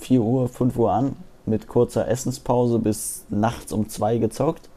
4 0.00 0.20
Uhr, 0.20 0.48
5 0.48 0.76
Uhr 0.76 0.92
an, 0.92 1.16
mit 1.46 1.68
kurzer 1.68 2.08
Essenspause 2.08 2.78
bis 2.78 3.24
nachts 3.28 3.72
um 3.72 3.88
2 3.88 4.18
gezockt. 4.18 4.68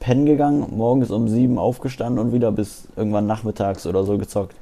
Pennen 0.00 0.26
gegangen, 0.26 0.66
morgens 0.76 1.10
um 1.10 1.28
7 1.28 1.58
aufgestanden 1.58 2.18
und 2.18 2.32
wieder 2.32 2.52
bis 2.52 2.88
irgendwann 2.96 3.26
nachmittags 3.26 3.86
oder 3.86 4.04
so 4.04 4.18
gezockt. 4.18 4.54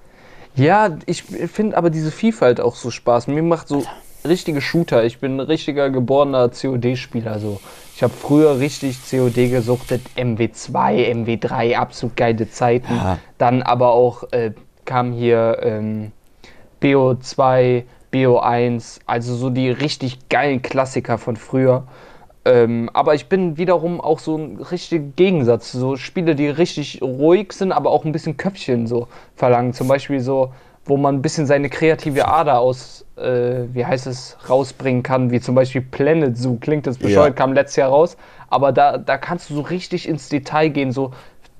Ja, 0.54 0.90
ich 1.06 1.22
finde 1.22 1.76
aber 1.76 1.90
diese 1.90 2.10
Vielfalt 2.10 2.60
auch 2.60 2.76
so 2.76 2.90
Spaß. 2.90 3.26
Mir 3.26 3.42
macht 3.42 3.68
so 3.68 3.82
richtige 4.26 4.60
Shooter. 4.60 5.04
Ich 5.04 5.18
bin 5.18 5.36
ein 5.36 5.40
richtiger 5.40 5.90
geborener 5.90 6.50
COD-Spieler. 6.50 7.38
So. 7.38 7.60
Ich 7.94 8.02
habe 8.02 8.12
früher 8.12 8.58
richtig 8.58 8.98
COD 9.10 9.50
gesuchtet. 9.50 10.02
MW2, 10.16 11.12
MW3, 11.12 11.76
absolut 11.76 12.16
geile 12.16 12.48
Zeiten. 12.48 12.94
Ja. 12.94 13.18
Dann 13.38 13.62
aber 13.62 13.92
auch 13.92 14.24
äh, 14.32 14.52
kam 14.84 15.12
hier 15.12 15.58
ähm, 15.62 16.12
BO2, 16.82 17.84
BO1, 18.12 19.00
also 19.06 19.34
so 19.36 19.50
die 19.50 19.70
richtig 19.70 20.28
geilen 20.28 20.62
Klassiker 20.62 21.18
von 21.18 21.36
früher. 21.36 21.84
Ähm, 22.44 22.90
aber 22.92 23.14
ich 23.14 23.26
bin 23.28 23.56
wiederum 23.56 24.00
auch 24.00 24.18
so 24.18 24.36
ein 24.36 24.56
richtiger 24.56 25.04
Gegensatz. 25.16 25.72
So 25.72 25.96
Spiele, 25.96 26.34
die 26.34 26.48
richtig 26.48 27.00
ruhig 27.00 27.52
sind, 27.52 27.72
aber 27.72 27.90
auch 27.90 28.04
ein 28.04 28.12
bisschen 28.12 28.36
Köpfchen 28.36 28.86
so 28.86 29.08
verlangen. 29.36 29.72
Zum 29.72 29.86
Beispiel 29.86 30.20
so, 30.20 30.52
wo 30.84 30.96
man 30.96 31.16
ein 31.16 31.22
bisschen 31.22 31.46
seine 31.46 31.68
kreative 31.68 32.26
Ader 32.26 32.58
aus, 32.60 33.04
äh, 33.16 33.64
wie 33.72 33.86
heißt 33.86 34.06
es, 34.06 34.36
rausbringen 34.48 35.02
kann, 35.02 35.30
wie 35.30 35.40
zum 35.40 35.54
Beispiel 35.54 35.80
Planet 35.82 36.36
Zoo. 36.36 36.56
Klingt 36.60 36.86
jetzt 36.86 37.00
bescheuert, 37.00 37.28
Ja. 37.28 37.34
kam 37.34 37.52
letztes 37.52 37.76
Jahr 37.76 37.90
raus. 37.90 38.16
Aber 38.48 38.72
da, 38.72 38.98
da 38.98 39.16
kannst 39.16 39.48
du 39.50 39.54
so 39.54 39.60
richtig 39.60 40.08
ins 40.08 40.28
Detail 40.28 40.68
gehen, 40.70 40.90
so, 40.90 41.12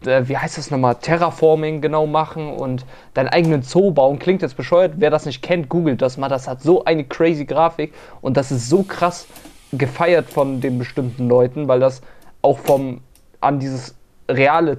äh, 0.04 0.22
wie 0.26 0.36
heißt 0.36 0.58
das 0.58 0.70
nochmal, 0.72 0.96
Terraforming 0.96 1.80
genau 1.80 2.06
machen 2.06 2.52
und 2.52 2.84
deinen 3.14 3.28
eigenen 3.28 3.62
Zoo 3.62 3.92
bauen. 3.92 4.18
Klingt 4.18 4.42
jetzt 4.42 4.56
bescheuert, 4.56 4.94
wer 4.96 5.10
das 5.10 5.24
nicht 5.24 5.40
kennt, 5.40 5.68
googelt 5.68 6.02
das 6.02 6.16
mal. 6.16 6.28
Das 6.28 6.48
hat 6.48 6.60
so 6.60 6.84
eine 6.84 7.04
crazy 7.04 7.44
Grafik 7.44 7.94
und 8.22 8.36
das 8.36 8.50
ist 8.50 8.68
so 8.68 8.82
krass 8.82 9.26
gefeiert 9.72 10.28
von 10.28 10.60
den 10.60 10.78
bestimmten 10.78 11.28
Leuten, 11.28 11.68
weil 11.68 11.80
das 11.80 12.02
auch 12.42 12.58
vom 12.58 13.00
an 13.40 13.58
dieses 13.60 13.94
reale 14.28 14.78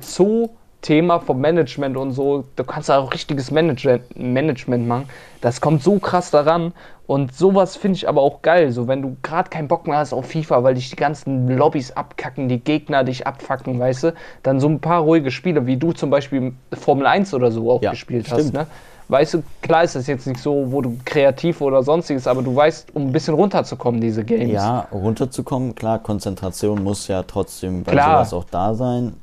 Zoo-Thema 0.84 1.20
vom 1.20 1.40
Management 1.40 1.98
und 1.98 2.12
so, 2.12 2.44
du 2.56 2.64
kannst 2.64 2.90
da 2.90 3.00
auch 3.00 3.14
richtiges 3.14 3.52
Management, 3.52 4.18
Management 4.18 4.88
machen. 4.88 5.06
Das 5.42 5.62
kommt 5.62 5.82
so 5.82 5.98
krass 6.00 6.30
daran 6.32 6.74
und 7.08 7.34
sowas 7.34 7.76
finde 7.76 7.98
ich 7.98 8.08
aber 8.08 8.22
auch 8.22 8.42
geil. 8.42 8.72
So, 8.72 8.88
wenn 8.88 9.02
du 9.02 9.18
gerade 9.24 9.50
keinen 9.50 9.68
Bock 9.68 9.88
mehr 9.88 9.98
hast 9.98 10.14
auf 10.14 10.28
FIFA, 10.28 10.64
weil 10.64 10.76
dich 10.76 10.90
die 10.90 10.96
ganzen 10.96 11.48
Lobbys 11.58 11.92
abkacken, 11.92 12.50
die 12.50 12.60
Gegner 12.60 13.04
dich 13.04 13.26
abfacken, 13.26 13.80
weißt 13.80 14.04
du, 14.04 14.14
dann 14.44 14.60
so 14.60 14.68
ein 14.68 14.80
paar 14.80 15.02
ruhige 15.02 15.32
Spiele, 15.32 15.66
wie 15.66 15.78
du 15.78 15.94
zum 15.94 16.10
Beispiel 16.10 16.54
Formel 16.74 17.08
1 17.08 17.34
oder 17.34 17.52
so 17.52 17.72
auch 17.72 17.82
Ja, 17.82 17.92
gespielt 17.92 18.26
stimmt. 18.28 18.40
hast, 18.40 18.54
ne? 18.54 18.68
Weißt 19.10 19.34
du, 19.34 19.44
klar 19.62 19.84
ist 19.84 19.96
das 19.98 20.08
jetzt 20.08 20.26
nicht 20.28 20.40
so, 20.40 20.72
wo 20.72 20.82
du 20.82 20.98
kreativ 21.04 21.60
oder 21.60 21.84
sonstiges, 21.84 22.26
aber 22.26 22.42
du 22.42 22.56
weißt, 22.56 22.96
um 22.96 23.08
ein 23.08 23.12
bisschen 23.12 23.34
runterzukommen, 23.34 24.00
diese 24.00 24.24
Games. 24.24 24.54
Ja, 24.54 24.88
runterzukommen, 24.94 25.76
klar, 25.76 26.00
Konzentration 26.00 26.82
muss 26.82 27.10
ja 27.10 27.22
trotzdem 27.24 27.84
bei 27.84 27.92
Klar. 27.92 28.24
sowas 28.24 28.34
auch 28.34 28.46
da 28.46 28.74
sein. 28.74 29.14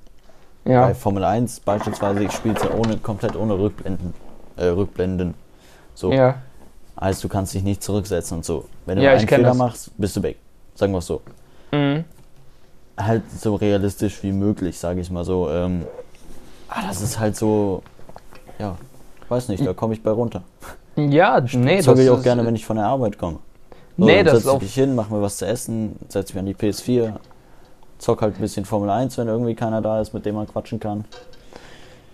Ja. 0.71 0.87
Bei 0.87 0.95
Formel 0.95 1.25
1 1.25 1.61
beispielsweise, 1.61 2.25
ich 2.25 2.33
spiele 2.33 2.55
ja 2.55 2.71
ohne, 2.77 2.97
komplett 2.99 3.37
ohne 3.37 3.59
Rückblenden. 3.59 4.15
Äh, 4.57 4.67
Rückblenden. 4.67 5.35
So. 5.95 6.13
ja. 6.13 6.37
Heißt, 7.01 7.25
du 7.25 7.29
kannst 7.29 7.55
dich 7.55 7.63
nicht 7.63 7.83
zurücksetzen 7.83 8.39
und 8.39 8.45
so. 8.45 8.67
Wenn 8.85 8.99
du 8.99 9.05
Ja, 9.05 9.13
einen 9.13 9.27
Fehler 9.27 9.49
das. 9.49 9.57
machst, 9.57 9.91
bist 9.97 10.17
du 10.17 10.23
weg. 10.23 10.37
Sagen 10.75 10.93
wir 10.93 10.99
es 10.99 11.07
so. 11.07 11.23
Mhm. 11.73 12.05
Halt 12.99 13.23
so 13.31 13.55
realistisch 13.55 14.23
wie 14.23 14.33
möglich, 14.33 14.79
sage 14.79 15.01
ich 15.01 15.11
mal 15.11 15.25
so. 15.25 15.49
Ähm, 15.51 15.87
ah, 16.69 16.83
das 16.87 17.01
ist 17.01 17.19
halt 17.19 17.37
so, 17.37 17.83
ja, 18.59 18.77
weiß 19.31 19.49
nicht, 19.49 19.65
da 19.67 19.73
komme 19.73 19.95
ich 19.95 20.03
bei 20.03 20.11
runter. 20.11 20.43
Ja, 20.97 21.41
nee, 21.53 21.77
das 21.77 21.87
Zocke 21.87 22.03
ich 22.03 22.11
auch 22.11 22.23
gerne, 22.23 22.45
wenn 22.45 22.55
ich 22.55 22.67
von 22.67 22.77
der 22.77 22.87
Arbeit 22.87 23.17
komme. 23.17 23.39
So, 23.97 24.05
Nee, 24.05 24.23
das 24.23 24.35
setz 24.35 24.43
ist 24.45 24.49
auch- 24.51 24.57
ich 24.57 24.63
mich 24.63 24.75
hin, 24.75 24.95
mach 24.95 25.09
mir 25.09 25.23
was 25.23 25.39
zu 25.39 25.47
essen, 25.47 25.97
setz 26.09 26.35
mich 26.35 26.39
an 26.41 26.47
die 26.47 26.55
PS4, 26.55 27.15
zock 28.01 28.23
halt 28.23 28.35
ein 28.37 28.41
bisschen 28.41 28.65
Formel 28.65 28.91
1, 28.91 29.17
wenn 29.19 29.29
irgendwie 29.29 29.55
keiner 29.55 29.81
da 29.83 30.01
ist, 30.01 30.13
mit 30.15 30.27
dem 30.27 30.35
man 30.35 30.47
quatschen 30.49 30.81
kann. 30.81 31.05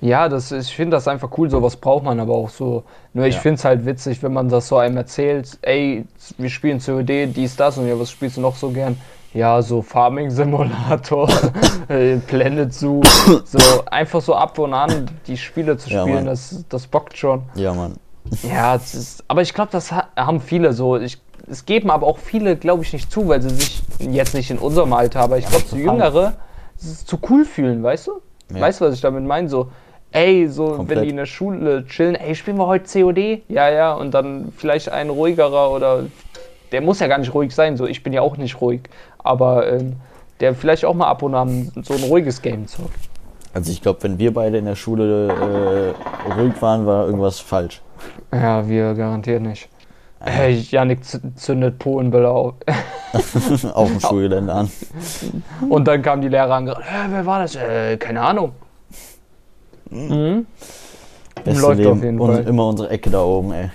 Ja, 0.02 0.28
das, 0.28 0.52
ist- 0.52 0.68
ich 0.68 0.76
finde 0.76 0.96
das 0.96 1.08
einfach 1.08 1.30
cool, 1.38 1.48
sowas 1.48 1.76
braucht 1.76 2.04
man 2.04 2.20
aber 2.20 2.34
auch 2.34 2.50
so. 2.50 2.84
Nur 3.14 3.24
ich 3.26 3.36
Ja. 3.36 3.40
finde 3.40 3.54
es 3.56 3.64
halt 3.64 3.86
witzig, 3.86 4.22
wenn 4.22 4.32
man 4.32 4.48
das 4.50 4.68
so 4.68 4.76
einem 4.76 4.96
erzählt, 4.98 5.58
ey, 5.62 6.04
wir 6.36 6.50
spielen 6.50 6.80
COD, 6.80 7.26
dies, 7.28 7.56
das 7.56 7.78
und 7.78 7.88
ja, 7.88 7.98
was 7.98 8.10
spielst 8.10 8.36
du 8.36 8.42
noch 8.42 8.56
so 8.56 8.70
gern? 8.70 9.00
Ja, 9.32 9.60
so 9.62 9.82
Farming 9.82 10.30
Simulator, 10.30 11.28
äh, 11.88 12.16
Planet 12.16 12.72
Zoo, 12.74 13.00
so 13.44 13.58
einfach 13.86 14.20
so 14.20 14.34
ab 14.34 14.58
und 14.58 14.74
an 14.74 15.06
die 15.26 15.36
Spiele 15.36 15.76
zu 15.78 15.90
Ja, 15.90 16.02
spielen, 16.02 16.16
Mann. 16.16 16.26
das, 16.26 16.64
das 16.68 16.86
bockt 16.86 17.16
schon. 17.16 17.42
Ja, 17.54 17.72
Mann. 17.74 17.94
Ja, 18.42 18.74
ist, 18.74 19.24
aber 19.28 19.42
ich 19.42 19.54
glaube, 19.54 19.70
das 19.72 19.92
ha 19.92 20.08
haben 20.16 20.40
viele 20.40 20.72
so. 20.72 20.96
Ich, 20.96 21.18
es 21.48 21.64
geben 21.66 21.90
aber 21.90 22.06
auch 22.06 22.18
viele, 22.18 22.56
glaube 22.56 22.82
ich, 22.82 22.92
nicht 22.92 23.10
zu, 23.10 23.28
weil 23.28 23.42
sie 23.42 23.50
sich 23.50 23.82
jetzt 24.00 24.34
nicht 24.34 24.50
in 24.50 24.58
unserem 24.58 24.92
Alter, 24.92 25.20
aber 25.20 25.38
ich 25.38 25.44
Ja, 25.44 25.50
glaube, 25.50 25.64
zu 25.66 25.70
so. 25.76 25.76
Jüngere 25.76 26.34
es 26.78 27.04
zu 27.06 27.18
cool 27.30 27.44
fühlen, 27.44 27.82
weißt 27.82 28.08
du? 28.08 28.12
Ja. 28.54 28.60
Weißt 28.60 28.80
du, 28.80 28.84
was 28.84 28.94
ich 28.94 29.00
damit 29.00 29.24
meine? 29.24 29.48
So, 29.48 29.68
ey, 30.12 30.46
so, 30.48 30.68
Komplett. 30.72 30.98
wenn 30.98 31.04
die 31.04 31.10
in 31.10 31.16
der 31.16 31.26
Schule 31.26 31.86
chillen, 31.86 32.14
ey, 32.14 32.34
spielen 32.34 32.58
wir 32.58 32.66
heute 32.66 32.84
COD? 32.84 33.42
Ja, 33.48 33.70
ja, 33.70 33.94
und 33.94 34.12
dann 34.12 34.52
vielleicht 34.56 34.90
ein 34.90 35.08
ruhigerer 35.10 35.70
oder 35.70 36.04
der 36.72 36.80
muss 36.82 37.00
ja 37.00 37.06
gar 37.06 37.18
nicht 37.18 37.32
ruhig 37.32 37.54
sein, 37.54 37.76
so, 37.76 37.86
ich 37.86 38.02
bin 38.02 38.12
ja 38.12 38.20
auch 38.22 38.36
nicht 38.36 38.60
ruhig, 38.60 38.82
aber 39.18 39.66
ähm, 39.72 39.96
der 40.40 40.54
vielleicht 40.54 40.84
auch 40.84 40.94
mal 40.94 41.06
ab 41.06 41.22
und 41.22 41.34
an 41.34 41.72
so 41.82 41.94
ein 41.94 42.02
ruhiges 42.02 42.42
Game 42.42 42.66
zockt. 42.66 42.90
Also 43.54 43.72
ich 43.72 43.80
glaube, 43.80 44.02
wenn 44.02 44.18
wir 44.18 44.34
beide 44.34 44.58
in 44.58 44.66
der 44.66 44.74
Schule 44.76 45.94
äh, 46.28 46.32
ruhig 46.38 46.60
waren, 46.60 46.84
war 46.86 47.06
irgendwas 47.06 47.40
falsch. 47.40 47.80
Ja, 48.32 48.68
wir 48.68 48.92
garantiert 48.94 49.40
nicht. 49.40 49.68
Hey, 50.20 50.54
Janik 50.54 51.00
zündet 51.36 51.78
Polenböller 51.78 52.30
auf. 52.30 52.54
Auf 53.74 53.88
dem 53.88 54.00
Schulgelände 54.00 54.52
an. 54.52 54.70
Und 55.68 55.86
dann 55.86 56.02
kamen 56.02 56.22
die 56.22 56.28
Lehrer 56.28 56.54
angerannt. 56.54 56.84
Hä, 56.86 57.06
wer 57.10 57.26
war 57.26 57.40
das? 57.40 57.54
Äh, 57.54 57.96
keine 57.96 58.22
Ahnung. 58.22 58.52
Mhm. 59.90 60.46
Beste 61.44 61.62
Läuft 61.62 61.78
Leben 61.78 61.90
auf 61.92 62.02
jeden 62.02 62.20
und 62.20 62.34
Fall. 62.34 62.44
immer 62.44 62.66
unsere 62.66 62.90
Ecke 62.90 63.10
da 63.10 63.22
oben, 63.22 63.52
ey. 63.52 63.70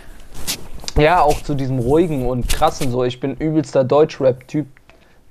Ja, 0.98 1.22
auch 1.22 1.42
zu 1.42 1.56
diesem 1.56 1.80
ruhigen 1.80 2.28
und 2.28 2.50
krassen 2.50 2.92
so. 2.92 3.04
Ich 3.04 3.20
bin 3.20 3.36
übelster 3.36 3.84
Deutschrap-Typ. 3.84 4.68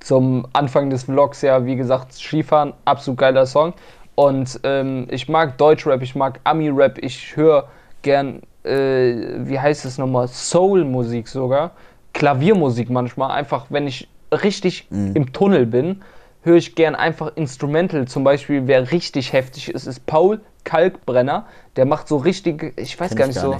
Zum 0.00 0.46
Anfang 0.54 0.88
des 0.88 1.02
Vlogs 1.02 1.42
ja, 1.42 1.66
wie 1.66 1.76
gesagt, 1.76 2.14
Skifahren, 2.14 2.72
absolut 2.86 3.18
geiler 3.18 3.44
Song. 3.44 3.74
Und 4.14 4.58
ähm, 4.64 5.06
ich 5.10 5.28
mag 5.28 5.58
Deutschrap, 5.58 6.00
ich 6.00 6.14
mag 6.14 6.40
Ami-Rap, 6.44 6.96
ich 6.98 7.36
höre 7.36 7.68
gern, 8.00 8.40
äh, 8.64 9.14
wie 9.46 9.58
heißt 9.58 9.84
es 9.84 9.98
nochmal, 9.98 10.28
Soul-Musik 10.28 11.28
sogar. 11.28 11.72
Klaviermusik 12.12 12.90
manchmal, 12.90 13.30
einfach 13.30 13.66
wenn 13.70 13.86
ich 13.86 14.08
richtig 14.32 14.88
im 14.90 15.32
Tunnel 15.32 15.66
bin, 15.66 16.02
höre 16.42 16.56
ich 16.56 16.74
gern 16.74 16.94
einfach 16.94 17.36
Instrumental. 17.36 18.06
Zum 18.06 18.24
Beispiel, 18.24 18.66
wer 18.66 18.90
richtig 18.90 19.32
heftig 19.32 19.68
ist, 19.72 19.86
ist 19.86 20.06
Paul 20.06 20.40
Kalkbrenner. 20.64 21.46
Der 21.76 21.86
macht 21.86 22.08
so 22.08 22.16
richtig, 22.16 22.74
ich 22.76 22.98
weiß 22.98 23.14
gar 23.14 23.28
ich 23.28 23.34
nicht 23.34 23.40
so 23.40 23.56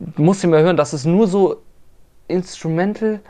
du 0.00 0.22
musst 0.22 0.42
ihn 0.44 0.50
mal 0.50 0.62
hören, 0.62 0.76
das 0.76 0.94
ist 0.94 1.04
nur 1.04 1.26
so 1.26 1.62
Instrumental. 2.28 3.20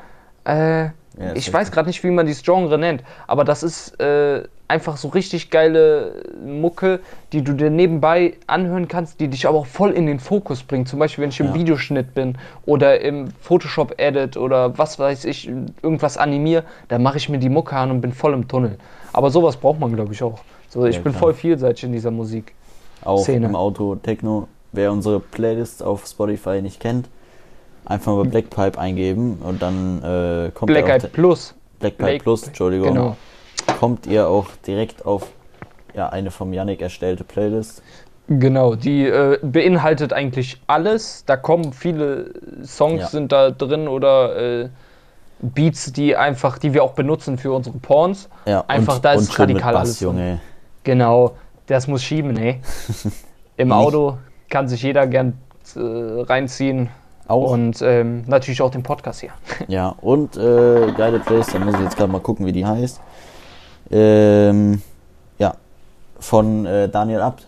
Äh, 0.44 0.84
Ja, 0.84 0.92
ich 1.34 1.53
weiß 1.53 1.72
gerade 1.72 1.88
nicht, 1.88 2.03
wie 2.05 2.11
man 2.11 2.26
dieses 2.26 2.42
Genre 2.42 2.78
nennt, 2.78 3.03
aber 3.26 3.44
das 3.44 3.62
ist 3.62 3.98
äh, 4.01 4.44
einfach 4.71 4.97
so 4.97 5.09
richtig 5.09 5.51
geile 5.51 6.23
Mucke, 6.45 7.01
die 7.33 7.43
du 7.43 7.53
dir 7.53 7.68
nebenbei 7.71 8.35
anhören 8.47 8.89
kannst, 8.89 9.21
die 9.21 9.29
dich 9.29 9.47
aber 9.47 9.59
auch 9.59 9.66
voll 9.66 9.91
in 9.91 10.07
den 10.07 10.18
Fokus 10.21 10.62
bringt. 10.62 10.89
Zum 10.89 10.99
Beispiel, 10.99 11.23
wenn 11.23 11.31
ich 11.31 11.41
im 11.41 11.49
Ja. 11.49 11.55
Videoschnitt 11.55 12.14
bin 12.14 12.39
oder 12.64 13.01
im 13.03 13.29
Photoshop-Edit 13.43 14.37
oder 14.37 14.79
was 14.79 14.99
weiß 14.99 15.27
ich, 15.27 15.49
irgendwas 15.83 16.16
animiere, 16.16 16.64
dann 16.89 17.03
mache 17.03 17.18
ich 17.18 17.29
mir 17.29 17.39
die 17.39 17.49
Mucke 17.51 17.77
an 17.77 17.91
und 17.91 18.01
bin 18.01 18.12
voll 18.12 18.33
im 18.33 18.49
Tunnel. 18.49 18.79
Aber 19.12 19.31
sowas 19.31 19.57
braucht 19.57 19.81
man, 19.81 19.95
glaube 19.95 20.12
ich, 20.14 20.23
auch. 20.23 20.39
So, 20.68 20.87
ich 20.87 20.97
Ja, 20.97 21.03
bin 21.03 21.12
klar. 21.12 21.21
voll 21.21 21.35
vielseitig 21.35 21.85
in 21.85 21.93
dieser 21.93 22.11
Musik. 22.12 22.55
Auch 23.05 23.23
Szene. 23.25 23.47
im 23.47 23.57
Auto 23.57 23.97
Techno. 23.97 24.47
Wer 24.73 24.93
unsere 24.93 25.18
Playlist 25.21 25.83
auf 25.83 26.07
Spotify 26.07 26.62
nicht 26.62 26.79
kennt, 26.81 27.09
einfach 27.85 28.12
mal 28.14 28.25
Black 28.25 28.51
Pipe 28.51 28.79
eingeben 28.79 29.39
und 29.43 29.61
dann 29.62 29.99
äh, 30.03 30.51
kommt 30.53 30.68
Black 30.71 30.87
ihr 30.87 30.93
Eyed 30.95 31.05
auch 31.07 31.12
Plus. 31.12 31.55
Black 31.81 31.97
Pipe 31.99 32.07
Black- 32.11 32.23
Plus, 32.23 32.47
Entschuldigung, 32.47 32.89
Genau. 32.89 33.16
Kommt 33.79 34.07
ihr 34.07 34.29
auch 34.29 34.47
direkt 34.67 35.05
auf 35.07 35.27
ja, 35.95 36.09
eine 36.09 36.31
vom 36.31 36.53
Yannick 36.53 36.81
erstellte 36.81 37.25
Playlist. 37.25 37.83
Genau, 38.29 38.77
die 38.77 39.07
äh, 39.07 39.39
beinhaltet 39.43 40.13
eigentlich 40.13 40.61
alles. 40.69 41.25
Da 41.27 41.37
kommen 41.37 41.73
viele 41.73 42.33
Songs 42.65 43.01
Ja. 43.01 43.07
sind 43.09 43.33
da 43.33 43.51
drin 43.51 43.89
oder 43.89 44.37
äh, 44.63 44.69
Beats, 45.41 45.93
die 45.93 46.15
einfach, 46.17 46.59
die 46.59 46.73
wir 46.75 46.85
auch 46.85 46.93
benutzen 46.93 47.39
für 47.39 47.53
unsere 47.53 47.79
Porns. 47.79 48.29
Ja, 48.47 48.65
Einfach, 48.69 48.97
und, 48.97 49.05
da 49.05 49.13
ist 49.15 49.37
radikal 49.39 49.73
Bass, 49.73 49.83
alles 49.83 49.99
drin. 49.99 50.09
Junge. 50.09 50.41
Genau, 50.85 51.33
das 51.67 51.89
muss 51.89 52.03
schieben, 52.05 52.37
ey. 52.37 52.61
Im 53.57 53.69
Nicht. 53.69 53.77
Auto 53.77 54.19
kann 54.49 54.69
sich 54.69 54.83
jeder 54.83 55.07
gern 55.07 55.37
äh, 55.75 55.81
reinziehen. 55.81 56.89
Auch. 57.27 57.51
Und 57.53 57.81
ähm, 57.83 58.25
natürlich 58.27 58.61
auch 58.61 58.71
den 58.71 58.83
Podcast 58.83 59.21
hier. 59.21 59.31
Ja, 59.69 59.95
und 60.01 60.37
äh, 60.37 60.93
geile 60.97 61.21
Playlist, 61.21 61.55
da 61.55 61.59
muss 61.61 61.75
ich 61.75 61.81
jetzt 61.81 61.97
gerade 61.97 62.11
mal 62.13 62.21
gucken, 62.21 62.45
wie 62.47 62.53
die 62.53 62.67
heißt. 62.67 63.01
Ähm, 63.91 64.82
ja, 65.38 65.55
von 66.18 66.66
äh, 66.66 66.88
Daniel 66.88 67.20
Abt. 67.22 67.47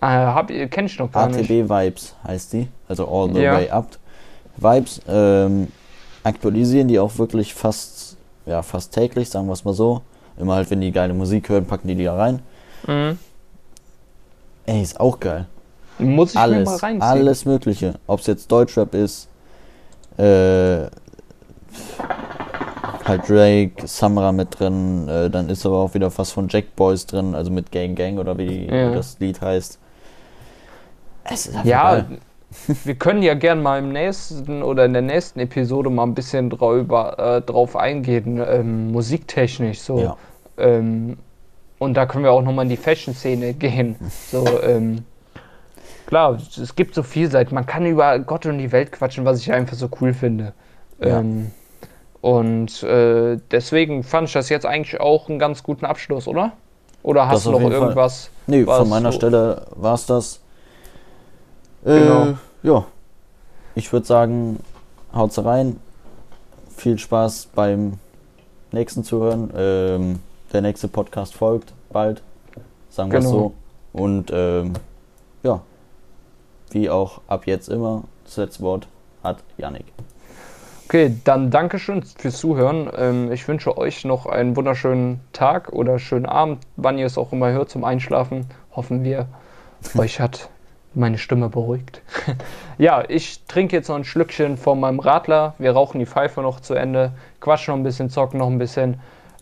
Äh, 0.00 0.06
hab, 0.06 0.48
kenn 0.48 0.86
ich 0.86 0.98
noch 0.98 1.10
gar 1.10 1.26
nicht. 1.28 1.50
ATB 1.50 1.68
Vibes 1.68 2.14
heißt 2.26 2.52
die, 2.52 2.68
also 2.88 3.08
All 3.08 3.32
the 3.34 3.40
Ja. 3.40 3.54
Way 3.54 3.70
Up. 3.70 3.98
Vibes 4.56 5.00
ähm, 5.08 5.68
aktualisieren 6.22 6.88
die 6.88 6.98
auch 6.98 7.16
wirklich 7.18 7.54
fast, 7.54 8.16
ja, 8.46 8.62
fast 8.62 8.92
täglich, 8.92 9.28
sagen 9.28 9.46
wir 9.46 9.52
es 9.52 9.64
mal 9.64 9.74
so. 9.74 10.02
Immer 10.38 10.54
halt, 10.54 10.70
wenn 10.70 10.80
die 10.80 10.92
geile 10.92 11.14
Musik 11.14 11.48
hören, 11.48 11.64
packen 11.66 11.88
die 11.88 11.96
die 11.96 12.04
da 12.04 12.16
rein. 12.16 12.40
Mhm. 12.86 13.18
Ey, 14.66 14.82
ist 14.82 15.00
auch 15.00 15.18
geil. 15.18 15.46
Muss 15.98 16.30
ich 16.30 16.34
mir 16.36 16.40
mal 16.40 16.54
Alles, 16.58 16.82
reinziehen. 16.82 17.02
alles 17.02 17.44
Mögliche. 17.44 17.94
Ob 18.06 18.20
es 18.20 18.26
jetzt 18.26 18.52
Deutschrap 18.52 18.94
ist, 18.94 19.28
äh, 20.16 20.86
halt 23.08 23.28
Drake, 23.28 23.86
Samra 23.86 24.32
mit 24.32 24.58
drin, 24.58 25.08
äh, 25.08 25.30
dann 25.30 25.48
ist 25.48 25.64
aber 25.66 25.78
auch 25.78 25.94
wieder 25.94 26.16
was 26.16 26.30
von 26.30 26.48
Jack 26.48 26.76
Boys 26.76 27.06
drin, 27.06 27.34
also 27.34 27.50
mit 27.50 27.72
Gang 27.72 27.96
Gang 27.96 28.18
oder 28.18 28.36
wie 28.38 28.66
Ja. 28.66 28.92
das 28.92 29.18
Lied 29.18 29.40
heißt. 29.40 29.78
Ja, 31.64 32.06
wir 32.84 32.94
können 32.94 33.22
ja 33.22 33.34
gern 33.34 33.62
mal 33.62 33.78
im 33.78 33.92
nächsten 33.92 34.62
oder 34.62 34.84
in 34.84 34.92
der 34.92 35.02
nächsten 35.02 35.40
Episode 35.40 35.90
mal 35.90 36.04
ein 36.04 36.14
bisschen 36.14 36.48
drüber, 36.50 37.18
äh, 37.18 37.42
drauf 37.42 37.76
eingehen, 37.76 38.42
ähm, 38.46 38.92
musiktechnisch 38.92 39.80
so. 39.80 39.98
Ja. 39.98 40.16
Ähm, 40.56 41.18
und 41.78 41.94
da 41.94 42.06
können 42.06 42.24
wir 42.24 42.32
auch 42.32 42.42
nochmal 42.42 42.64
in 42.64 42.70
die 42.70 42.76
Fashion-Szene 42.76 43.52
gehen. 43.54 43.96
So, 44.30 44.44
ähm, 44.62 45.04
klar, 46.06 46.36
es 46.60 46.74
gibt 46.74 46.94
so 46.94 47.02
viel 47.04 47.30
Seiten. 47.30 47.54
Man 47.54 47.66
kann 47.66 47.86
über 47.86 48.18
Gott 48.18 48.46
und 48.46 48.58
die 48.58 48.72
Welt 48.72 48.90
quatschen, 48.90 49.24
was 49.24 49.40
ich 49.40 49.52
einfach 49.52 49.76
so 49.76 49.88
cool 50.00 50.12
finde. 50.14 50.54
Ja. 51.00 51.20
Ähm, 51.20 51.52
und 52.20 52.82
äh, 52.82 53.38
deswegen 53.50 54.02
fand 54.02 54.28
ich 54.28 54.34
das 54.34 54.48
jetzt 54.48 54.66
eigentlich 54.66 55.00
auch 55.00 55.28
einen 55.28 55.38
ganz 55.38 55.62
guten 55.62 55.84
Abschluss, 55.86 56.26
oder? 56.28 56.52
Oder 57.02 57.26
hast 57.28 57.34
Das 57.36 57.42
du 57.44 57.50
noch 57.52 57.60
jeden 57.60 57.72
Fall. 57.72 57.80
irgendwas? 57.82 58.30
Nee, 58.46 58.64
von 58.64 58.88
meiner 58.88 59.12
so- 59.12 59.18
Stelle 59.18 59.66
war 59.76 59.94
es 59.94 60.06
das. 60.06 60.40
Äh, 61.84 61.98
Genau. 62.00 62.26
Ja, 62.62 62.84
ich 63.76 63.92
würde 63.92 64.04
sagen, 64.06 64.58
haut's 65.14 65.42
rein. 65.44 65.78
Viel 66.76 66.98
Spaß 66.98 67.50
beim 67.54 67.94
nächsten 68.72 69.04
Zuhören. 69.04 69.50
Ähm, 69.56 70.18
der 70.52 70.62
nächste 70.62 70.88
Podcast 70.88 71.34
folgt 71.34 71.72
bald, 71.92 72.22
sagen 72.90 73.12
wir 73.12 73.20
Genau. 73.20 73.30
so. 73.30 73.52
Und 73.92 74.30
ähm, 74.32 74.72
ja, 75.44 75.60
wie 76.70 76.90
auch 76.90 77.20
ab 77.28 77.46
jetzt 77.46 77.68
immer, 77.68 78.02
das 78.24 78.36
letzte 78.38 78.62
Wort 78.62 78.88
hat 79.22 79.38
Yannick. 79.56 79.86
Okay, 80.88 81.14
dann 81.24 81.50
Dankeschön 81.50 82.02
fürs 82.02 82.38
Zuhören. 82.38 82.90
Ähm, 82.96 83.30
ich 83.30 83.46
wünsche 83.46 83.76
euch 83.76 84.06
noch 84.06 84.24
einen 84.24 84.56
wunderschönen 84.56 85.20
Tag 85.34 85.70
oder 85.74 85.98
schönen 85.98 86.24
Abend, 86.24 86.60
wann 86.76 86.96
ihr 86.96 87.04
es 87.04 87.18
auch 87.18 87.30
immer 87.30 87.50
hört 87.50 87.68
zum 87.68 87.84
Einschlafen. 87.84 88.46
Hoffen 88.74 89.04
wir, 89.04 89.26
euch 89.98 90.18
hat 90.18 90.48
meine 90.94 91.18
Stimme 91.18 91.50
beruhigt. 91.50 92.00
ja, 92.78 93.04
ich 93.06 93.44
trinke 93.44 93.76
jetzt 93.76 93.88
noch 93.88 93.96
ein 93.96 94.04
Schlückchen 94.04 94.56
von 94.56 94.80
meinem 94.80 94.98
Radler. 94.98 95.52
Wir 95.58 95.72
rauchen 95.72 95.98
die 95.98 96.06
Pfeife 96.06 96.40
noch 96.40 96.60
zu 96.60 96.72
Ende, 96.72 97.12
quatschen 97.40 97.74
noch 97.74 97.80
ein 97.80 97.84
bisschen, 97.84 98.08
zocken 98.08 98.38
noch 98.38 98.48
ein 98.48 98.58
bisschen. 98.58 98.98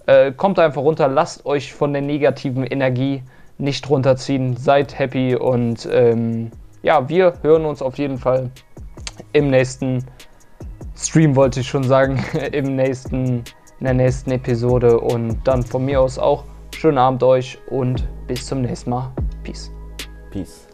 Äh, 0.06 0.32
kommt 0.32 0.58
einfach 0.58 0.82
runter, 0.82 1.06
lasst 1.06 1.46
euch 1.46 1.72
von 1.72 1.92
der 1.92 2.02
negativen 2.02 2.66
Energie 2.66 3.22
nicht 3.56 3.88
runterziehen. 3.88 4.56
Seid 4.56 4.98
happy 4.98 5.36
und 5.36 5.88
ähm, 5.92 6.50
ja, 6.82 7.08
wir 7.08 7.34
hören 7.42 7.66
uns 7.66 7.82
auf 7.82 7.98
jeden 7.98 8.18
Fall 8.18 8.50
im 9.32 9.50
nächsten 9.50 10.04
Stream 10.96 11.36
wollte 11.36 11.60
ich 11.60 11.68
schon 11.68 11.84
sagen, 11.84 12.22
im 12.52 12.76
nächsten, 12.76 13.44
in 13.78 13.84
der 13.84 13.94
nächsten 13.94 14.30
Episode. 14.30 14.98
Und 14.98 15.38
dann 15.44 15.62
von 15.62 15.84
mir 15.84 16.00
aus 16.00 16.18
auch 16.18 16.44
schönen 16.74 16.98
Abend 16.98 17.22
euch 17.22 17.58
und 17.70 18.06
bis 18.26 18.46
zum 18.46 18.62
nächsten 18.62 18.90
Mal. 18.90 19.12
Peace. 19.42 19.70
Peace. 20.30 20.65